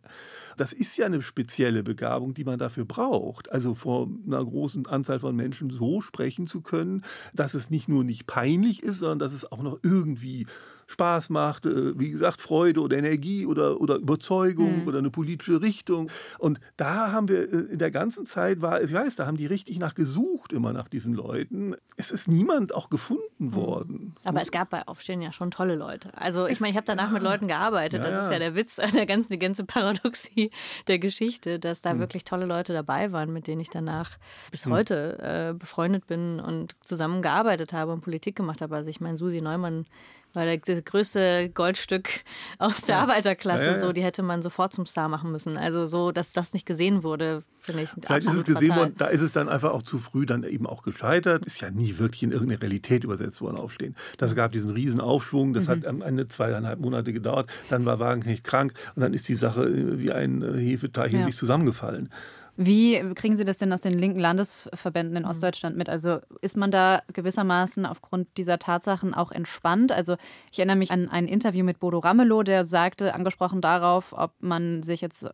Das 0.56 0.72
ist 0.72 0.96
ja 0.96 1.06
eine 1.06 1.22
spezielle 1.22 1.82
Begabung, 1.82 2.34
die 2.34 2.44
man 2.44 2.58
dafür 2.58 2.84
braucht. 2.84 3.50
Also 3.52 3.74
vor 3.74 4.08
einer 4.26 4.44
großen 4.44 4.86
Anzahl 4.86 5.20
von 5.20 5.34
Menschen 5.36 5.70
so 5.70 6.00
sprechen 6.00 6.46
zu 6.46 6.60
können, 6.60 7.02
dass 7.32 7.54
es 7.54 7.70
nicht 7.70 7.88
nur 7.88 8.04
nicht 8.04 8.26
peinlich 8.26 8.82
ist, 8.82 8.98
sondern 8.98 9.18
dass 9.18 9.32
es 9.32 9.50
auch 9.50 9.62
noch 9.62 9.78
irgendwie 9.82 10.46
Spaß 10.86 11.30
macht, 11.30 11.66
äh, 11.66 11.98
wie 11.98 12.10
gesagt, 12.10 12.40
Freude 12.40 12.80
oder 12.80 12.96
Energie 12.96 13.46
oder, 13.46 13.80
oder 13.80 13.96
Überzeugung 13.96 14.82
mhm. 14.82 14.88
oder 14.88 14.98
eine 14.98 15.10
politische 15.10 15.62
Richtung. 15.62 16.10
Und 16.38 16.60
da 16.76 17.12
haben 17.12 17.28
wir 17.28 17.52
äh, 17.52 17.72
in 17.72 17.78
der 17.78 17.90
ganzen 17.90 18.26
Zeit, 18.26 18.60
war, 18.60 18.82
ich 18.82 18.92
weiß, 18.92 19.16
da 19.16 19.26
haben 19.26 19.36
die 19.36 19.46
richtig 19.46 19.78
nach 19.78 19.94
gesucht, 19.94 20.52
immer 20.52 20.72
nach 20.72 20.88
diesen 20.88 21.14
Leuten. 21.14 21.74
Es 21.96 22.10
ist 22.10 22.28
niemand 22.28 22.74
auch 22.74 22.90
gefunden 22.90 23.22
mhm. 23.38 23.54
worden. 23.54 24.14
Aber 24.24 24.42
es 24.42 24.50
gab 24.50 24.70
bei 24.70 24.86
Aufstehen 24.86 25.22
ja 25.22 25.32
schon 25.32 25.50
tolle 25.50 25.74
Leute. 25.74 26.16
Also 26.16 26.46
ich 26.46 26.60
meine, 26.60 26.70
ich 26.70 26.76
habe 26.76 26.86
danach 26.86 27.08
ja. 27.08 27.14
mit 27.14 27.22
Leuten 27.22 27.48
gearbeitet. 27.48 28.02
Ja, 28.02 28.10
das 28.10 28.24
ist 28.26 28.32
ja 28.32 28.38
der 28.38 28.54
Witz, 28.54 28.76
der 28.94 29.06
ganzen, 29.06 29.32
die 29.32 29.38
ganze 29.38 29.64
Paradoxie 29.64 30.50
der 30.88 30.98
Geschichte, 30.98 31.58
dass 31.58 31.82
da 31.82 31.94
mhm. 31.94 32.00
wirklich 32.00 32.24
tolle 32.24 32.46
Leute 32.46 32.72
dabei 32.72 33.12
waren, 33.12 33.32
mit 33.32 33.46
denen 33.46 33.60
ich 33.60 33.70
danach 33.70 34.18
bis 34.50 34.66
mhm. 34.66 34.72
heute 34.72 35.18
äh, 35.18 35.54
befreundet 35.54 36.06
bin 36.06 36.40
und 36.40 36.76
zusammengearbeitet 36.80 37.72
habe 37.72 37.92
und 37.92 38.00
Politik 38.00 38.36
gemacht 38.36 38.60
habe. 38.60 38.76
Also 38.76 38.90
ich 38.90 39.00
meine, 39.00 39.16
Susi 39.16 39.40
Neumann 39.40 39.86
weil 40.34 40.58
das 40.58 40.84
größte 40.84 41.50
Goldstück 41.50 42.08
aus 42.58 42.82
der 42.82 42.96
ja. 42.96 43.02
Arbeiterklasse, 43.02 43.64
ja, 43.64 43.72
ja, 43.72 43.78
so, 43.78 43.92
die 43.92 44.02
hätte 44.02 44.22
man 44.22 44.42
sofort 44.42 44.72
zum 44.72 44.86
Star 44.86 45.08
machen 45.08 45.32
müssen. 45.32 45.56
Also 45.56 45.86
so, 45.86 46.12
dass 46.12 46.32
das 46.32 46.52
nicht 46.52 46.66
gesehen 46.66 47.02
wurde, 47.02 47.42
finde 47.60 47.82
ich. 47.82 47.90
Vielleicht 47.90 48.26
ist 48.26 48.34
es 48.34 48.44
gesehen 48.44 48.68
fatal. 48.68 48.82
worden, 48.84 48.94
da 48.98 49.06
ist 49.06 49.20
es 49.20 49.32
dann 49.32 49.48
einfach 49.48 49.72
auch 49.72 49.82
zu 49.82 49.98
früh 49.98 50.26
dann 50.26 50.44
eben 50.44 50.66
auch 50.66 50.82
gescheitert. 50.82 51.44
Ist 51.46 51.60
ja 51.60 51.70
nie 51.70 51.98
wirklich 51.98 52.22
in 52.22 52.32
irgendeine 52.32 52.60
Realität 52.60 53.04
übersetzt 53.04 53.40
worden 53.40 53.56
aufstehen. 53.56 53.94
Das 54.18 54.34
gab 54.34 54.52
diesen 54.52 54.70
riesen 54.70 55.00
Aufschwung, 55.00 55.52
das 55.52 55.66
mhm. 55.66 55.70
hat 55.70 55.86
am 55.86 56.02
Ende 56.02 56.26
zweieinhalb 56.28 56.80
Monate 56.80 57.12
gedauert. 57.12 57.50
Dann 57.70 57.84
war 57.84 57.98
Wagenknecht 57.98 58.44
krank 58.44 58.74
und 58.94 59.02
dann 59.02 59.14
ist 59.14 59.28
die 59.28 59.34
Sache 59.34 59.64
äh, 59.64 59.98
wie 59.98 60.12
ein 60.12 60.42
äh, 60.42 60.58
Hefeteich 60.58 61.12
in 61.12 61.22
sich 61.24 61.36
zusammengefallen. 61.36 62.10
Wie 62.56 63.00
kriegen 63.14 63.36
Sie 63.36 63.44
das 63.44 63.58
denn 63.58 63.72
aus 63.72 63.80
den 63.80 63.98
linken 63.98 64.20
Landesverbänden 64.20 65.16
in 65.16 65.22
mhm. 65.22 65.28
Ostdeutschland 65.28 65.76
mit? 65.76 65.88
Also 65.88 66.18
ist 66.42 66.56
man 66.56 66.70
da 66.70 67.02
gewissermaßen 67.12 67.86
aufgrund 67.86 68.28
dieser 68.36 68.58
Tatsachen 68.58 69.14
auch 69.14 69.32
entspannt? 69.32 69.90
Also 69.90 70.16
ich 70.50 70.58
erinnere 70.58 70.76
mich 70.76 70.90
an 70.90 71.08
ein 71.08 71.26
Interview 71.26 71.64
mit 71.64 71.80
Bodo 71.80 71.98
Ramelow, 71.98 72.42
der 72.42 72.66
sagte, 72.66 73.14
angesprochen 73.14 73.62
darauf, 73.62 74.12
ob 74.16 74.32
man 74.40 74.82
sich 74.82 75.00
jetzt 75.00 75.30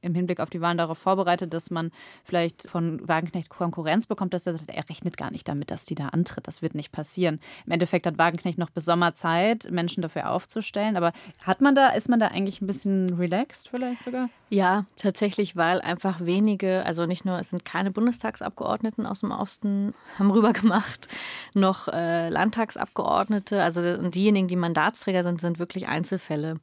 im 0.00 0.14
Hinblick 0.14 0.40
auf 0.40 0.50
die 0.50 0.60
Wahlen 0.60 0.78
darauf 0.78 0.98
vorbereitet, 0.98 1.52
dass 1.52 1.70
man 1.70 1.90
vielleicht 2.24 2.68
von 2.68 3.06
Wagenknecht 3.06 3.48
Konkurrenz 3.48 4.06
bekommt, 4.06 4.34
dass 4.34 4.46
er 4.46 4.56
sagt, 4.56 4.70
er 4.70 4.88
rechnet 4.88 5.16
gar 5.16 5.30
nicht 5.30 5.48
damit, 5.48 5.70
dass 5.70 5.84
die 5.84 5.94
da 5.94 6.08
antritt. 6.08 6.46
Das 6.46 6.62
wird 6.62 6.74
nicht 6.74 6.92
passieren. 6.92 7.40
Im 7.66 7.72
Endeffekt 7.72 8.06
hat 8.06 8.18
Wagenknecht 8.18 8.58
noch 8.58 8.70
bis 8.70 8.84
Sommerzeit, 8.84 9.70
Menschen 9.70 10.02
dafür 10.02 10.30
aufzustellen. 10.30 10.96
Aber 10.96 11.12
hat 11.44 11.60
man 11.60 11.74
da, 11.74 11.90
ist 11.90 12.08
man 12.08 12.20
da 12.20 12.28
eigentlich 12.28 12.60
ein 12.60 12.66
bisschen 12.66 13.14
relaxed 13.14 13.68
vielleicht 13.68 14.04
sogar? 14.04 14.28
Ja, 14.50 14.86
tatsächlich, 14.96 15.56
weil 15.56 15.82
einfach 15.82 16.24
wenige, 16.24 16.84
also 16.86 17.04
nicht 17.04 17.26
nur, 17.26 17.38
es 17.38 17.50
sind 17.50 17.66
keine 17.66 17.90
Bundestagsabgeordneten 17.90 19.04
aus 19.04 19.20
dem 19.20 19.30
Osten, 19.30 19.92
haben 20.18 20.30
rübergemacht, 20.30 21.08
noch 21.52 21.88
äh, 21.88 22.30
Landtagsabgeordnete. 22.30 23.62
Also 23.62 24.08
diejenigen, 24.08 24.48
die 24.48 24.56
Mandatsträger 24.56 25.22
sind, 25.22 25.40
sind 25.40 25.58
wirklich 25.58 25.86
Einzelfälle. 25.88 26.60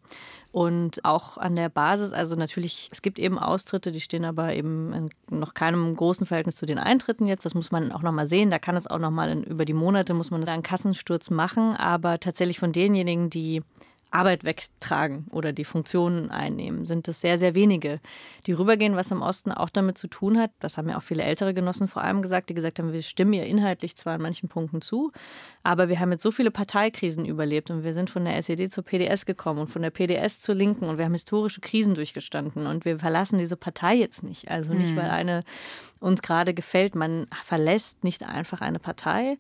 Und 0.56 1.04
auch 1.04 1.38
an 1.38 1.58
der 1.58 1.68
Basis, 1.68 2.14
also 2.14 2.38
natürlich, 2.38 2.88
es 2.90 3.02
gibt 3.02 3.20
eben 3.20 3.38
Austritte, 3.38 3.92
die 3.92 4.00
stehen 4.00 4.24
aber 4.24 4.54
eben 4.54 4.94
in 4.94 5.10
noch 5.30 5.54
keinem 5.54 5.94
großen 5.94 6.26
Verhältnis 6.26 6.56
zu 6.56 6.66
den 6.66 6.78
Eintritten 6.78 7.28
jetzt. 7.28 7.44
Das 7.44 7.56
muss 7.56 7.74
man 7.74 7.92
auch 7.92 8.02
nochmal 8.02 8.26
sehen. 8.26 8.52
Da 8.52 8.58
kann 8.58 8.78
es 8.78 8.88
auch 8.88 9.00
nochmal 9.00 9.38
über 9.44 9.66
die 9.66 9.74
Monate, 9.74 10.14
muss 10.14 10.32
man 10.32 10.48
einen 10.48 10.64
Kassensturz 10.64 11.30
machen. 11.30 11.76
Aber 11.76 12.22
tatsächlich 12.22 12.58
von 12.58 12.72
denjenigen, 12.72 13.30
die 13.30 13.64
Arbeit 14.12 14.44
wegtragen 14.44 15.28
oder 15.32 15.52
die 15.52 15.66
Funktionen 15.66 16.32
einnehmen, 16.32 16.86
sind 16.86 17.08
es 17.08 17.22
sehr, 17.22 17.38
sehr 17.38 17.56
wenige, 17.56 18.00
die 18.46 18.54
rübergehen, 18.54 18.96
was 18.96 19.12
im 19.12 19.22
Osten 19.22 19.52
auch 19.52 19.70
damit 19.70 19.98
zu 19.98 20.08
tun 20.08 20.40
hat. 20.40 20.52
Das 20.60 20.78
haben 20.78 20.88
ja 20.88 20.98
auch 20.98 21.04
viele 21.04 21.24
ältere 21.24 21.54
Genossen 21.54 21.88
vor 21.88 22.02
allem 22.02 22.22
gesagt, 22.22 22.50
die 22.50 22.54
gesagt 22.54 22.80
haben, 22.80 22.94
wir 22.94 23.02
stimmen 23.02 23.34
ihr 23.34 23.46
inhaltlich 23.46 23.96
zwar 23.96 24.16
in 24.16 24.22
manchen 24.22 24.48
Punkten 24.48 24.82
zu, 24.82 25.12
aber 25.64 25.90
wir 25.90 26.00
haben 26.00 26.12
jetzt 26.12 26.24
so 26.24 26.32
viele 26.32 26.52
Parteikrisen 26.52 27.26
überlebt 27.26 27.70
und 27.72 27.84
wir 27.84 27.94
sind 27.94 28.10
von 28.10 28.24
der 28.26 28.38
SED 28.38 28.72
zur 28.72 28.84
PDS 28.84 29.26
gekommen 29.26 29.62
und 29.62 29.68
von 29.68 29.82
der 29.82 29.92
PDS 29.92 30.40
zur 30.40 30.56
Linken 30.56 30.86
und 30.86 30.98
wir 30.98 31.06
haben 31.06 31.14
historische 31.14 31.62
Krisen 31.62 31.96
durchgestanden 31.96 32.68
und 32.68 32.86
wir 32.86 33.00
verlassen 33.00 33.38
diese 33.38 33.58
Partei 33.58 33.96
jetzt 33.96 34.24
nicht. 34.24 34.50
Also 34.50 34.74
nicht, 34.74 34.90
hm. 34.90 34.98
weil 34.98 35.10
eine 35.10 35.42
uns 36.00 36.22
gerade 36.22 36.54
gefällt. 36.54 36.96
Man 36.96 37.28
verlässt 37.44 38.04
nicht 38.04 38.24
einfach 38.24 38.62
eine 38.62 38.80
Partei 38.80 39.38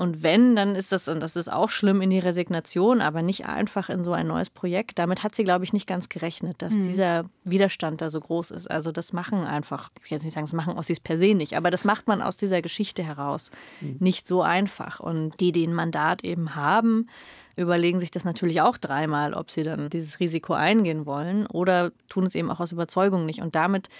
und 0.00 0.22
wenn, 0.22 0.56
dann 0.56 0.76
ist 0.76 0.92
das, 0.92 1.08
und 1.08 1.20
das 1.20 1.36
ist 1.36 1.52
auch 1.52 1.68
schlimm 1.68 2.00
in 2.00 2.08
die 2.08 2.18
Resignation, 2.18 3.02
aber 3.02 3.20
nicht 3.20 3.44
einfach 3.44 3.90
in 3.90 4.02
so 4.02 4.14
ein 4.14 4.28
neues 4.28 4.48
Projekt. 4.48 4.98
Damit 4.98 5.22
hat 5.22 5.34
sie, 5.34 5.44
glaube 5.44 5.62
ich, 5.62 5.74
nicht 5.74 5.86
ganz 5.86 6.08
gerechnet, 6.08 6.62
dass 6.62 6.72
mhm. 6.72 6.84
dieser 6.84 7.26
Widerstand 7.44 8.00
da 8.00 8.08
so 8.08 8.18
groß 8.18 8.50
ist. 8.52 8.70
Also 8.70 8.92
das 8.92 9.12
machen 9.12 9.44
einfach, 9.44 9.90
ich 10.02 10.10
will 10.10 10.16
jetzt 10.16 10.24
nicht 10.24 10.32
sagen, 10.32 10.46
das 10.46 10.54
machen 10.54 10.78
Ossis 10.78 11.00
per 11.00 11.18
se 11.18 11.34
nicht, 11.34 11.54
aber 11.54 11.70
das 11.70 11.84
macht 11.84 12.08
man 12.08 12.22
aus 12.22 12.38
dieser 12.38 12.62
Geschichte 12.62 13.02
heraus 13.02 13.50
mhm. 13.82 13.96
nicht 14.00 14.26
so 14.26 14.40
einfach. 14.40 15.00
Und 15.00 15.38
die, 15.38 15.52
die 15.52 15.66
ein 15.66 15.74
Mandat 15.74 16.24
eben 16.24 16.54
haben, 16.54 17.06
überlegen 17.56 18.00
sich 18.00 18.10
das 18.10 18.24
natürlich 18.24 18.62
auch 18.62 18.78
dreimal, 18.78 19.34
ob 19.34 19.50
sie 19.50 19.64
dann 19.64 19.90
dieses 19.90 20.18
Risiko 20.18 20.54
eingehen 20.54 21.04
wollen 21.04 21.46
oder 21.46 21.92
tun 22.08 22.24
es 22.24 22.34
eben 22.34 22.50
auch 22.50 22.60
aus 22.60 22.72
Überzeugung 22.72 23.26
nicht. 23.26 23.42
Und 23.42 23.54
damit 23.54 23.90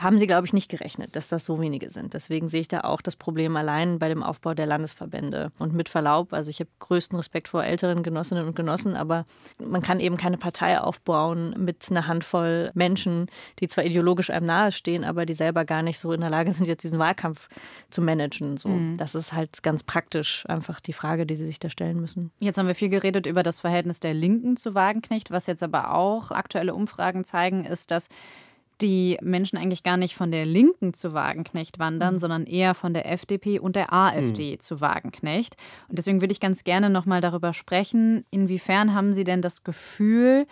haben 0.00 0.18
sie, 0.18 0.26
glaube 0.26 0.46
ich, 0.46 0.52
nicht 0.52 0.70
gerechnet, 0.70 1.14
dass 1.14 1.28
das 1.28 1.44
so 1.44 1.60
wenige 1.60 1.90
sind. 1.90 2.14
Deswegen 2.14 2.48
sehe 2.48 2.62
ich 2.62 2.68
da 2.68 2.80
auch 2.80 3.02
das 3.02 3.16
Problem 3.16 3.56
allein 3.56 3.98
bei 3.98 4.08
dem 4.08 4.22
Aufbau 4.22 4.54
der 4.54 4.66
Landesverbände. 4.66 5.52
Und 5.58 5.74
mit 5.74 5.88
Verlaub, 5.88 6.32
also 6.32 6.48
ich 6.48 6.60
habe 6.60 6.70
größten 6.78 7.16
Respekt 7.16 7.48
vor 7.48 7.64
älteren 7.64 8.02
Genossinnen 8.02 8.46
und 8.46 8.56
Genossen, 8.56 8.96
aber 8.96 9.24
man 9.58 9.82
kann 9.82 10.00
eben 10.00 10.16
keine 10.16 10.38
Partei 10.38 10.80
aufbauen 10.80 11.54
mit 11.58 11.86
einer 11.90 12.06
Handvoll 12.06 12.70
Menschen, 12.74 13.26
die 13.58 13.68
zwar 13.68 13.84
ideologisch 13.84 14.30
einem 14.30 14.46
nahestehen, 14.46 15.04
aber 15.04 15.26
die 15.26 15.34
selber 15.34 15.64
gar 15.64 15.82
nicht 15.82 15.98
so 15.98 16.12
in 16.12 16.20
der 16.20 16.30
Lage 16.30 16.52
sind, 16.52 16.66
jetzt 16.66 16.82
diesen 16.84 16.98
Wahlkampf 16.98 17.48
zu 17.90 18.00
managen. 18.00 18.56
So, 18.56 18.68
mhm. 18.68 18.96
Das 18.96 19.14
ist 19.14 19.32
halt 19.34 19.62
ganz 19.62 19.82
praktisch 19.82 20.44
einfach 20.48 20.80
die 20.80 20.94
Frage, 20.94 21.26
die 21.26 21.36
sie 21.36 21.46
sich 21.46 21.58
da 21.58 21.68
stellen 21.68 22.00
müssen. 22.00 22.30
Jetzt 22.40 22.56
haben 22.56 22.66
wir 22.66 22.74
viel 22.74 22.88
geredet 22.88 23.26
über 23.26 23.42
das 23.42 23.60
Verhältnis 23.60 24.00
der 24.00 24.14
Linken 24.14 24.56
zu 24.56 24.74
Wagenknecht. 24.74 25.30
Was 25.30 25.46
jetzt 25.46 25.62
aber 25.62 25.94
auch 25.94 26.30
aktuelle 26.30 26.74
Umfragen 26.74 27.24
zeigen, 27.24 27.64
ist, 27.64 27.90
dass 27.90 28.08
die 28.82 29.18
Menschen 29.22 29.56
eigentlich 29.56 29.82
gar 29.82 29.96
nicht 29.96 30.14
von 30.14 30.30
der 30.30 30.46
Linken 30.46 30.94
zu 30.94 31.12
Wagenknecht 31.12 31.78
wandern, 31.78 32.14
mhm. 32.14 32.18
sondern 32.18 32.46
eher 32.46 32.74
von 32.74 32.94
der 32.94 33.10
FDP 33.10 33.58
und 33.58 33.76
der 33.76 33.92
AfD 33.92 34.52
mhm. 34.52 34.60
zu 34.60 34.80
Wagenknecht. 34.80 35.56
Und 35.88 35.98
deswegen 35.98 36.20
würde 36.20 36.32
ich 36.32 36.40
ganz 36.40 36.64
gerne 36.64 36.90
nochmal 36.90 37.20
darüber 37.20 37.52
sprechen, 37.52 38.24
inwiefern 38.30 38.94
haben 38.94 39.12
Sie 39.12 39.24
denn 39.24 39.42
das 39.42 39.64
Gefühl, 39.64 40.46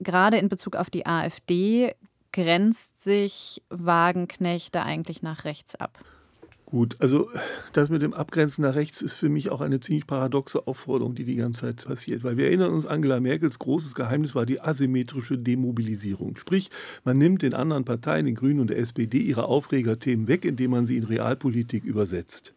gerade 0.00 0.38
in 0.38 0.48
Bezug 0.48 0.76
auf 0.76 0.90
die 0.90 1.06
AfD, 1.06 1.94
grenzt 2.32 3.02
sich 3.02 3.62
Wagenknecht 3.68 4.74
da 4.74 4.82
eigentlich 4.82 5.22
nach 5.22 5.44
rechts 5.44 5.74
ab? 5.74 5.98
Gut, 6.72 6.96
also 7.00 7.28
das 7.74 7.90
mit 7.90 8.00
dem 8.00 8.14
Abgrenzen 8.14 8.62
nach 8.62 8.74
rechts 8.74 9.02
ist 9.02 9.16
für 9.16 9.28
mich 9.28 9.50
auch 9.50 9.60
eine 9.60 9.80
ziemlich 9.80 10.06
paradoxe 10.06 10.66
Aufforderung, 10.66 11.14
die 11.14 11.26
die 11.26 11.36
ganze 11.36 11.60
Zeit 11.60 11.84
passiert. 11.84 12.24
Weil 12.24 12.38
wir 12.38 12.46
erinnern 12.46 12.72
uns, 12.72 12.86
Angela 12.86 13.20
Merkels 13.20 13.58
großes 13.58 13.94
Geheimnis 13.94 14.34
war 14.34 14.46
die 14.46 14.58
asymmetrische 14.58 15.36
Demobilisierung. 15.36 16.38
Sprich, 16.38 16.70
man 17.04 17.18
nimmt 17.18 17.42
den 17.42 17.52
anderen 17.52 17.84
Parteien, 17.84 18.24
den 18.24 18.36
Grünen 18.36 18.58
und 18.58 18.70
der 18.70 18.78
SPD, 18.78 19.18
ihre 19.18 19.44
Aufregerthemen 19.44 20.28
weg, 20.28 20.46
indem 20.46 20.70
man 20.70 20.86
sie 20.86 20.96
in 20.96 21.04
Realpolitik 21.04 21.84
übersetzt. 21.84 22.54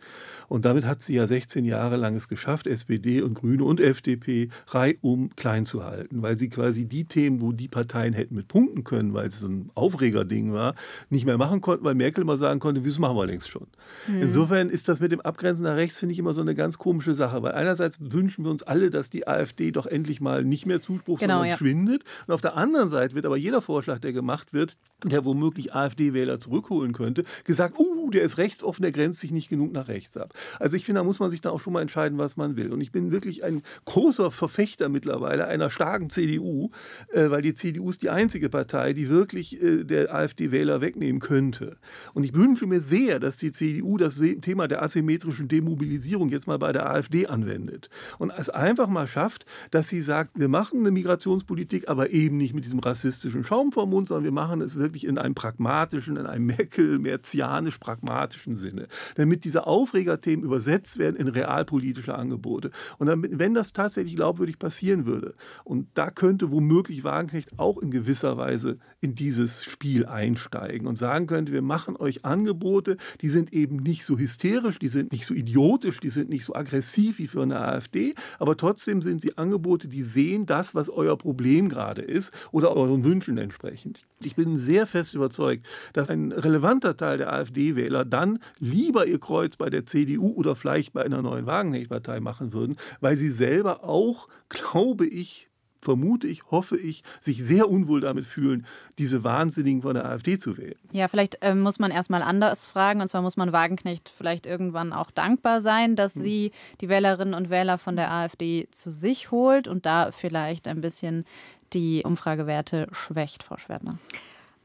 Und 0.47 0.63
damit 0.63 0.86
hat 0.86 1.01
sie 1.01 1.15
ja 1.15 1.28
16 1.28 1.65
Jahre 1.65 1.97
lang 1.97 2.15
es 2.15 2.30
geschafft, 2.30 2.67
SPD 2.67 3.21
und 3.21 3.34
Grüne 3.34 3.65
und 3.65 3.82
FDP 3.82 4.49
reihum 4.67 5.32
klein 5.36 5.65
zu 5.65 5.84
halten, 5.84 6.21
weil 6.21 6.38
sie 6.38 6.49
quasi 6.49 6.86
die 6.86 7.04
Themen, 7.04 7.41
wo 7.41 7.51
die 7.51 7.67
Parteien 7.67 8.13
hätten 8.13 8.36
mit 8.36 8.47
punkten 8.47 8.84
können, 8.86 9.13
weil 9.13 9.28
es 9.28 9.39
so 9.39 9.47
ein 9.47 9.71
Aufregerding 9.75 10.54
war, 10.54 10.75
nicht 11.10 11.25
mehr 11.25 11.38
machen 11.38 11.60
konnten, 11.60 11.84
weil 11.84 11.95
Merkel 11.95 12.23
mal 12.23 12.38
sagen 12.38 12.60
konnte, 12.62 12.82
das 12.82 12.99
machen 12.99 13.17
wir 13.17 13.25
längst 13.25 13.49
schon. 13.49 13.67
Mhm. 14.07 14.21
Insofern 14.21 14.69
ist 14.69 14.87
das 14.87 14.99
mit 14.99 15.11
dem 15.11 15.21
Abgrenzen 15.21 15.63
nach 15.63 15.75
rechts, 15.75 15.99
finde 15.99 16.13
ich, 16.13 16.19
immer 16.19 16.33
so 16.33 16.41
eine 16.41 16.55
ganz 16.55 16.77
komische 16.77 17.13
Sache, 17.13 17.41
weil 17.43 17.53
einerseits 17.53 17.99
wünschen 17.99 18.45
wir 18.45 18.51
uns 18.51 18.63
alle, 18.63 18.89
dass 18.89 19.09
die 19.09 19.27
AfD 19.27 19.71
doch 19.71 19.85
endlich 19.85 20.21
mal 20.21 20.43
nicht 20.43 20.65
mehr 20.65 20.81
Zuspruch, 20.81 21.19
genau, 21.19 21.35
sondern 21.35 21.49
ja. 21.49 21.57
schwindet. 21.57 22.03
Und 22.27 22.33
auf 22.33 22.41
der 22.41 22.55
anderen 22.55 22.89
Seite 22.89 23.15
wird 23.15 23.25
aber 23.25 23.37
jeder 23.37 23.61
Vorschlag, 23.61 23.99
der 23.99 24.13
gemacht 24.13 24.53
wird, 24.53 24.77
der 25.03 25.25
womöglich 25.25 25.73
AfD-Wähler 25.73 26.39
zurückholen 26.39 26.93
könnte, 26.93 27.23
gesagt, 27.43 27.77
uh, 27.77 28.09
der 28.09 28.23
ist 28.23 28.37
rechtsoffen, 28.37 28.83
der 28.83 28.91
grenzt 28.91 29.19
sich 29.19 29.31
nicht 29.31 29.49
genug 29.49 29.71
nach 29.73 29.87
rechts 29.87 30.17
ab. 30.17 30.33
Also 30.59 30.77
ich 30.77 30.85
finde, 30.85 30.99
da 30.99 31.03
muss 31.03 31.19
man 31.19 31.29
sich 31.29 31.41
da 31.41 31.49
auch 31.49 31.59
schon 31.59 31.73
mal 31.73 31.81
entscheiden, 31.81 32.17
was 32.17 32.37
man 32.37 32.55
will. 32.55 32.71
Und 32.71 32.81
ich 32.81 32.91
bin 32.91 33.11
wirklich 33.11 33.43
ein 33.43 33.61
großer 33.85 34.31
Verfechter 34.31 34.89
mittlerweile 34.89 35.47
einer 35.47 35.69
starken 35.69 36.09
CDU, 36.09 36.71
äh, 37.11 37.29
weil 37.29 37.41
die 37.41 37.53
CDU 37.53 37.89
ist 37.89 38.01
die 38.01 38.09
einzige 38.09 38.49
Partei, 38.49 38.93
die 38.93 39.09
wirklich 39.09 39.61
äh, 39.61 39.83
der 39.83 40.13
AfD-Wähler 40.13 40.81
wegnehmen 40.81 41.19
könnte. 41.19 41.77
Und 42.13 42.23
ich 42.23 42.35
wünsche 42.35 42.65
mir 42.65 42.79
sehr, 42.79 43.19
dass 43.19 43.37
die 43.37 43.51
CDU 43.51 43.94
das 43.97 44.21
Thema 44.41 44.67
der 44.67 44.81
asymmetrischen 44.81 45.47
Demobilisierung 45.47 46.29
jetzt 46.29 46.47
mal 46.47 46.60
bei 46.60 46.71
der 46.71 46.89
AfD 46.89 47.27
anwendet 47.27 47.89
und 48.17 48.31
es 48.36 48.49
einfach 48.49 48.88
mal 48.88 49.08
schafft, 49.08 49.45
dass 49.71 49.89
sie 49.89 50.01
sagt, 50.01 50.39
wir 50.39 50.47
machen 50.47 50.79
eine 50.79 50.91
Migrationspolitik, 50.91 51.89
aber 51.89 52.12
eben 52.12 52.38
nicht 52.38 52.53
mit 52.53 52.65
diesem 52.65 52.79
rassistischen 52.79 53.43
Schaum 53.43 53.71
vom 53.71 53.89
Mund, 53.89 54.08
sondern 54.08 54.23
wir 54.23 54.31
machen 54.31 54.62
es 54.62 54.77
wirklich 54.77 55.05
in 55.05 55.17
einem 55.17 55.36
pragmatischen, 55.36 56.17
in 56.17 56.25
einem 56.25 56.45
Merkel-merzianisch-pragmatischen 56.45 58.55
Sinne, 58.55 58.88
damit 59.15 59.43
diese 59.43 59.67
Aufregerthemen 59.67 60.45
übersetzt 60.45 60.97
werden 60.97 61.15
in 61.15 61.28
realpolitische 61.28 62.15
Angebote. 62.15 62.72
Und 62.97 63.07
damit, 63.07 63.38
wenn 63.39 63.53
das 63.53 63.72
tatsächlich 63.72 64.15
glaubwürdig 64.15 64.59
passieren 64.59 65.05
würde, 65.05 65.36
und 65.63 65.88
da 65.93 66.09
könnte 66.09 66.51
womöglich 66.51 67.03
Wagenknecht 67.03 67.59
auch 67.59 67.78
in 67.78 67.91
gewisser 67.91 68.38
Weise 68.38 68.78
in 69.01 69.15
dieses 69.15 69.63
Spiel 69.63 70.05
einsteigen 70.05 70.88
und 70.88 70.97
sagen 70.97 71.28
könnte, 71.28 71.53
wir 71.53 71.61
machen 71.61 71.95
euch 71.95 72.26
Angebote, 72.26 72.97
die 73.22 73.30
sind 73.30 73.53
eben 73.53 73.78
nicht 73.86 74.03
so 74.03 74.17
hysterisch, 74.17 74.79
die 74.79 74.88
sind 74.88 75.11
nicht 75.11 75.25
so 75.25 75.33
idiotisch, 75.33 75.99
die 75.99 76.09
sind 76.09 76.29
nicht 76.29 76.43
so 76.43 76.53
aggressiv 76.53 77.19
wie 77.19 77.27
für 77.27 77.41
eine 77.41 77.59
AfD, 77.59 78.13
aber 78.39 78.57
trotzdem 78.57 79.01
sind 79.01 79.21
sie 79.21 79.38
Angebote, 79.38 79.88
die 79.88 80.03
sehen 80.03 80.45
das, 80.45 80.75
was 80.75 80.89
euer 80.89 81.17
Problem 81.17 81.69
gerade 81.69 82.01
ist 82.01 82.33
oder 82.51 82.75
euren 82.75 83.03
Wünschen 83.03 83.38
entsprechend. 83.38 84.01
Ich 84.21 84.36
bin 84.36 84.57
sehr 84.57 84.88
fest 84.88 85.13
überzeugt, 85.13 85.65
dass 85.93 86.09
ein 86.09 86.31
relevanter 86.31 86.97
Teil 86.97 87.19
der 87.19 87.31
AfD-Wähler 87.31 88.05
dann 88.05 88.39
lieber 88.59 89.05
ihr 89.07 89.19
Kreuz 89.19 89.55
bei 89.55 89.69
der 89.69 89.86
CDU 89.86 90.33
oder 90.33 90.55
vielleicht 90.55 90.93
bei 90.93 91.03
einer 91.03 91.21
neuen 91.21 91.45
Wagenknecht-Partei 91.45 92.19
machen 92.19 92.51
würden, 92.53 92.77
weil 92.99 93.17
sie 93.17 93.29
selber 93.29 93.83
auch, 93.83 94.27
glaube 94.49 95.05
ich, 95.05 95.49
vermute 95.86 96.27
ich, 96.27 96.51
hoffe 96.51 96.75
ich, 96.77 97.03
sich 97.21 97.43
sehr 97.43 97.69
unwohl 97.69 98.01
damit 98.01 98.25
fühlen, 98.25 98.65
diese 98.97 99.23
Wahnsinnigen 99.23 99.83
von 99.83 99.93
der 99.93 100.05
AfD 100.05 100.38
zu 100.38 100.57
wählen. 100.57 100.75
Ja, 100.91 101.07
vielleicht 101.07 101.41
äh, 101.41 101.55
muss 101.55 101.79
man 101.79 101.91
erstmal 101.91 102.21
anders 102.21 102.65
fragen. 102.65 102.99
Und 102.99 103.07
zwar 103.07 103.21
muss 103.21 103.38
man 103.38 103.53
Wagenknecht 103.53 104.11
vielleicht 104.15 104.45
irgendwann 104.45 104.91
auch 104.91 105.11
dankbar 105.11 105.61
sein, 105.61 105.95
dass 105.95 106.15
hm. 106.15 106.21
sie 106.23 106.51
die 106.81 106.89
Wählerinnen 106.89 107.33
und 107.33 107.49
Wähler 107.49 107.77
von 107.77 107.95
der 107.95 108.11
AfD 108.11 108.67
zu 108.71 108.91
sich 108.91 109.31
holt 109.31 109.67
und 109.67 109.86
da 109.86 110.11
vielleicht 110.11 110.67
ein 110.67 110.81
bisschen 110.81 111.23
die 111.71 112.03
Umfragewerte 112.03 112.88
schwächt, 112.91 113.43
Frau 113.43 113.57
Schwertner. 113.57 113.97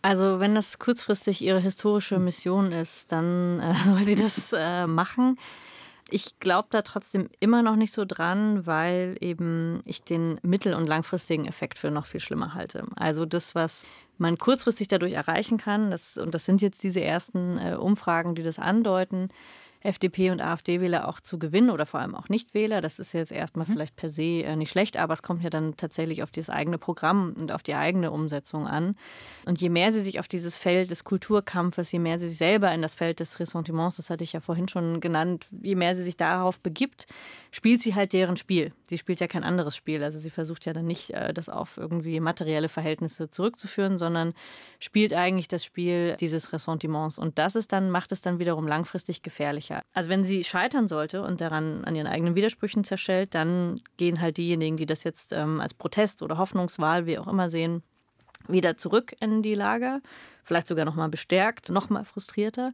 Also 0.03 0.41
wenn 0.41 0.55
das 0.55 0.79
kurzfristig 0.79 1.43
ihre 1.43 1.61
historische 1.61 2.19
Mission 2.19 2.73
ist, 2.73 3.13
dann 3.13 3.61
äh, 3.61 3.75
soll 3.85 4.05
sie 4.05 4.15
das 4.15 4.55
äh, 4.57 4.87
machen. 4.87 5.39
Ich 6.11 6.39
glaube 6.41 6.69
da 6.71 6.83
trotzdem 6.83 7.29
immer 7.41 7.63
noch 7.63 7.77
nicht 7.77 7.93
so 7.93 8.05
dran, 8.05 8.67
weil 8.67 9.17
eben 9.21 9.81
ich 9.85 10.03
den 10.03 10.39
mittel- 10.43 10.75
und 10.75 10.87
langfristigen 10.87 11.47
Effekt 11.47 11.79
für 11.79 11.91
noch 11.91 12.07
viel 12.07 12.21
schlimmer 12.21 12.55
halte. 12.55 12.85
Also 12.97 13.27
das, 13.27 13.55
was 13.55 13.87
man 14.19 14.37
kurzfristig 14.37 14.89
dadurch 14.89 15.13
erreichen 15.13 15.59
kann, 15.59 15.91
das, 15.91 16.17
und 16.17 16.35
das 16.35 16.45
sind 16.45 16.63
jetzt 16.63 16.83
diese 16.83 17.01
ersten 17.01 17.59
äh, 17.59 17.75
Umfragen, 17.75 18.35
die 18.35 18.43
das 18.43 18.59
andeuten, 18.59 19.31
FDP 19.83 20.31
und 20.31 20.41
AfD-Wähler 20.41 21.09
auch 21.09 21.21
zu 21.21 21.39
gewinnen 21.39 21.71
oder 21.71 21.87
vor 21.87 22.01
allem 22.01 22.15
auch 22.15 22.29
Nichtwähler. 22.29 22.81
Das 22.81 22.99
ist 22.99 23.13
jetzt 23.13 23.33
erstmal 23.33 23.67
mhm. 23.67 23.73
vielleicht 23.73 23.97
per 23.97 24.09
se 24.09 24.43
äh, 24.43 24.57
nicht 24.57 24.71
schlecht, 24.71 24.97
aber 24.97 25.15
es 25.15 25.23
kommt 25.23 25.43
ja 25.43 25.51
dann 25.51 25.77
tatsächlich 25.77 26.23
auf 26.23 26.31
das 26.31 26.51
eigene 26.51 26.79
Programm 26.79 27.35
und 27.39 27.53
auf 27.53 27.63
die 27.63 27.75
eigene 27.75 28.11
Umsetzung 28.11 28.67
an. 28.67 28.97
Und 29.47 29.61
je 29.61 29.71
mehr 29.71 29.93
sie 29.93 30.03
sich 30.03 30.21
auf 30.21 30.29
dieses 30.29 30.57
Feld 30.57 30.91
des 30.91 31.05
Kulturkampfes, 31.05 31.93
je 31.93 31.99
mehr 31.99 32.19
sie 32.19 32.29
sich 32.29 32.39
selber 32.39 32.73
in 32.73 32.83
das 32.83 32.95
Feld 32.95 33.21
des 33.21 33.41
Ressentiments, 33.41 33.97
das 33.97 34.11
hatte 34.11 34.25
ich 34.25 34.33
ja 34.33 34.41
vorhin 34.41 34.69
schon 34.69 35.01
genannt, 35.01 35.49
je 35.63 35.75
mehr 35.75 35.97
sie 35.97 36.05
sich 36.05 36.17
darauf 36.17 36.61
begibt, 36.61 37.07
spielt 37.51 37.83
sie 37.83 37.95
halt 37.95 38.13
deren 38.13 38.37
Spiel. 38.37 38.73
Sie 38.91 38.99
spielt 38.99 39.21
ja 39.21 39.29
kein 39.29 39.45
anderes 39.45 39.77
Spiel. 39.77 40.03
Also 40.03 40.19
sie 40.19 40.31
versucht 40.31 40.67
ja 40.67 40.73
dann 40.73 40.87
nicht, 40.87 41.11
äh, 41.11 41.33
das 41.33 41.49
auf 41.49 41.77
irgendwie 41.77 42.19
materielle 42.19 42.69
Verhältnisse 42.69 43.31
zurückzuführen, 43.31 43.99
sondern 43.99 44.35
spielt 44.81 45.15
eigentlich 45.15 45.47
das 45.47 45.65
Spiel 45.65 46.17
dieses 46.19 46.53
Ressentiments. 46.53 47.17
Und 47.17 47.39
das 47.39 47.55
ist 47.55 47.73
dann, 47.73 47.91
macht 47.91 48.11
es 48.11 48.21
dann 48.21 48.41
wiederum 48.41 48.67
langfristig 48.67 49.23
gefährlicher. 49.23 49.83
Also 49.95 50.11
wenn 50.11 50.25
sie 50.25 50.43
scheitern 50.43 50.89
sollte 50.89 51.23
und 51.23 51.41
daran 51.41 51.85
an 51.85 51.95
ihren 51.95 52.09
eigenen 52.09 52.35
Widersprüchen 52.35 52.83
zerschellt, 52.83 53.35
dann 53.37 53.81
gehen 53.97 54.21
halt 54.21 54.39
diejenigen, 54.39 54.77
die 54.77 54.87
das 54.87 55.05
jetzt 55.05 55.33
ähm, 55.33 55.61
als 55.61 55.73
Protest 55.73 56.21
oder 56.23 56.37
Hoffnungswahl, 56.37 57.07
wie 57.07 57.19
auch 57.19 57.29
immer 57.29 57.49
sehen, 57.49 57.85
wieder 58.49 58.77
zurück 58.77 59.15
in 59.21 59.43
die 59.43 59.55
Lager, 59.55 60.01
vielleicht 60.43 60.67
sogar 60.67 60.85
noch 60.85 60.97
mal 60.97 61.09
bestärkt, 61.09 61.71
noch 61.71 61.91
mal 61.91 62.05
frustrierter. 62.05 62.73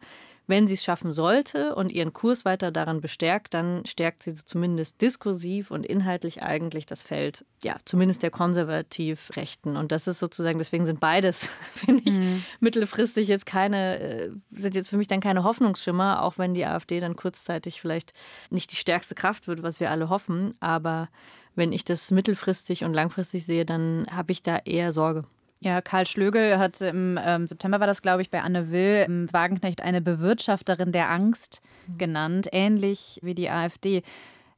Wenn 0.48 0.68
sie 0.68 0.74
es 0.74 0.84
schaffen 0.84 1.12
sollte 1.12 1.74
und 1.74 1.90
ihren 1.90 2.12
Kurs 2.12 2.44
weiter 2.44 2.70
daran 2.70 3.00
bestärkt, 3.00 3.54
dann 3.54 3.84
stärkt 3.84 4.22
sie 4.22 4.34
zumindest 4.34 5.02
diskursiv 5.02 5.70
und 5.72 5.84
inhaltlich 5.84 6.42
eigentlich 6.42 6.86
das 6.86 7.02
Feld, 7.02 7.44
ja, 7.64 7.76
zumindest 7.84 8.22
der 8.22 8.30
konservativ 8.30 9.30
Rechten. 9.34 9.76
Und 9.76 9.90
das 9.90 10.06
ist 10.06 10.20
sozusagen, 10.20 10.58
deswegen 10.58 10.86
sind 10.86 11.00
beides, 11.00 11.48
finde 11.74 12.02
ich, 12.04 12.18
mhm. 12.18 12.44
mittelfristig 12.60 13.26
jetzt 13.26 13.46
keine, 13.46 13.98
äh, 13.98 14.30
sind 14.50 14.76
jetzt 14.76 14.90
für 14.90 14.98
mich 14.98 15.08
dann 15.08 15.20
keine 15.20 15.42
Hoffnungsschimmer, 15.42 16.22
auch 16.22 16.38
wenn 16.38 16.54
die 16.54 16.64
AfD 16.64 17.00
dann 17.00 17.16
kurzzeitig 17.16 17.80
vielleicht 17.80 18.12
nicht 18.50 18.70
die 18.70 18.76
stärkste 18.76 19.16
Kraft 19.16 19.48
wird, 19.48 19.62
was 19.64 19.80
wir 19.80 19.90
alle 19.90 20.08
hoffen. 20.08 20.54
Aber 20.60 21.08
wenn 21.56 21.72
ich 21.72 21.84
das 21.84 22.10
mittelfristig 22.12 22.84
und 22.84 22.92
langfristig 22.92 23.44
sehe, 23.44 23.64
dann 23.64 24.06
habe 24.10 24.30
ich 24.30 24.42
da 24.42 24.58
eher 24.58 24.92
Sorge. 24.92 25.24
Ja, 25.66 25.80
Karl 25.80 26.06
Schlögel 26.06 26.58
hat 26.60 26.80
im 26.80 27.18
ähm, 27.20 27.48
September 27.48 27.80
war 27.80 27.88
das, 27.88 28.00
glaube 28.00 28.22
ich, 28.22 28.30
bei 28.30 28.40
Anne 28.40 28.70
Will 28.70 29.02
im 29.04 29.32
Wagenknecht 29.32 29.80
eine 29.80 30.00
Bewirtschafterin 30.00 30.92
der 30.92 31.10
Angst 31.10 31.60
mhm. 31.88 31.98
genannt, 31.98 32.48
ähnlich 32.52 33.18
wie 33.24 33.34
die 33.34 33.50
AfD. 33.50 34.04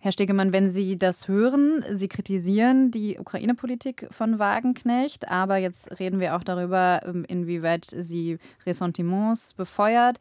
Herr 0.01 0.13
Stegemann, 0.13 0.53
wenn 0.53 0.69
Sie 0.69 0.99
das 0.99 1.27
hören, 1.27 1.83
Sie 1.93 2.09
kritisieren 2.09 2.91
die 2.91 3.19
Ukraine-Politik 3.19 4.09
von 4.11 4.39
Wagenknecht, 4.39 5.31
aber 5.31 5.57
jetzt 5.57 5.99
reden 5.99 6.21
wir 6.21 6.37
auch 6.37 6.45
darüber, 6.45 7.01
ähm, 7.07 7.25
inwieweit 7.27 7.87
sie 7.87 8.39
Ressentiments 8.67 9.55
befeuert. 9.55 10.19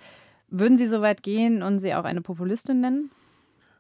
Würden 0.48 0.78
Sie 0.78 0.88
so 0.88 1.02
weit 1.02 1.22
gehen 1.22 1.64
und 1.64 1.80
sie 1.80 1.96
auch 1.96 2.06
eine 2.06 2.22
Populistin 2.22 2.80
nennen? 2.80 3.12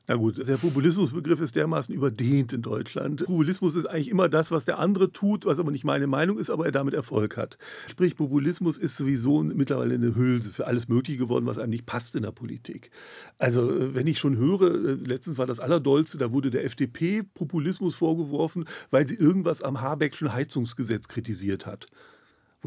Na 0.10 0.16
gut, 0.16 0.48
der 0.48 0.56
Populismusbegriff 0.56 1.42
ist 1.42 1.58
dermaßen 1.58 1.94
überdehnt 1.94 2.54
in 2.54 2.62
Deutschland. 2.62 3.26
Populismus 3.26 3.76
ist 3.76 3.88
eigentlich 3.88 4.08
immer 4.08 4.30
das, 4.30 4.52
was 4.52 4.64
der 4.64 4.80
andere 4.80 5.12
tut, 5.12 5.46
was 5.46 5.60
aber 5.60 5.70
nicht 5.70 5.84
meine 5.84 6.08
Meinung 6.08 6.40
ist, 6.40 6.50
aber 6.50 6.66
er 6.66 6.72
damit 6.72 6.94
Erfolg 6.94 7.36
hat. 7.36 7.58
Sprich, 7.90 8.16
Populismus 8.16 8.78
ist 8.78 8.96
sowieso 8.96 9.44
mittlerweile 9.44 9.96
eine 9.96 10.16
Hülse 10.16 10.52
für 10.52 10.66
alles 10.66 10.88
Mögliche 10.88 11.20
geworden, 11.20 11.46
was 11.46 11.58
einem 11.58 11.72
nicht 11.72 11.86
passt 11.86 12.16
in 12.16 12.24
der 12.24 12.32
Politik. 12.32 12.90
Also, 13.38 13.70
äh, 13.70 13.94
wenn 13.96 14.08
ich 14.08 14.20
schon 14.20 14.38
höre, 14.38 14.74
äh, 14.74 14.94
letztens 14.94 15.38
war 15.38 15.46
das 15.46 15.60
Allerdollste, 15.60 16.18
da 16.18 16.32
wurde 16.32 16.52
der 16.52 16.64
FDP 16.64 17.24
Populismus 17.24 17.96
vorgeworfen, 17.96 18.64
weil 18.92 19.06
sie 19.10 19.16
irgendwas 19.16 19.62
am 19.62 19.82
Habeckschen 19.82 20.32
Heizungsgesetz 20.32 21.10
kritisiert 21.10 21.66
hat 21.66 21.88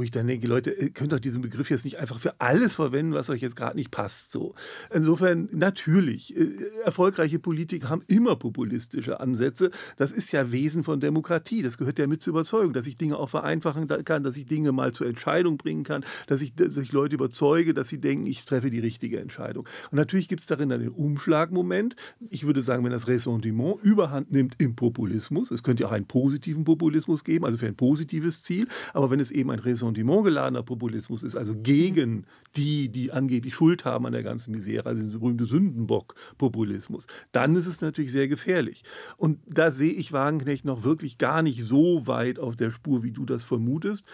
wo 0.00 0.02
ich 0.02 0.10
dann 0.10 0.26
denke, 0.26 0.46
Leute, 0.46 0.70
ihr 0.70 0.88
könnt 0.88 1.12
doch 1.12 1.20
diesen 1.20 1.42
Begriff 1.42 1.68
jetzt 1.68 1.84
nicht 1.84 1.98
einfach 1.98 2.18
für 2.18 2.40
alles 2.40 2.72
verwenden, 2.74 3.12
was 3.12 3.28
euch 3.28 3.42
jetzt 3.42 3.54
gerade 3.54 3.76
nicht 3.76 3.90
passt. 3.90 4.32
So. 4.32 4.54
Insofern, 4.90 5.50
natürlich, 5.52 6.34
äh, 6.34 6.54
erfolgreiche 6.86 7.38
Politiker 7.38 7.90
haben 7.90 8.02
immer 8.06 8.34
populistische 8.36 9.20
Ansätze. 9.20 9.70
Das 9.98 10.10
ist 10.10 10.32
ja 10.32 10.52
Wesen 10.52 10.84
von 10.84 11.00
Demokratie. 11.00 11.60
Das 11.60 11.76
gehört 11.76 11.98
ja 11.98 12.06
mit 12.06 12.22
zur 12.22 12.30
Überzeugung, 12.30 12.72
dass 12.72 12.86
ich 12.86 12.96
Dinge 12.96 13.18
auch 13.18 13.28
vereinfachen 13.28 13.88
kann, 14.06 14.22
dass 14.24 14.38
ich 14.38 14.46
Dinge 14.46 14.72
mal 14.72 14.92
zur 14.92 15.06
Entscheidung 15.06 15.58
bringen 15.58 15.84
kann, 15.84 16.02
dass 16.28 16.40
ich, 16.40 16.54
dass 16.54 16.78
ich 16.78 16.92
Leute 16.92 17.16
überzeuge, 17.16 17.74
dass 17.74 17.88
sie 17.88 18.00
denken, 18.00 18.26
ich 18.26 18.46
treffe 18.46 18.70
die 18.70 18.80
richtige 18.80 19.20
Entscheidung. 19.20 19.68
Und 19.90 19.96
natürlich 19.96 20.28
gibt 20.28 20.40
es 20.40 20.46
darin 20.46 20.70
dann 20.70 20.80
den 20.80 20.92
Umschlagmoment. 20.92 21.94
Ich 22.30 22.46
würde 22.46 22.62
sagen, 22.62 22.84
wenn 22.84 22.92
das 22.92 23.06
Ressentiment 23.06 23.82
überhand 23.82 24.32
nimmt 24.32 24.54
im 24.56 24.76
Populismus, 24.76 25.50
es 25.50 25.62
könnte 25.62 25.82
ja 25.82 25.90
auch 25.90 25.92
einen 25.92 26.06
positiven 26.06 26.64
Populismus 26.64 27.22
geben, 27.22 27.44
also 27.44 27.58
für 27.58 27.66
ein 27.66 27.76
positives 27.76 28.40
Ziel, 28.40 28.66
aber 28.94 29.10
wenn 29.10 29.20
es 29.20 29.30
eben 29.30 29.50
ein 29.50 29.58
Ressentiment 29.58 29.89
Ressentiment 29.90 30.24
geladener 30.24 30.62
Populismus 30.62 31.22
ist, 31.22 31.36
also 31.36 31.54
gegen 31.56 32.26
die, 32.56 32.88
die 32.88 33.12
angeblich 33.12 33.54
Schuld 33.54 33.84
haben 33.84 34.06
an 34.06 34.12
der 34.12 34.22
ganzen 34.22 34.52
Misere, 34.52 34.86
also 34.86 35.02
der 35.02 35.18
berühmte 35.18 35.46
Sündenbock-Populismus, 35.46 37.06
dann 37.32 37.56
ist 37.56 37.66
es 37.66 37.80
natürlich 37.80 38.12
sehr 38.12 38.28
gefährlich. 38.28 38.84
Und 39.16 39.40
da 39.46 39.70
sehe 39.70 39.92
ich 39.92 40.12
Wagenknecht 40.12 40.64
noch 40.64 40.84
wirklich 40.84 41.18
gar 41.18 41.42
nicht 41.42 41.62
so 41.64 42.06
weit 42.06 42.38
auf 42.38 42.56
der 42.56 42.70
Spur, 42.70 43.02
wie 43.02 43.12
du 43.12 43.24
das 43.24 43.44
vermutest 43.44 44.04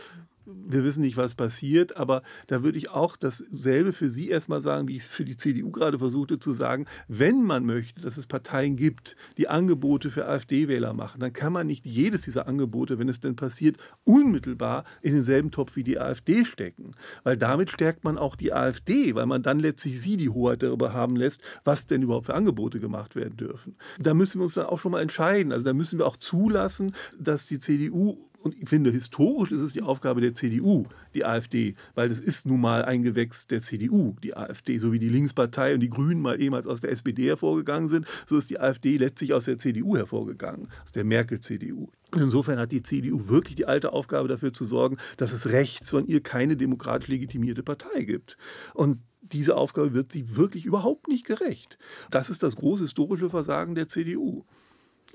wir 0.46 0.84
wissen 0.84 1.02
nicht, 1.02 1.16
was 1.16 1.34
passiert, 1.34 1.96
aber 1.96 2.22
da 2.46 2.62
würde 2.62 2.78
ich 2.78 2.90
auch 2.90 3.16
dasselbe 3.16 3.92
für 3.92 4.08
Sie 4.08 4.28
erstmal 4.28 4.60
sagen, 4.60 4.88
wie 4.88 4.96
ich 4.96 5.02
es 5.02 5.08
für 5.08 5.24
die 5.24 5.36
CDU 5.36 5.70
gerade 5.70 5.98
versuchte 5.98 6.38
zu 6.38 6.52
sagen. 6.52 6.86
Wenn 7.08 7.42
man 7.42 7.64
möchte, 7.64 8.00
dass 8.00 8.16
es 8.16 8.26
Parteien 8.26 8.76
gibt, 8.76 9.16
die 9.38 9.48
Angebote 9.48 10.10
für 10.10 10.26
AfD-Wähler 10.26 10.92
machen, 10.92 11.20
dann 11.20 11.32
kann 11.32 11.52
man 11.52 11.66
nicht 11.66 11.84
jedes 11.84 12.22
dieser 12.22 12.46
Angebote, 12.46 12.98
wenn 12.98 13.08
es 13.08 13.20
denn 13.20 13.36
passiert, 13.36 13.76
unmittelbar 14.04 14.84
in 15.02 15.14
denselben 15.14 15.50
Topf 15.50 15.76
wie 15.76 15.84
die 15.84 15.98
AfD 15.98 16.44
stecken. 16.44 16.92
Weil 17.24 17.36
damit 17.36 17.70
stärkt 17.70 18.04
man 18.04 18.18
auch 18.18 18.36
die 18.36 18.52
AfD, 18.52 19.14
weil 19.14 19.26
man 19.26 19.42
dann 19.42 19.58
letztlich 19.58 20.00
sie 20.00 20.16
die 20.16 20.30
Hoheit 20.30 20.62
darüber 20.62 20.92
haben 20.92 21.16
lässt, 21.16 21.42
was 21.64 21.86
denn 21.86 22.02
überhaupt 22.02 22.26
für 22.26 22.34
Angebote 22.34 22.80
gemacht 22.80 23.16
werden 23.16 23.36
dürfen. 23.36 23.76
Da 23.98 24.14
müssen 24.14 24.40
wir 24.40 24.44
uns 24.44 24.54
dann 24.54 24.66
auch 24.66 24.78
schon 24.78 24.92
mal 24.92 25.02
entscheiden. 25.02 25.52
Also 25.52 25.64
da 25.64 25.72
müssen 25.72 25.98
wir 25.98 26.06
auch 26.06 26.16
zulassen, 26.16 26.92
dass 27.18 27.46
die 27.46 27.58
CDU 27.58 28.18
Und 28.46 28.54
ich 28.62 28.68
finde, 28.68 28.92
historisch 28.92 29.50
ist 29.50 29.60
es 29.60 29.72
die 29.72 29.82
Aufgabe 29.82 30.20
der 30.20 30.32
CDU, 30.32 30.86
die 31.14 31.24
AfD, 31.24 31.74
weil 31.96 32.08
das 32.08 32.20
ist 32.20 32.46
nun 32.46 32.60
mal 32.60 32.84
ein 32.84 33.02
Gewächs 33.02 33.48
der 33.48 33.60
CDU, 33.60 34.14
die 34.22 34.36
AfD, 34.36 34.78
so 34.78 34.92
wie 34.92 35.00
die 35.00 35.08
Linkspartei 35.08 35.74
und 35.74 35.80
die 35.80 35.88
Grünen 35.88 36.22
mal 36.22 36.40
ehemals 36.40 36.68
aus 36.68 36.80
der 36.80 36.92
SPD 36.92 37.26
hervorgegangen 37.26 37.88
sind, 37.88 38.06
so 38.24 38.36
ist 38.38 38.48
die 38.48 38.60
AfD 38.60 38.98
letztlich 38.98 39.34
aus 39.34 39.46
der 39.46 39.58
CDU 39.58 39.96
hervorgegangen, 39.96 40.68
aus 40.84 40.92
der 40.92 41.02
Merkel-CDU. 41.02 41.88
Insofern 42.14 42.60
hat 42.60 42.70
die 42.70 42.84
CDU 42.84 43.26
wirklich 43.26 43.56
die 43.56 43.66
alte 43.66 43.92
Aufgabe 43.92 44.28
dafür 44.28 44.52
zu 44.52 44.64
sorgen, 44.64 44.96
dass 45.16 45.32
es 45.32 45.48
rechts 45.48 45.90
von 45.90 46.06
ihr 46.06 46.22
keine 46.22 46.56
demokratisch 46.56 47.08
legitimierte 47.08 47.64
Partei 47.64 48.04
gibt. 48.04 48.36
Und 48.74 49.00
diese 49.22 49.56
Aufgabe 49.56 49.92
wird 49.92 50.12
sie 50.12 50.36
wirklich 50.36 50.66
überhaupt 50.66 51.08
nicht 51.08 51.26
gerecht. 51.26 51.78
Das 52.10 52.30
ist 52.30 52.44
das 52.44 52.54
große 52.54 52.84
historische 52.84 53.28
Versagen 53.28 53.74
der 53.74 53.88
CDU. 53.88 54.44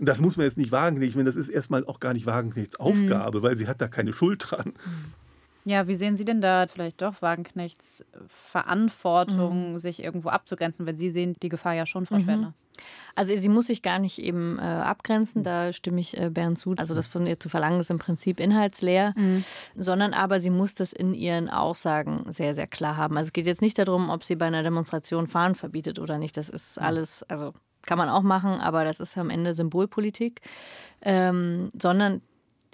Das 0.03 0.19
muss 0.19 0.35
man 0.35 0.45
jetzt 0.45 0.57
nicht 0.57 0.71
Wagenknecht, 0.71 1.15
wenn 1.15 1.25
das 1.25 1.35
ist 1.35 1.49
erstmal 1.49 1.85
auch 1.85 1.99
gar 1.99 2.13
nicht 2.13 2.25
Wagenknechts 2.25 2.77
mhm. 2.79 2.85
Aufgabe, 2.85 3.39
mhm. 3.39 3.43
weil 3.43 3.55
sie 3.55 3.67
hat 3.67 3.81
da 3.81 3.87
keine 3.87 4.13
Schuld 4.13 4.43
dran. 4.49 4.73
Ja, 5.63 5.87
wie 5.87 5.93
sehen 5.93 6.17
Sie 6.17 6.25
denn 6.25 6.41
da 6.41 6.65
vielleicht 6.65 7.03
doch 7.03 7.21
Wagenknechts 7.21 8.03
Verantwortung, 8.27 9.73
mhm. 9.73 9.77
sich 9.77 10.03
irgendwo 10.03 10.29
abzugrenzen, 10.29 10.87
wenn 10.87 10.97
Sie 10.97 11.11
sehen 11.11 11.35
die 11.43 11.49
Gefahr 11.49 11.73
ja 11.73 11.85
schon, 11.85 12.07
Frau 12.07 12.17
mhm. 12.17 12.23
Schwerner? 12.23 12.53
Also 13.15 13.35
sie 13.35 13.49
muss 13.49 13.67
sich 13.67 13.81
gar 13.83 13.99
nicht 13.99 14.19
eben 14.19 14.57
äh, 14.57 14.61
abgrenzen, 14.61 15.43
da 15.43 15.73
stimme 15.73 15.99
ich 15.99 16.17
äh, 16.17 16.29
Bernd 16.29 16.57
zu. 16.57 16.73
Also 16.77 16.95
das 16.95 17.07
von 17.07 17.27
ihr 17.27 17.39
zu 17.39 17.49
verlangen 17.49 17.79
ist 17.79 17.91
im 17.91 17.99
Prinzip 17.99 18.39
inhaltsleer, 18.39 19.13
mhm. 19.15 19.43
sondern 19.75 20.13
aber 20.13 20.39
sie 20.39 20.49
muss 20.49 20.73
das 20.73 20.93
in 20.93 21.13
ihren 21.13 21.49
Aussagen 21.49 22.21
sehr, 22.31 22.55
sehr 22.55 22.67
klar 22.67 22.97
haben. 22.97 23.17
Also 23.17 23.27
es 23.27 23.33
geht 23.33 23.45
jetzt 23.45 23.61
nicht 23.61 23.77
darum, 23.77 24.09
ob 24.09 24.23
sie 24.23 24.35
bei 24.35 24.47
einer 24.47 24.63
Demonstration 24.63 25.27
Fahren 25.27 25.55
verbietet 25.55 25.99
oder 25.99 26.17
nicht. 26.17 26.37
Das 26.37 26.49
ist 26.49 26.79
alles, 26.79 27.23
also 27.23 27.53
kann 27.86 27.97
man 27.97 28.09
auch 28.09 28.21
machen, 28.21 28.59
aber 28.59 28.84
das 28.84 28.99
ist 28.99 29.17
am 29.17 29.29
Ende 29.29 29.53
Symbolpolitik, 29.53 30.41
ähm, 31.01 31.69
sondern 31.73 32.21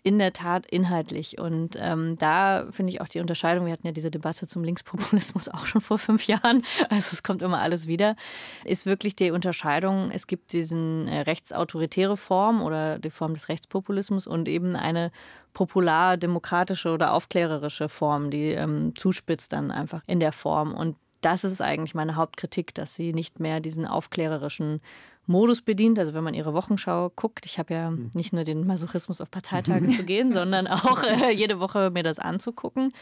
in 0.08 0.20
der 0.20 0.32
Tat 0.32 0.66
inhaltlich. 0.66 1.38
Und 1.38 1.76
ähm, 1.78 2.18
da 2.18 2.68
finde 2.72 2.93
ich 2.93 3.01
auch 3.01 3.10
die 3.10 3.20
Unterscheidung, 3.20 3.66
wir 3.66 3.74
hatten 3.74 3.86
ja 3.86 3.91
diese 3.91 4.10
Debatte 4.10 4.47
zum 4.47 4.64
Linkspopulismus 4.64 5.49
auch 5.53 5.66
schon 5.66 5.82
vor 5.82 5.97
fünf 5.97 6.28
Jahren, 6.28 6.64
also 6.89 7.10
es 7.12 7.24
kommt 7.24 7.41
immer 7.41 7.60
alles 7.60 7.88
wieder, 7.88 8.16
ist 8.64 8.86
wirklich 8.86 9.18
die 9.18 9.32
Unterscheidung, 9.32 10.10
es 10.12 10.26
gibt 10.26 10.53
diesen 10.53 11.10
äh, 11.10 11.22
rechtsautoritäre 11.22 12.16
Form 12.16 12.62
oder 12.62 12.99
die 12.99 13.10
Form 13.10 13.34
des 13.34 13.49
Rechtspopulismus 13.49 14.28
und 14.28 14.47
eben 14.47 14.78
eine 14.78 15.12
popular-demokratische 15.53 16.89
oder 16.91 17.12
aufklärerische 17.12 17.89
Form, 17.89 18.30
die 18.30 18.51
ähm, 18.51 18.93
zuspitzt 18.95 19.51
dann 19.51 19.72
einfach 19.72 20.03
in 20.08 20.22
der 20.22 20.32
Form. 20.32 20.74
Und 20.74 20.95
das 21.22 21.43
ist 21.43 21.61
eigentlich 21.61 21.95
meine 21.95 22.15
Hauptkritik, 22.15 22.74
dass 22.74 22.95
sie 22.95 23.13
nicht 23.13 23.39
mehr 23.39 23.59
diesen 23.59 23.86
aufklärerischen 23.86 24.82
Modus 25.26 25.61
bedient. 25.61 25.99
Also 25.99 26.13
wenn 26.13 26.24
man 26.24 26.34
ihre 26.34 26.53
Wochenschau 26.53 27.11
guckt, 27.15 27.45
ich 27.45 27.59
habe 27.59 27.74
ja 27.74 27.88
hm. 27.88 28.11
nicht 28.13 28.34
nur 28.34 28.43
den 28.43 28.65
Masochismus 28.65 29.22
auf 29.22 29.30
Parteitagen 29.32 29.91
zu 29.91 30.03
gehen, 30.03 30.32
sondern 30.32 30.68
auch 30.68 31.03
äh, 31.03 31.32
jede 31.32 31.59
Woche 31.59 31.91
mir 31.91 32.03
das 32.03 32.20
anzugucken. 32.20 32.93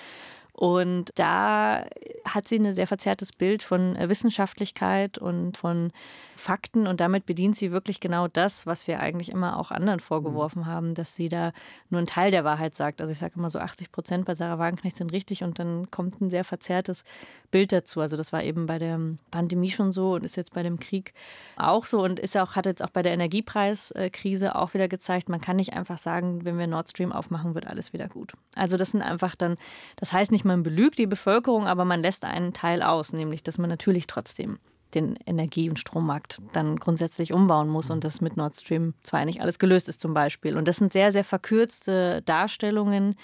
Und 0.55 1.11
da 1.15 1.85
hat 2.23 2.47
sie 2.47 2.57
ein 2.57 2.71
sehr 2.71 2.87
verzerrtes 2.87 3.33
Bild 3.33 3.61
von 3.61 3.97
äh, 3.97 4.07
Wissenschaftlichkeit 4.07 5.17
und 5.17 5.57
von 5.57 5.91
Fakten 6.37 6.87
und 6.87 7.01
damit 7.01 7.25
bedient 7.25 7.57
sie 7.57 7.71
wirklich 7.71 7.99
genau 7.99 8.29
das, 8.29 8.65
was 8.65 8.87
wir 8.87 9.01
eigentlich 9.01 9.29
immer 9.29 9.59
auch 9.59 9.71
anderen 9.71 9.99
vorgeworfen 9.99 10.61
mhm. 10.61 10.65
haben, 10.65 10.93
dass 10.95 11.15
sie 11.15 11.27
da 11.27 11.51
nur 11.89 11.99
einen 11.99 12.07
Teil 12.07 12.31
der 12.31 12.45
Wahrheit 12.45 12.75
sagt. 12.75 13.01
Also 13.01 13.11
ich 13.11 13.19
sage 13.19 13.33
immer 13.35 13.49
so 13.49 13.59
80 13.59 13.91
Prozent 13.91 14.25
bei 14.25 14.33
Sarah 14.33 14.57
Wagenknecht 14.57 14.95
sind 14.95 15.11
richtig 15.11 15.43
und 15.43 15.59
dann 15.59 15.91
kommt 15.91 16.21
ein 16.21 16.29
sehr 16.29 16.45
verzerrtes 16.45 17.03
Bild 17.51 17.73
dazu. 17.73 17.99
Also 17.99 18.15
das 18.15 18.31
war 18.31 18.43
eben 18.43 18.65
bei 18.65 18.77
der 18.77 18.99
Pandemie 19.31 19.71
schon 19.71 19.91
so 19.91 20.13
und 20.13 20.23
ist 20.23 20.37
jetzt 20.37 20.53
bei 20.53 20.63
dem 20.63 20.79
Krieg 20.79 21.13
auch 21.57 21.85
so 21.85 22.01
und 22.01 22.19
ist 22.19 22.37
auch, 22.37 22.55
hat 22.55 22.65
jetzt 22.65 22.83
auch 22.83 22.89
bei 22.89 23.01
der 23.01 23.13
Energiepreiskrise 23.13 24.55
auch 24.55 24.73
wieder 24.73 24.87
gezeigt, 24.87 25.27
man 25.27 25.41
kann 25.41 25.57
nicht 25.57 25.73
einfach 25.73 25.97
sagen, 25.97 26.45
wenn 26.45 26.57
wir 26.57 26.67
Nord 26.67 26.89
Stream 26.89 27.11
aufmachen, 27.11 27.55
wird 27.55 27.67
alles 27.67 27.91
wieder 27.91 28.07
gut. 28.07 28.33
Also 28.55 28.77
das 28.77 28.91
sind 28.91 29.01
einfach 29.01 29.35
dann, 29.35 29.57
das 29.97 30.13
heißt 30.13 30.31
nicht, 30.31 30.44
man 30.45 30.63
belügt 30.63 30.97
die 30.97 31.07
Bevölkerung, 31.07 31.67
aber 31.67 31.85
man 31.85 32.01
lässt 32.01 32.23
einen 32.23 32.53
Teil 32.53 32.81
aus, 32.81 33.13
nämlich 33.13 33.43
dass 33.43 33.57
man 33.57 33.69
natürlich 33.69 34.07
trotzdem 34.07 34.59
den 34.93 35.17
Energie- 35.25 35.69
und 35.69 35.79
Strommarkt 35.79 36.41
dann 36.53 36.77
grundsätzlich 36.77 37.33
umbauen 37.33 37.67
muss 37.67 37.89
und 37.89 38.03
das 38.03 38.21
mit 38.21 38.37
Nord 38.37 38.55
Stream 38.55 38.93
2 39.03 39.25
nicht 39.25 39.41
alles 39.41 39.59
gelöst 39.59 39.89
ist 39.89 39.99
zum 39.99 40.13
Beispiel. 40.13 40.55
Und 40.55 40.67
das 40.67 40.77
sind 40.77 40.93
sehr, 40.93 41.11
sehr 41.11 41.25
verkürzte 41.25 42.21
Darstellungen, 42.25 43.15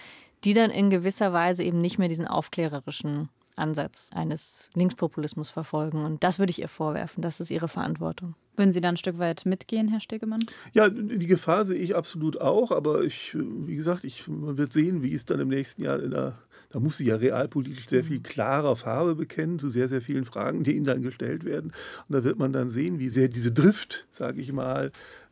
die 0.43 0.53
dann 0.53 0.69
in 0.69 0.89
gewisser 0.89 1.34
Weise 1.34 1.63
eben 1.63 1.80
nicht 1.80 1.97
mehr 1.97 2.09
diesen 2.09 2.28
aufklärerischen 2.28 3.30
Ansatz 3.62 4.09
eines 4.14 4.70
Linkspopulismus 4.74 5.49
verfolgen. 5.49 6.03
Und 6.03 6.24
das 6.24 6.39
würde 6.39 6.51
ich 6.51 6.59
ihr 6.59 6.68
vorwerfen. 6.68 7.22
Das 7.22 7.39
ist 7.39 7.51
ihre 7.51 7.68
Verantwortung. 7.68 8.36
Würden 8.57 8.72
Sie 8.72 8.82
da 8.82 8.89
ein 8.89 8.97
Stück 8.97 9.18
weit 9.18 9.45
mitgehen, 9.45 9.88
Herr 9.88 10.01
Stegemann? 10.01 10.43
Ja, 10.74 10.89
die 10.89 11.28
Gefahr 11.28 11.66
sehe 11.66 11.80
ich 11.80 11.95
absolut 11.95 12.41
auch. 12.41 12.72
Aber 12.72 13.03
ich, 13.03 13.36
wie 13.36 13.76
gesagt, 13.76 14.03
ich, 14.03 14.28
man 14.28 14.57
wird 14.57 14.74
sehen, 14.74 15.03
wie 15.03 15.14
es 15.14 15.26
dann 15.26 15.39
im 15.39 15.47
nächsten 15.47 15.82
Jahr 15.84 16.01
in 16.01 16.12
der 16.12 16.38
da 16.72 16.80
muss 16.80 16.97
sie 16.97 17.05
ja 17.05 17.18
realpolitisch 17.18 17.88
sehr 17.89 18.03
viel 18.03 18.22
klarer 18.22 18.76
Farbe 18.76 19.16
bekennen 19.16 19.59
zu 19.59 19.70
sehr, 19.70 19.88
sehr 19.88 20.01
vielen 20.01 20.26
Fragen, 20.26 20.64
die 20.64 20.76
ihnen 20.76 20.86
dann 20.86 21.01
gestellt 21.01 21.43
werden. 21.43 21.74
Und 22.07 22.16
da 22.16 22.24
wird 22.24 22.39
man 22.39 22.53
dann 22.53 22.70
sehen, 22.70 22.99
wie 22.99 23.09
sehr 23.09 23.28
diese 23.28 23.51
Drift, 23.51 24.07
sage 24.12 24.41
ich 24.41 24.53
mal, 24.53 24.91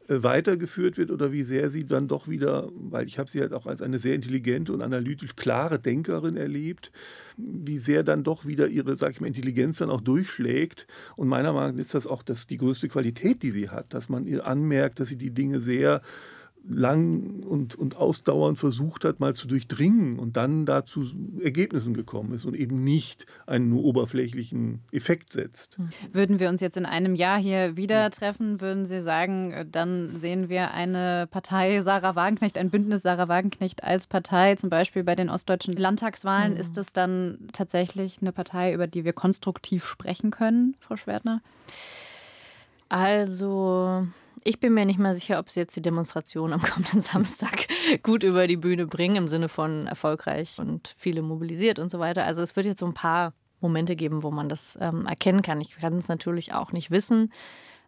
weitergeführt 0.10 0.98
wird 0.98 1.12
oder 1.12 1.32
wie 1.32 1.44
sehr 1.44 1.70
sie 1.70 1.86
dann 1.86 2.08
doch 2.08 2.28
wieder, 2.28 2.70
weil 2.74 3.06
ich 3.06 3.20
habe 3.20 3.30
sie 3.30 3.42
halt 3.42 3.54
auch 3.54 3.68
als 3.68 3.84
eine 3.84 4.00
sehr 4.00 4.16
intelligente 4.16 4.74
und 4.74 4.82
analytisch 4.82 5.36
klare 5.36 5.78
Denkerin 5.80 6.36
erlebt, 6.36 6.92
wie 7.38 7.78
sehr 7.78 8.04
dann 8.04 8.24
doch 8.24 8.46
wieder 8.48 8.68
ihre, 8.68 8.96
sag 8.96 9.12
ich 9.12 9.22
mal, 9.22 9.28
Intelligenz 9.28 9.78
dann 9.78 9.92
auch 9.92 10.02
durchschlägt. 10.02 10.88
Und 11.16 11.28
meiner 11.28 11.54
Meinung 11.54 11.76
nach 11.76 11.82
ist 11.82 11.94
das 11.94 12.08
auch 12.08 12.24
das, 12.24 12.48
die 12.48 12.58
größte 12.58 12.90
Qualität, 12.90 13.44
die 13.44 13.52
sie 13.52 13.70
hat, 13.70 13.94
dass 13.94 14.10
man 14.10 14.26
ihr 14.26 14.48
anmerkt, 14.48 15.00
dass 15.00 15.10
sie 15.10 15.16
die 15.16 15.32
Dinge 15.32 15.62
sehr 15.62 16.02
lang 16.68 17.44
und, 17.44 17.76
und 17.76 17.98
ausdauernd 17.98 18.60
versucht 18.60 19.06
hat, 19.06 19.20
mal 19.20 19.36
zu 19.36 19.48
durchdringen 19.48 20.20
und 20.20 20.38
dann 20.38 20.66
da 20.66 20.86
zu 20.86 21.04
Ergebnissen 21.42 21.94
gekommen 21.94 22.34
ist 22.34 22.46
und 22.46 22.56
eben 22.56 22.84
nicht 22.84 23.26
einen 23.48 23.70
nur 23.70 23.84
oberflächlichen 23.84 24.82
Effekt 24.92 25.34
setzt. 25.34 25.78
Hm. 25.78 25.90
Würden 26.12 26.40
wir 26.40 26.50
uns 26.50 26.62
jetzt 26.62 26.78
in 26.78 26.86
einem 26.86 27.16
Jahr 27.16 27.40
hier 27.40 27.76
wieder 27.76 28.10
treffen, 28.12 28.62
würden 28.62 28.86
Sie 28.86 29.02
sagen, 29.02 29.52
äh, 29.52 29.66
dann 29.70 30.16
sehen 30.16 30.50
wir 30.50 30.72
eine 30.72 31.28
Partei 31.30 31.80
Sarah 31.82 32.16
Wagenknecht, 32.16 32.58
ein 32.58 32.70
Bündnis 32.70 33.02
Sarah 33.02 33.28
Wagenknecht 33.28 33.84
als 33.84 34.08
Partei, 34.08 34.56
zum 34.56 34.70
Beispiel 34.70 35.04
bei 35.04 35.16
den 35.16 35.30
ostdeutschen 35.30 35.74
Landtagswahlen. 35.74 36.54
Mhm. 36.54 36.60
Ist 36.60 36.78
das 36.78 36.94
dann 36.94 37.50
tatsächlich 37.54 38.18
eine 38.22 38.32
Partei, 38.32 38.74
über 38.74 38.88
die 38.88 39.06
wir 39.06 39.14
konstruktiv 39.14 39.86
sprechen 39.86 40.32
können, 40.32 40.76
Frau 40.80 40.98
Schwertner? 40.98 41.42
Also 42.90 44.08
ich 44.44 44.60
bin 44.60 44.74
mir 44.74 44.86
nicht 44.86 45.00
mal 45.00 45.14
sicher, 45.14 45.40
ob 45.40 45.50
sie 45.50 45.60
jetzt 45.60 45.76
die 45.76 45.82
Demonstration 45.82 46.54
am 46.54 46.62
kommenden 46.62 47.02
Samstag 47.02 47.68
gut 48.04 48.24
über 48.24 48.48
die 48.48 48.58
Bühne 48.58 48.86
bringen, 48.86 49.16
im 49.16 49.28
Sinne 49.28 49.50
von 49.50 49.88
erfolgreich 49.88 50.58
und 50.60 50.94
viele 50.98 51.22
mobilisiert 51.22 51.80
und 51.80 51.90
so 51.90 52.00
weiter. 52.00 52.26
Also 52.26 52.42
es 52.42 52.56
wird 52.56 52.66
jetzt 52.66 52.80
so 52.80 52.86
ein 52.86 52.94
paar 52.94 53.34
Momente 53.62 53.96
geben, 53.96 54.24
wo 54.24 54.32
man 54.32 54.50
das 54.50 54.78
ähm, 54.82 55.06
erkennen 55.06 55.42
kann. 55.42 55.62
Ich 55.62 55.78
kann 55.78 55.98
es 55.98 56.08
natürlich 56.08 56.54
auch 56.54 56.72
nicht 56.72 56.92
wissen, 56.92 57.32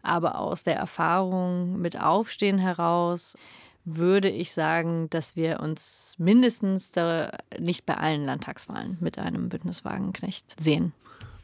aber 0.02 0.40
aus 0.40 0.64
der 0.64 0.76
Erfahrung 0.76 1.80
mit 1.80 2.00
Aufstehen 2.00 2.58
heraus 2.58 3.38
würde 3.84 4.30
ich 4.30 4.52
sagen, 4.52 5.10
dass 5.10 5.36
wir 5.36 5.60
uns 5.60 6.16
mindestens 6.20 6.92
nicht 7.60 7.86
bei 7.86 7.96
allen 7.96 8.26
Landtagswahlen 8.26 8.98
mit 9.00 9.18
einem 9.18 9.50
Bündniswagenknecht 9.50 10.62
sehen 10.62 10.94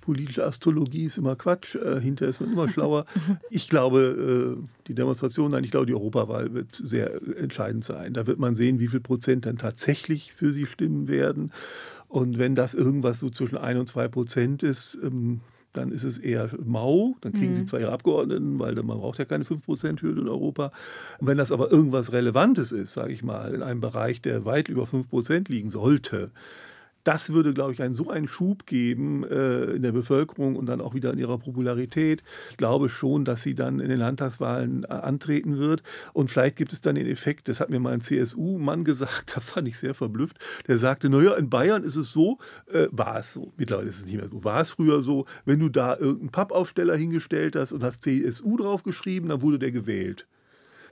politische 0.07 0.45
Astrologie 0.45 1.03
ist 1.03 1.17
immer 1.17 1.35
Quatsch, 1.35 1.75
äh, 1.75 1.99
hinterher 1.99 2.29
ist 2.29 2.39
man 2.39 2.53
immer 2.53 2.69
schlauer. 2.69 3.05
Ich 3.49 3.67
glaube, 3.67 4.57
äh, 4.57 4.67
die 4.87 4.93
Demonstration, 4.93 5.51
nein, 5.51 5.65
ich 5.65 5.71
glaube, 5.71 5.85
die 5.85 5.93
Europawahl 5.93 6.53
wird 6.53 6.81
sehr 6.81 7.19
entscheidend 7.37 7.83
sein. 7.83 8.13
Da 8.13 8.25
wird 8.25 8.39
man 8.39 8.55
sehen, 8.55 8.79
wie 8.79 8.87
viel 8.87 9.01
Prozent 9.01 9.45
dann 9.45 9.57
tatsächlich 9.57 10.31
für 10.31 10.53
sie 10.53 10.65
stimmen 10.65 11.09
werden. 11.09 11.51
Und 12.07 12.37
wenn 12.37 12.55
das 12.55 12.73
irgendwas 12.73 13.19
so 13.19 13.29
zwischen 13.29 13.57
1 13.57 13.79
und 13.81 13.87
2 13.87 14.07
Prozent 14.07 14.63
ist, 14.63 14.97
ähm, 15.03 15.41
dann 15.73 15.91
ist 15.91 16.05
es 16.05 16.19
eher 16.19 16.49
mau. 16.63 17.17
Dann 17.19 17.33
kriegen 17.33 17.51
mhm. 17.51 17.55
sie 17.55 17.65
zwar 17.65 17.81
ihre 17.81 17.91
Abgeordneten, 17.91 18.59
weil 18.59 18.75
man 18.75 18.99
braucht 18.99 19.19
ja 19.19 19.25
keine 19.25 19.43
5%-Hürde 19.43 20.21
in 20.21 20.29
Europa. 20.29 20.71
Und 21.19 21.27
wenn 21.27 21.37
das 21.37 21.51
aber 21.51 21.69
irgendwas 21.69 22.13
Relevantes 22.13 22.71
ist, 22.71 22.93
sage 22.93 23.11
ich 23.11 23.23
mal, 23.23 23.53
in 23.53 23.61
einem 23.61 23.81
Bereich, 23.81 24.21
der 24.21 24.45
weit 24.45 24.69
über 24.69 24.83
5% 24.83 25.51
liegen 25.51 25.69
sollte, 25.69 26.31
das 27.07 27.31
würde, 27.31 27.53
glaube 27.53 27.71
ich, 27.71 27.81
einen, 27.81 27.95
so 27.95 28.09
einen 28.09 28.27
Schub 28.27 28.65
geben 28.65 29.23
äh, 29.23 29.71
in 29.71 29.81
der 29.81 29.93
Bevölkerung 29.93 30.57
und 30.57 30.65
dann 30.65 30.81
auch 30.81 30.93
wieder 30.93 31.13
in 31.13 31.19
ihrer 31.19 31.37
Popularität. 31.37 32.21
Ich 32.51 32.57
glaube 32.57 32.89
schon, 32.89 33.23
dass 33.23 33.43
sie 33.43 33.55
dann 33.55 33.79
in 33.79 33.87
den 33.87 33.99
Landtagswahlen 33.99 34.83
äh, 34.83 34.87
antreten 34.87 35.57
wird. 35.57 35.83
Und 36.11 36.29
vielleicht 36.29 36.57
gibt 36.57 36.73
es 36.73 36.81
dann 36.81 36.95
den 36.95 37.07
Effekt, 37.07 37.47
das 37.47 37.61
hat 37.61 37.69
mir 37.69 37.79
mal 37.79 37.93
ein 37.93 38.01
CSU-Mann 38.01 38.83
gesagt, 38.83 39.37
da 39.37 39.39
fand 39.39 39.69
ich 39.69 39.77
sehr 39.77 39.93
verblüfft, 39.93 40.37
der 40.67 40.77
sagte, 40.77 41.09
naja, 41.09 41.35
in 41.35 41.49
Bayern 41.49 41.83
ist 41.83 41.95
es 41.95 42.11
so, 42.11 42.39
äh, 42.73 42.87
war 42.91 43.19
es 43.19 43.31
so, 43.31 43.53
mittlerweile 43.55 43.87
ist 43.87 43.99
es 43.99 44.05
nicht 44.05 44.17
mehr 44.17 44.27
so, 44.27 44.43
war 44.43 44.59
es 44.59 44.71
früher 44.71 45.01
so, 45.01 45.25
wenn 45.45 45.59
du 45.59 45.69
da 45.69 45.95
irgendeinen 45.95 46.31
Pappaufsteller 46.31 46.97
hingestellt 46.97 47.55
hast 47.55 47.71
und 47.71 47.85
hast 47.85 48.03
CSU 48.03 48.57
draufgeschrieben, 48.57 49.29
dann 49.29 49.41
wurde 49.41 49.59
der 49.59 49.71
gewählt. 49.71 50.27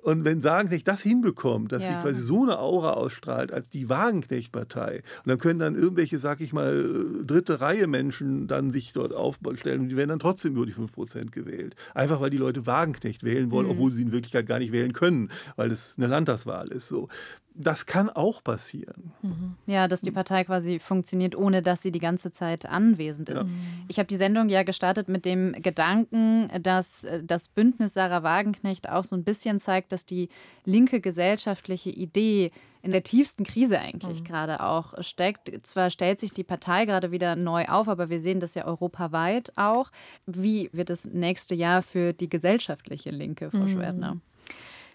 Und 0.05 0.23
wenn 0.23 0.43
Wagenknecht 0.43 0.87
das 0.87 1.01
hinbekommt, 1.01 1.71
dass 1.71 1.81
ja. 1.81 1.89
sie 1.89 1.95
quasi 1.95 2.21
so 2.21 2.43
eine 2.43 2.59
Aura 2.59 2.91
ausstrahlt 2.91 3.51
als 3.51 3.69
die 3.69 3.89
Wagenknecht-Partei, 3.89 4.97
und 4.97 5.27
dann 5.27 5.39
können 5.39 5.57
dann 5.57 5.73
irgendwelche, 5.73 6.19
sag 6.19 6.41
ich 6.41 6.53
mal, 6.53 7.07
dritte 7.25 7.59
Reihe 7.59 7.87
Menschen 7.87 8.45
dann 8.47 8.69
sich 8.69 8.93
dort 8.93 9.13
aufstellen 9.13 9.81
und 9.81 9.89
die 9.89 9.97
werden 9.97 10.09
dann 10.09 10.19
trotzdem 10.19 10.53
über 10.53 10.67
die 10.67 10.75
5% 10.75 11.31
gewählt. 11.31 11.75
Einfach 11.95 12.21
weil 12.21 12.29
die 12.29 12.37
Leute 12.37 12.67
Wagenknecht 12.67 13.23
wählen 13.23 13.49
wollen, 13.49 13.65
mhm. 13.65 13.71
obwohl 13.71 13.89
sie 13.89 14.01
ihn 14.01 14.07
in 14.09 14.13
Wirklichkeit 14.13 14.45
gar 14.45 14.59
nicht 14.59 14.71
wählen 14.71 14.93
können, 14.93 15.31
weil 15.55 15.71
es 15.71 15.95
eine 15.97 16.05
Landtagswahl 16.05 16.67
ist. 16.67 16.87
So 16.87 17.09
das 17.57 17.85
kann 17.85 18.09
auch 18.09 18.43
passieren. 18.43 19.13
Mhm. 19.21 19.55
Ja, 19.65 19.87
dass 19.87 20.01
die 20.01 20.11
Partei 20.11 20.43
quasi 20.43 20.79
funktioniert, 20.79 21.35
ohne 21.35 21.61
dass 21.61 21.81
sie 21.81 21.91
die 21.91 21.99
ganze 21.99 22.31
Zeit 22.31 22.65
anwesend 22.65 23.29
ist. 23.29 23.43
Ja. 23.43 23.47
Ich 23.87 23.97
habe 23.97 24.07
die 24.07 24.17
Sendung 24.17 24.49
ja 24.49 24.63
gestartet 24.63 25.07
mit 25.07 25.25
dem 25.25 25.53
Gedanken, 25.53 26.49
dass 26.61 27.05
äh, 27.05 27.23
das 27.23 27.47
Bündnis 27.47 27.93
Sarah 27.93 28.23
Wagenknecht 28.23 28.89
auch 28.89 29.05
so 29.05 29.15
ein 29.15 29.23
bisschen 29.23 29.59
zeigt, 29.59 29.93
dass 29.93 30.05
die 30.05 30.29
linke 30.65 30.99
gesellschaftliche 30.99 31.89
Idee 31.89 32.51
in 32.81 32.91
der 32.91 33.03
tiefsten 33.03 33.43
Krise 33.43 33.79
eigentlich 33.79 34.19
mhm. 34.19 34.25
gerade 34.25 34.59
auch 34.61 34.93
steckt. 35.01 35.51
Zwar 35.65 35.89
stellt 35.89 36.19
sich 36.19 36.33
die 36.33 36.43
Partei 36.43 36.85
gerade 36.85 37.11
wieder 37.11 37.35
neu 37.35 37.65
auf, 37.65 37.87
aber 37.87 38.09
wir 38.09 38.19
sehen 38.19 38.39
das 38.39 38.53
ja 38.53 38.65
europaweit 38.65 39.53
auch. 39.55 39.91
Wie 40.25 40.69
wird 40.71 40.89
das 40.89 41.05
nächste 41.05 41.55
Jahr 41.55 41.81
für 41.81 42.13
die 42.13 42.29
gesellschaftliche 42.29 43.09
Linke, 43.09 43.49
Frau 43.49 43.59
mhm. 43.59 43.69
Schwertner? 43.69 44.17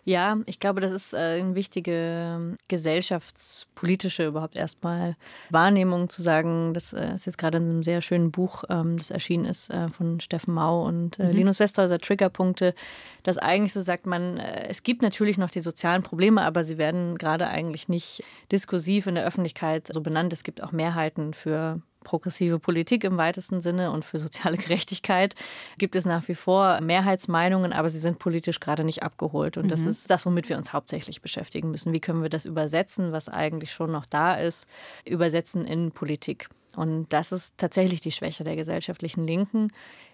Ja, 0.04 0.38
ich 0.46 0.60
glaube, 0.60 0.80
das 0.80 0.92
ist 0.92 1.12
äh, 1.12 1.40
eine 1.40 1.54
wichtige 1.54 1.92
ähm, 1.92 2.56
gesellschaftspolitische 2.68 4.26
überhaupt 4.26 4.56
erstmal 4.56 5.16
Wahrnehmung 5.50 6.08
zu 6.08 6.22
sagen, 6.22 6.72
das 6.72 6.92
äh, 6.92 7.14
ist 7.14 7.26
jetzt 7.26 7.36
gerade 7.36 7.58
in 7.58 7.64
einem 7.64 7.82
sehr 7.82 8.00
schönen 8.00 8.30
Buch, 8.30 8.64
ähm, 8.70 8.96
das 8.96 9.10
erschienen 9.10 9.44
ist 9.44 9.70
äh, 9.70 9.88
von 9.90 10.20
Steffen 10.20 10.54
Mau 10.54 10.86
und 10.86 11.18
mhm. 11.18 11.30
Linus 11.30 11.60
Westhäuser, 11.60 11.98
Triggerpunkte, 11.98 12.74
das 13.22 13.36
eigentlich 13.36 13.74
so 13.74 13.82
sagt 13.82 14.06
man, 14.06 14.38
es 14.38 14.82
gibt 14.82 15.02
natürlich 15.02 15.36
noch 15.36 15.50
die 15.50 15.60
sozialen 15.60 16.02
Probleme, 16.02 16.42
aber 16.42 16.64
sie 16.64 16.78
werden 16.78 17.18
gerade 17.18 17.48
eigentlich 17.48 17.88
nicht 17.88 18.24
diskursiv 18.50 19.06
in 19.06 19.16
der 19.16 19.26
Öffentlichkeit 19.26 19.88
so 19.92 20.00
benannt. 20.00 20.32
Es 20.32 20.42
gibt 20.42 20.62
auch 20.62 20.72
Mehrheiten 20.72 21.34
für 21.34 21.82
progressive 22.04 22.58
Politik 22.58 23.04
im 23.04 23.16
weitesten 23.16 23.60
Sinne 23.60 23.90
und 23.90 24.04
für 24.04 24.18
soziale 24.18 24.56
Gerechtigkeit 24.58 25.34
gibt 25.78 25.96
es 25.96 26.04
nach 26.04 26.26
wie 26.28 26.34
vor 26.34 26.80
Mehrheitsmeinungen, 26.80 27.72
aber 27.72 27.90
sie 27.90 27.98
sind 27.98 28.18
politisch 28.18 28.60
gerade 28.60 28.84
nicht 28.84 29.02
abgeholt. 29.02 29.56
Und 29.56 29.70
das 29.70 29.82
mhm. 29.82 29.90
ist 29.90 30.10
das, 30.10 30.26
womit 30.26 30.48
wir 30.48 30.56
uns 30.56 30.72
hauptsächlich 30.72 31.22
beschäftigen 31.22 31.70
müssen. 31.70 31.92
Wie 31.92 32.00
können 32.00 32.22
wir 32.22 32.30
das 32.30 32.44
übersetzen, 32.44 33.12
was 33.12 33.28
eigentlich 33.28 33.72
schon 33.72 33.92
noch 33.92 34.06
da 34.06 34.34
ist, 34.34 34.68
übersetzen 35.04 35.64
in 35.64 35.92
Politik? 35.92 36.48
Und 36.76 37.08
das 37.12 37.32
ist 37.32 37.58
tatsächlich 37.58 38.00
die 38.00 38.12
Schwäche 38.12 38.44
der 38.44 38.56
gesellschaftlichen 38.56 39.26
Linken, 39.26 39.72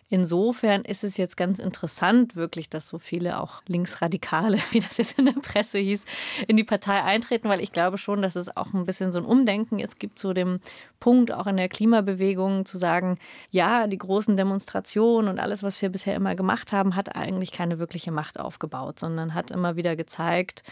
Insofern 0.08 0.82
ist 0.82 1.02
es 1.02 1.16
jetzt 1.16 1.36
ganz 1.36 1.58
interessant, 1.58 2.36
wirklich, 2.36 2.70
dass 2.70 2.86
so 2.86 2.98
viele 2.98 3.40
auch 3.40 3.62
Linksradikale, 3.66 4.58
wie 4.70 4.78
das 4.78 4.98
jetzt 4.98 5.18
in 5.18 5.26
der 5.26 5.32
Presse 5.32 5.78
hieß, 5.78 6.04
in 6.46 6.56
die 6.56 6.64
Partei 6.64 7.02
eintreten, 7.02 7.48
weil 7.48 7.60
ich 7.60 7.72
glaube 7.72 7.98
schon, 7.98 8.22
dass 8.22 8.36
es 8.36 8.56
auch 8.56 8.72
ein 8.72 8.86
bisschen 8.86 9.10
so 9.10 9.18
ein 9.18 9.24
Umdenken 9.24 9.78
jetzt 9.80 9.98
gibt 9.98 10.18
zu 10.18 10.32
dem 10.32 10.60
Punkt, 11.00 11.32
auch 11.32 11.48
in 11.48 11.56
der 11.56 11.68
Klimabewegung, 11.68 12.66
zu 12.66 12.78
sagen, 12.78 13.16
ja, 13.50 13.88
die 13.88 13.98
großen 13.98 14.36
Demonstrationen 14.36 15.28
und 15.28 15.40
alles, 15.40 15.64
was 15.64 15.82
wir 15.82 15.88
bisher 15.88 16.14
immer 16.14 16.36
gemacht 16.36 16.72
haben, 16.72 16.94
hat 16.94 17.16
eigentlich 17.16 17.50
keine 17.50 17.80
wirkliche 17.80 18.12
Macht 18.12 18.38
aufgebaut, 18.38 19.00
sondern 19.00 19.34
hat 19.34 19.50
immer 19.50 19.74
wieder 19.74 19.96
gezeigt, 19.96 20.62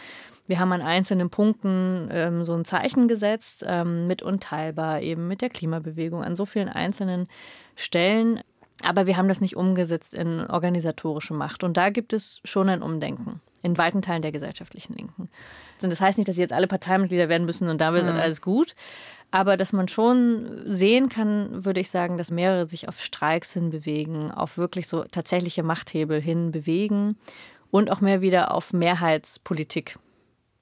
wir 0.47 0.59
haben 0.59 0.71
an 0.71 0.81
einzelnen 0.81 1.29
Punkten 1.29 2.07
ähm, 2.11 2.43
so 2.43 2.53
ein 2.53 2.65
Zeichen 2.65 3.07
gesetzt, 3.07 3.65
ähm, 3.67 4.05
mit 4.07 4.21
Unteilbar, 4.21 5.01
eben 5.01 5.27
mit 5.27 5.41
der 5.41 5.49
Klimabewegung, 5.49 6.23
an 6.23 6.35
so 6.35 6.45
vielen 6.45 6.69
einzelnen 6.69 7.27
Stellen. 7.75 8.41
Aber 8.83 9.07
wir 9.07 9.17
haben 9.17 9.27
das 9.27 9.41
nicht 9.41 9.55
umgesetzt 9.55 10.13
in 10.13 10.45
organisatorische 10.47 11.33
Macht. 11.33 11.63
Und 11.63 11.77
da 11.77 11.89
gibt 11.89 12.13
es 12.13 12.41
schon 12.43 12.69
ein 12.69 12.81
Umdenken 12.81 13.41
in 13.61 13.77
weiten 13.77 14.01
Teilen 14.01 14.21
der 14.21 14.31
gesellschaftlichen 14.31 14.93
Linken. 14.93 15.29
Und 15.81 15.91
das 15.91 15.99
heißt 15.99 16.17
nicht, 16.17 16.27
dass 16.27 16.35
sie 16.35 16.41
jetzt 16.41 16.53
alle 16.53 16.67
Parteimitglieder 16.67 17.29
werden 17.29 17.45
müssen 17.45 17.67
und 17.67 17.81
da 17.81 17.93
wird 17.93 18.03
mhm. 18.03 18.11
alles 18.11 18.41
gut. 18.41 18.75
Aber 19.31 19.57
dass 19.57 19.73
man 19.73 19.87
schon 19.87 20.63
sehen 20.65 21.09
kann, 21.09 21.65
würde 21.65 21.81
ich 21.81 21.89
sagen, 21.89 22.17
dass 22.17 22.31
mehrere 22.31 22.69
sich 22.69 22.87
auf 22.87 23.03
Streiks 23.03 23.53
hinbewegen, 23.53 24.31
auf 24.31 24.57
wirklich 24.57 24.87
so 24.87 25.03
tatsächliche 25.03 25.63
Machthebel 25.63 26.21
hinbewegen 26.21 27.17
und 27.71 27.91
auch 27.91 28.01
mehr 28.01 28.21
wieder 28.21 28.53
auf 28.53 28.71
Mehrheitspolitik 28.71 29.97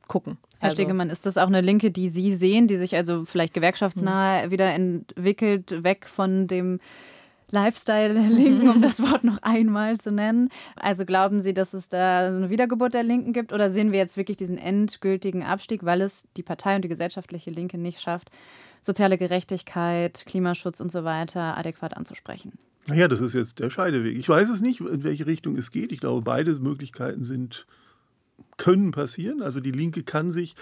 gucken. 0.07 0.37
Herr 0.59 0.69
also, 0.69 0.75
Stegemann, 0.75 1.09
ist 1.09 1.25
das 1.25 1.37
auch 1.37 1.47
eine 1.47 1.61
Linke, 1.61 1.91
die 1.91 2.07
Sie 2.07 2.33
sehen, 2.33 2.67
die 2.67 2.77
sich 2.77 2.95
also 2.95 3.25
vielleicht 3.25 3.53
gewerkschaftsnah 3.53 4.45
mhm. 4.45 4.51
wieder 4.51 4.73
entwickelt, 4.73 5.83
weg 5.83 6.07
von 6.07 6.47
dem 6.47 6.79
Lifestyle-Linken, 7.53 8.67
um 8.67 8.81
das 8.81 9.01
Wort 9.01 9.23
noch 9.23 9.37
einmal 9.43 9.99
zu 9.99 10.11
nennen. 10.11 10.49
Also 10.75 11.05
glauben 11.05 11.39
Sie, 11.39 11.53
dass 11.53 11.73
es 11.73 11.87
da 11.87 12.27
eine 12.27 12.49
Wiedergeburt 12.49 12.95
der 12.95 13.03
Linken 13.03 13.31
gibt 13.31 13.53
oder 13.53 13.69
sehen 13.69 13.91
wir 13.91 13.99
jetzt 13.99 14.17
wirklich 14.17 14.37
diesen 14.37 14.57
endgültigen 14.57 15.43
Abstieg, 15.43 15.85
weil 15.85 16.01
es 16.01 16.27
die 16.35 16.41
Partei 16.41 16.75
und 16.75 16.81
die 16.81 16.89
gesellschaftliche 16.89 17.51
Linke 17.51 17.77
nicht 17.77 18.01
schafft, 18.01 18.31
soziale 18.81 19.19
Gerechtigkeit, 19.19 20.25
Klimaschutz 20.25 20.79
und 20.79 20.91
so 20.91 21.03
weiter 21.03 21.55
adäquat 21.55 21.95
anzusprechen? 21.95 22.53
Naja, 22.87 23.07
das 23.07 23.21
ist 23.21 23.33
jetzt 23.33 23.59
der 23.59 23.69
Scheideweg. 23.69 24.17
Ich 24.17 24.27
weiß 24.27 24.49
es 24.49 24.59
nicht, 24.59 24.81
in 24.81 25.03
welche 25.03 25.27
Richtung 25.27 25.55
es 25.55 25.69
geht. 25.69 25.91
Ich 25.91 25.99
glaube, 25.99 26.23
beide 26.23 26.51
Möglichkeiten 26.53 27.23
sind 27.23 27.67
können 28.57 28.91
passieren. 28.91 29.41
Also 29.41 29.59
die 29.59 29.71
Linke 29.71 30.03
kann 30.03 30.31
sich 30.31 30.55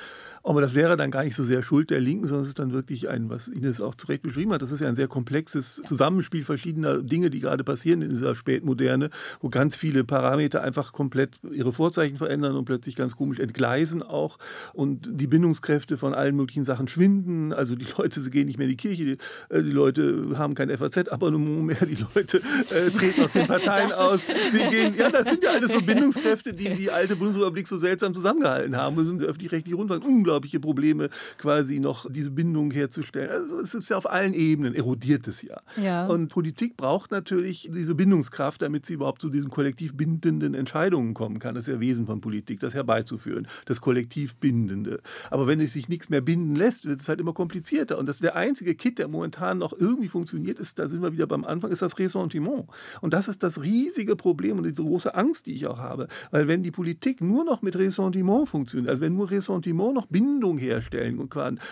aber 0.44 0.62
das 0.62 0.74
wäre 0.74 0.98
dann 0.98 1.12
gar 1.12 1.24
nicht 1.24 1.36
so 1.36 1.44
sehr 1.44 1.62
Schuld 1.62 1.92
der 1.92 2.00
Linken, 2.00 2.26
sondern 2.26 2.44
es 2.44 2.50
ist 2.50 2.60
dann 2.60 2.72
wirklich 2.72 3.10
ein, 3.10 3.30
was 3.30 3.48
Ines 3.48 3.80
auch 3.80 3.94
zu 3.94 4.08
Recht 4.08 4.24
beschrieben 4.24 4.52
hat, 4.54 4.62
das 4.62 4.72
ist 4.72 4.82
ja 4.82 4.88
ein 4.88 4.96
sehr 4.96 5.08
komplexes 5.08 5.82
Zusammenspiel 5.86 6.44
verschiedener 6.44 6.98
Dinge, 6.98 7.30
die 7.30 7.40
gerade 7.40 7.64
passieren 7.64 8.02
in 8.02 8.10
dieser 8.10 8.34
Spätmoderne, 8.34 9.12
wo 9.40 9.50
ganz 9.50 9.76
viele 9.76 10.04
Parameter 10.04 10.64
einfach 10.64 10.94
komplett 10.94 11.40
ihre 11.52 11.72
Vorzeichen 11.72 12.18
verändern 12.18 12.56
und 12.56 12.66
plötzlich 12.66 12.96
ganz 12.96 13.16
komisch 13.16 13.40
entgleisen 13.40 14.02
auch 14.02 14.38
und 14.74 15.08
die 15.12 15.28
Bindungskräfte 15.28 15.98
von 15.98 16.14
allen 16.14 16.36
möglichen 16.36 16.64
Sachen 16.64 16.88
schwinden. 16.88 17.54
Also 17.54 17.76
die 17.76 17.88
Leute 17.98 18.22
sie 18.22 18.32
gehen 18.32 18.48
nicht 18.48 18.58
mehr 18.58 18.66
in 18.66 18.72
die 18.72 18.78
Kirche, 18.78 19.04
die, 19.04 19.18
äh, 19.50 19.62
die 19.62 19.72
Leute 19.72 20.38
haben 20.38 20.56
kein 20.56 20.76
FAZ-Abonnement 20.76 21.64
mehr, 21.64 21.86
die 21.86 21.98
Leute 22.16 22.38
äh, 22.38 22.90
treten 22.90 23.22
aus 23.22 23.34
den 23.34 23.48
Parteien 23.48 23.92
aus. 23.92 24.26
Sie 24.52 24.70
gehen, 24.70 24.96
ja, 24.98 25.10
das 25.10 25.28
sind 25.28 25.44
ja 25.44 25.52
alles 25.52 25.72
so 25.72 25.82
Bindungskräfte, 25.82 26.54
die 26.54 26.74
die 26.74 26.90
alte 26.90 27.16
Bundesrepublik 27.16 27.68
so 27.68 27.78
seltsam 27.82 28.14
zusammengehalten 28.14 28.78
haben. 28.78 28.96
Wir 28.96 29.04
sind 29.04 29.22
öffentlich-rechtliche 29.22 29.76
Rundfunk 29.76 30.06
unglaubliche 30.06 30.60
Probleme, 30.60 31.10
quasi 31.38 31.80
noch 31.80 32.10
diese 32.10 32.32
Bindung 32.32 32.72
herzustellen. 32.72 33.30
Also 33.30 33.60
es 33.60 33.74
ist 33.74 33.90
ja 33.90 33.98
auf 33.98 34.10
allen 34.10 34.34
Ebenen, 34.34 34.74
erodiert 34.74 35.28
es 35.28 35.42
ja. 35.42 35.62
ja. 35.78 36.08
Und 36.08 36.30
Politik 36.30 36.78
braucht 36.78 37.12
natürlich 37.12 37.70
diese 37.74 37.96
Bindungskraft, 37.96 38.62
damit 38.62 38.86
sie 38.86 38.94
überhaupt 38.94 39.22
zu 39.22 39.30
diesen 39.30 39.50
kollektiv 39.50 39.96
bindenden 39.96 40.54
Entscheidungen 40.54 41.14
kommen 41.14 41.40
kann. 41.40 41.56
Das 41.56 41.68
ist 41.68 41.74
ja 41.74 41.80
Wesen 41.80 42.06
von 42.06 42.22
Politik, 42.22 42.60
das 42.60 42.74
herbeizuführen, 42.74 43.48
das 43.66 43.82
kollektiv 43.82 44.36
Bindende. 44.36 45.02
Aber 45.30 45.48
wenn 45.48 45.60
es 45.60 45.74
sich 45.74 45.90
nichts 45.90 46.10
mehr 46.10 46.22
binden 46.22 46.56
lässt, 46.56 46.86
wird 46.86 47.02
es 47.02 47.10
halt 47.10 47.20
immer 47.20 47.34
komplizierter. 47.34 47.98
Und 47.98 48.08
das 48.08 48.18
ist 48.18 48.24
der 48.24 48.36
einzige 48.36 48.76
Kit, 48.76 49.00
der 49.00 49.08
momentan 49.08 49.58
noch 49.58 49.74
irgendwie 49.74 50.08
funktioniert, 50.08 50.60
ist, 50.60 50.80
da 50.80 50.88
sind 50.88 51.02
wir 51.02 51.14
wieder 51.14 51.28
beim 51.28 51.44
Anfang, 51.44 51.72
ist 51.72 51.82
das 51.82 51.98
Ressentiment. 51.98 52.68
Und 53.02 53.14
das 53.14 53.28
ist 53.28 53.44
das 53.44 53.62
riesige 53.62 54.16
Problem 54.16 54.58
und 54.58 54.66
die 54.66 54.74
große 54.74 55.14
Angst, 55.16 55.46
die 55.46 55.54
ich 55.54 55.68
auch 55.68 55.78
habe. 55.78 56.08
Weil 56.32 56.48
wenn 56.48 56.64
die 56.64 56.72
Politik 56.72 57.22
nur 57.22 57.44
noch 57.44 57.62
mit 57.62 57.71
Ressentiment 57.76 58.48
funktioniert, 58.48 58.90
also 58.90 59.02
wenn 59.02 59.14
nur 59.14 59.32
Ressentiment 59.32 59.94
noch 59.94 60.08
Bindung 60.08 60.58
herstellen 60.58 61.18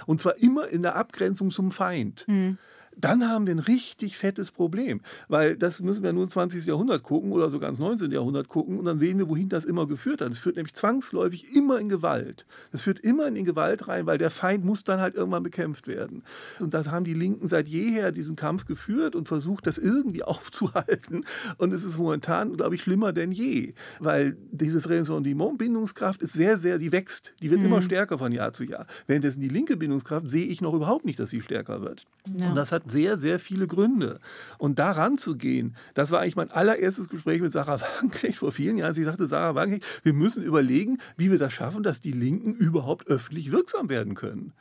und 0.06 0.20
zwar 0.20 0.38
immer 0.38 0.68
in 0.68 0.82
der 0.82 0.95
Abgrenzung 0.95 1.50
zum 1.50 1.72
Feind. 1.72 2.26
Mhm 2.28 2.58
dann 3.00 3.28
haben 3.28 3.47
wir 3.47 3.56
ein 3.56 3.60
richtig 3.60 4.18
fettes 4.18 4.52
Problem. 4.52 5.02
Weil 5.28 5.56
das 5.56 5.80
müssen 5.80 6.04
wir 6.04 6.14
nur 6.14 6.24
ins 6.24 6.34
20. 6.34 6.66
Jahrhundert 6.66 7.04
gucken 7.04 7.32
oder 7.32 7.50
sogar 7.50 7.70
ins 7.70 7.80
19. 7.80 8.12
Jahrhundert 8.12 8.47
gucken 8.47 8.78
und 8.80 8.86
dann 8.86 9.00
sehen 9.00 9.18
wir, 9.18 9.30
wohin 9.30 9.50
das 9.50 9.66
immer 9.66 9.88
geführt 9.88 10.22
hat. 10.22 10.32
Es 10.32 10.39
führt 10.39 10.56
nämlich 10.56 10.74
zwangsläufig 10.74 11.56
immer 11.56 11.80
in 11.80 11.89
Gewalt. 11.89 12.45
Es 12.72 12.82
führt 12.82 13.00
immer 13.00 13.28
in 13.28 13.45
Gewalt 13.45 13.88
rein, 13.88 14.06
weil 14.06 14.18
der 14.18 14.30
Feind 14.30 14.66
muss 14.66 14.84
dann 14.84 15.00
halt 15.00 15.16
irgendwann 15.16 15.43
bekämpft 15.43 15.88
werden. 15.88 16.24
Und 16.60 16.74
da 16.74 16.86
haben 16.86 17.06
die 17.06 17.14
Linken 17.14 17.47
seit 17.47 17.68
jeher 17.68 18.12
diesen 18.12 18.36
Kampf 18.36 18.66
geführt 18.66 19.16
und 19.16 19.28
versucht, 19.28 19.68
das 19.68 19.78
irgendwie 19.78 20.24
aufzuhalten. 20.30 21.26
Und 21.58 21.74
es 21.74 21.84
ist 21.84 21.97
momentan, 21.97 22.58
glaube 22.58 22.76
ich, 22.76 22.84
schlimmer 22.84 23.14
denn 23.14 23.32
je, 23.32 23.74
weil 24.00 24.38
dieses 24.52 24.89
Ressentiment, 24.89 25.58
Bindungskraft 25.58 26.22
ist 26.22 26.34
sehr, 26.34 26.58
sehr, 26.58 26.78
die 26.78 26.91
wächst. 26.91 27.34
Die 27.41 27.50
wird 27.50 27.62
mhm. 27.62 27.68
immer 27.68 27.82
stärker 27.82 28.18
von 28.18 28.32
Jahr 28.32 28.54
zu 28.54 28.64
Jahr. 28.64 28.88
Währenddessen 29.08 29.41
die 29.41 29.50
linke 29.50 29.78
Bindungskraft 29.78 30.30
sehe 30.30 30.45
ich 30.45 30.62
noch 30.62 30.74
überhaupt 30.74 31.06
nicht, 31.06 31.20
dass 31.20 31.30
sie 31.30 31.41
stärker 31.41 31.82
wird. 31.82 32.06
Ja. 32.38 32.50
Und 32.50 32.56
das 32.56 32.72
hat 32.72 32.89
sehr, 32.90 33.18
sehr 33.18 33.40
viele 33.40 33.68
Gründe. 33.68 34.20
Und 34.58 34.80
daran 34.80 35.18
zu 35.18 35.36
gehen, 35.36 35.76
das 35.94 36.12
war 36.12 36.20
eigentlich 36.20 36.36
mein 36.36 36.52
allererstes 36.52 37.10
Gespräch 37.10 37.42
mit 37.42 37.52
Sarah 37.52 37.82
Wagenknecht 37.98 38.38
vor 38.38 38.52
vielen 38.52 38.78
Jahren. 38.78 38.94
Sie 38.94 39.04
sagte, 39.04 39.28
Sarah 39.28 39.56
Wagenknecht, 39.56 39.86
wir 40.04 40.14
müssen 40.14 40.44
überlegen, 40.44 41.00
wie 41.18 41.32
wir 41.32 41.40
das 41.40 41.54
schaffen, 41.54 41.84
dass 41.84 42.02
die 42.02 42.12
Linken 42.12 42.54
überhaupt 42.54 43.08
öffentlich 43.08 43.52
wirksam 43.52 43.90
werden 43.90 44.16
können. 44.16 44.54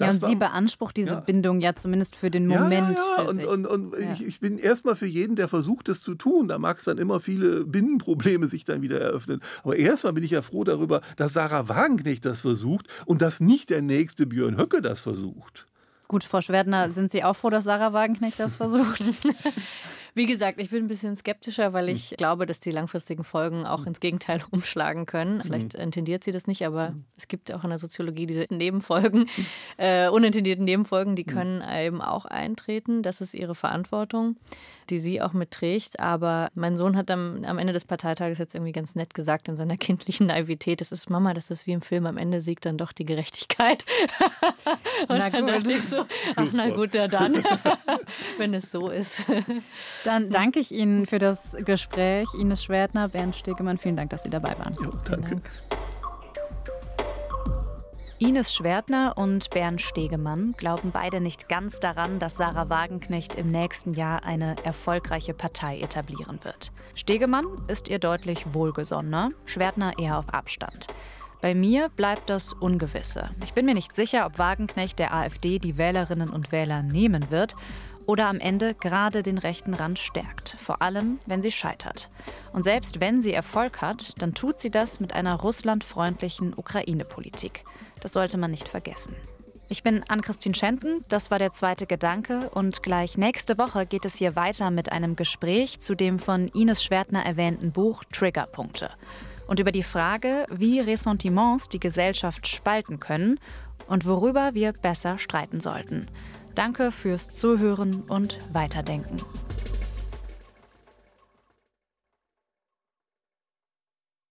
Das 0.00 0.06
ja, 0.06 0.14
und 0.14 0.22
war, 0.22 0.28
sie 0.30 0.36
beansprucht 0.36 0.96
diese 0.96 1.10
ja. 1.10 1.20
Bindung 1.20 1.60
ja 1.60 1.74
zumindest 1.74 2.16
für 2.16 2.30
den 2.30 2.46
Moment. 2.46 2.96
Ja, 2.96 3.22
ja, 3.22 3.28
und, 3.28 3.44
und, 3.44 3.66
und. 3.66 3.94
Ich, 4.14 4.26
ich, 4.26 4.40
bin 4.40 4.56
erstmal 4.56 4.96
für 4.96 5.06
jeden, 5.06 5.36
der 5.36 5.46
versucht, 5.46 5.88
das 5.88 6.00
zu 6.00 6.14
tun. 6.14 6.48
Da 6.48 6.58
mag 6.58 6.78
es 6.78 6.84
dann 6.84 6.96
immer 6.96 7.20
viele 7.20 7.66
Binnenprobleme 7.66 8.46
sich 8.46 8.64
dann 8.64 8.80
wieder 8.80 8.98
eröffnen. 8.98 9.40
Aber 9.62 9.76
erstmal 9.76 10.14
bin 10.14 10.24
ich 10.24 10.30
ja 10.30 10.40
froh 10.40 10.64
darüber, 10.64 11.02
dass 11.16 11.34
Sarah 11.34 11.68
Wagenknecht 11.68 12.24
das 12.24 12.40
versucht 12.40 12.86
und 13.04 13.20
dass 13.20 13.40
nicht 13.40 13.68
der 13.68 13.82
nächste 13.82 14.26
Björn 14.26 14.56
Höcke 14.56 14.80
das 14.80 15.00
versucht. 15.00 15.66
Gut, 16.10 16.24
Frau 16.24 16.40
Schwerdner, 16.40 16.90
sind 16.90 17.12
Sie 17.12 17.22
auch 17.22 17.34
froh, 17.34 17.50
dass 17.50 17.62
Sarah 17.62 17.92
Wagenknecht 17.92 18.40
das 18.40 18.56
versucht? 18.56 19.00
Wie 20.14 20.26
gesagt, 20.26 20.60
ich 20.60 20.70
bin 20.70 20.84
ein 20.84 20.88
bisschen 20.88 21.16
skeptischer, 21.16 21.72
weil 21.72 21.88
ich 21.88 22.10
hm. 22.10 22.16
glaube, 22.16 22.46
dass 22.46 22.60
die 22.60 22.70
langfristigen 22.70 23.24
Folgen 23.24 23.66
auch 23.66 23.80
hm. 23.80 23.88
ins 23.88 24.00
Gegenteil 24.00 24.42
umschlagen 24.50 25.06
können. 25.06 25.42
Vielleicht 25.42 25.74
hm. 25.74 25.80
intendiert 25.80 26.24
sie 26.24 26.32
das 26.32 26.46
nicht, 26.46 26.64
aber 26.66 26.94
es 27.16 27.28
gibt 27.28 27.52
auch 27.52 27.64
in 27.64 27.70
der 27.70 27.78
Soziologie 27.78 28.26
diese 28.26 28.46
Nebenfolgen, 28.50 29.28
äh, 29.76 30.08
unintendierten 30.08 30.64
Nebenfolgen, 30.64 31.16
die 31.16 31.24
können 31.24 31.62
eben 31.68 32.00
auch 32.00 32.24
eintreten. 32.24 33.02
Das 33.02 33.20
ist 33.20 33.34
ihre 33.34 33.54
Verantwortung, 33.54 34.36
die 34.90 34.98
sie 34.98 35.22
auch 35.22 35.32
mitträgt. 35.32 36.00
Aber 36.00 36.50
mein 36.54 36.76
Sohn 36.76 36.96
hat 36.96 37.10
am, 37.10 37.44
am 37.44 37.58
Ende 37.58 37.72
des 37.72 37.84
Parteitages 37.84 38.38
jetzt 38.38 38.54
irgendwie 38.54 38.72
ganz 38.72 38.94
nett 38.94 39.14
gesagt 39.14 39.48
in 39.48 39.56
seiner 39.56 39.76
kindlichen 39.76 40.26
Naivität, 40.26 40.80
das 40.80 40.92
ist 40.92 41.10
Mama, 41.10 41.34
das 41.34 41.50
ist 41.50 41.66
wie 41.66 41.72
im 41.72 41.82
Film, 41.82 42.06
am 42.06 42.16
Ende 42.16 42.40
siegt 42.40 42.66
dann 42.66 42.76
doch 42.76 42.92
die 42.92 43.04
Gerechtigkeit. 43.04 43.84
Und 45.08 45.18
na 45.18 45.30
dann 45.30 45.46
dachte 45.46 45.72
ich 45.72 45.82
so, 45.82 46.04
ach 46.36 46.48
na 46.52 46.68
gut, 46.70 46.94
ja 46.94 47.08
dann, 47.08 47.42
wenn 48.38 48.54
es 48.54 48.70
so 48.70 48.88
ist. 48.90 49.22
Dann 50.04 50.30
danke 50.30 50.60
ich 50.60 50.72
Ihnen 50.72 51.06
für 51.06 51.18
das 51.18 51.56
Gespräch. 51.64 52.28
Ines 52.34 52.64
Schwertner, 52.64 53.08
Bernd 53.08 53.36
Stegemann, 53.36 53.78
vielen 53.78 53.96
Dank, 53.96 54.10
dass 54.10 54.22
Sie 54.22 54.30
dabei 54.30 54.56
waren. 54.58 54.74
Jo, 54.82 54.92
danke. 55.04 55.30
Dank. 55.30 55.50
Ines 58.22 58.54
Schwertner 58.54 59.14
und 59.16 59.48
Bernd 59.48 59.80
Stegemann 59.80 60.52
glauben 60.58 60.90
beide 60.90 61.22
nicht 61.22 61.48
ganz 61.48 61.80
daran, 61.80 62.18
dass 62.18 62.36
Sarah 62.36 62.68
Wagenknecht 62.68 63.34
im 63.34 63.50
nächsten 63.50 63.94
Jahr 63.94 64.24
eine 64.24 64.56
erfolgreiche 64.62 65.32
Partei 65.32 65.80
etablieren 65.80 66.38
wird. 66.42 66.70
Stegemann 66.94 67.46
ist 67.68 67.88
ihr 67.88 67.98
deutlich 67.98 68.44
wohlgesonnener, 68.52 69.30
Schwertner 69.46 69.98
eher 69.98 70.18
auf 70.18 70.28
Abstand. 70.34 70.88
Bei 71.40 71.54
mir 71.54 71.88
bleibt 71.88 72.28
das 72.28 72.52
Ungewisse. 72.52 73.30
Ich 73.42 73.54
bin 73.54 73.64
mir 73.64 73.72
nicht 73.72 73.96
sicher, 73.96 74.26
ob 74.26 74.38
Wagenknecht 74.38 74.98
der 74.98 75.14
AfD 75.14 75.58
die 75.58 75.78
Wählerinnen 75.78 76.28
und 76.28 76.52
Wähler 76.52 76.82
nehmen 76.82 77.30
wird 77.30 77.54
oder 78.10 78.26
am 78.26 78.40
Ende 78.40 78.74
gerade 78.74 79.22
den 79.22 79.38
rechten 79.38 79.72
Rand 79.72 80.00
stärkt, 80.00 80.56
vor 80.58 80.82
allem 80.82 81.20
wenn 81.26 81.42
sie 81.42 81.52
scheitert. 81.52 82.10
Und 82.52 82.64
selbst 82.64 82.98
wenn 82.98 83.20
sie 83.20 83.32
Erfolg 83.32 83.82
hat, 83.82 84.20
dann 84.20 84.34
tut 84.34 84.58
sie 84.58 84.70
das 84.70 84.98
mit 84.98 85.14
einer 85.14 85.36
russlandfreundlichen 85.36 86.52
Ukraine-Politik. 86.56 87.62
Das 88.02 88.14
sollte 88.14 88.36
man 88.36 88.50
nicht 88.50 88.66
vergessen. 88.66 89.14
Ich 89.68 89.84
bin 89.84 90.02
Ann-Christine 90.08 90.56
Schenten, 90.56 91.04
das 91.08 91.30
war 91.30 91.38
der 91.38 91.52
zweite 91.52 91.86
Gedanke 91.86 92.50
und 92.50 92.82
gleich 92.82 93.16
nächste 93.16 93.56
Woche 93.58 93.86
geht 93.86 94.04
es 94.04 94.16
hier 94.16 94.34
weiter 94.34 94.72
mit 94.72 94.90
einem 94.90 95.14
Gespräch 95.14 95.78
zu 95.78 95.94
dem 95.94 96.18
von 96.18 96.48
Ines 96.48 96.82
Schwertner 96.82 97.24
erwähnten 97.24 97.70
Buch 97.70 98.02
Triggerpunkte 98.12 98.90
und 99.46 99.60
über 99.60 99.70
die 99.70 99.84
Frage, 99.84 100.46
wie 100.50 100.80
Ressentiments 100.80 101.68
die 101.68 101.78
Gesellschaft 101.78 102.48
spalten 102.48 102.98
können 102.98 103.38
und 103.86 104.04
worüber 104.04 104.54
wir 104.54 104.72
besser 104.72 105.18
streiten 105.18 105.60
sollten. 105.60 106.08
Danke 106.60 106.92
fürs 106.92 107.32
Zuhören 107.32 108.02
und 108.06 108.38
Weiterdenken. 108.52 109.16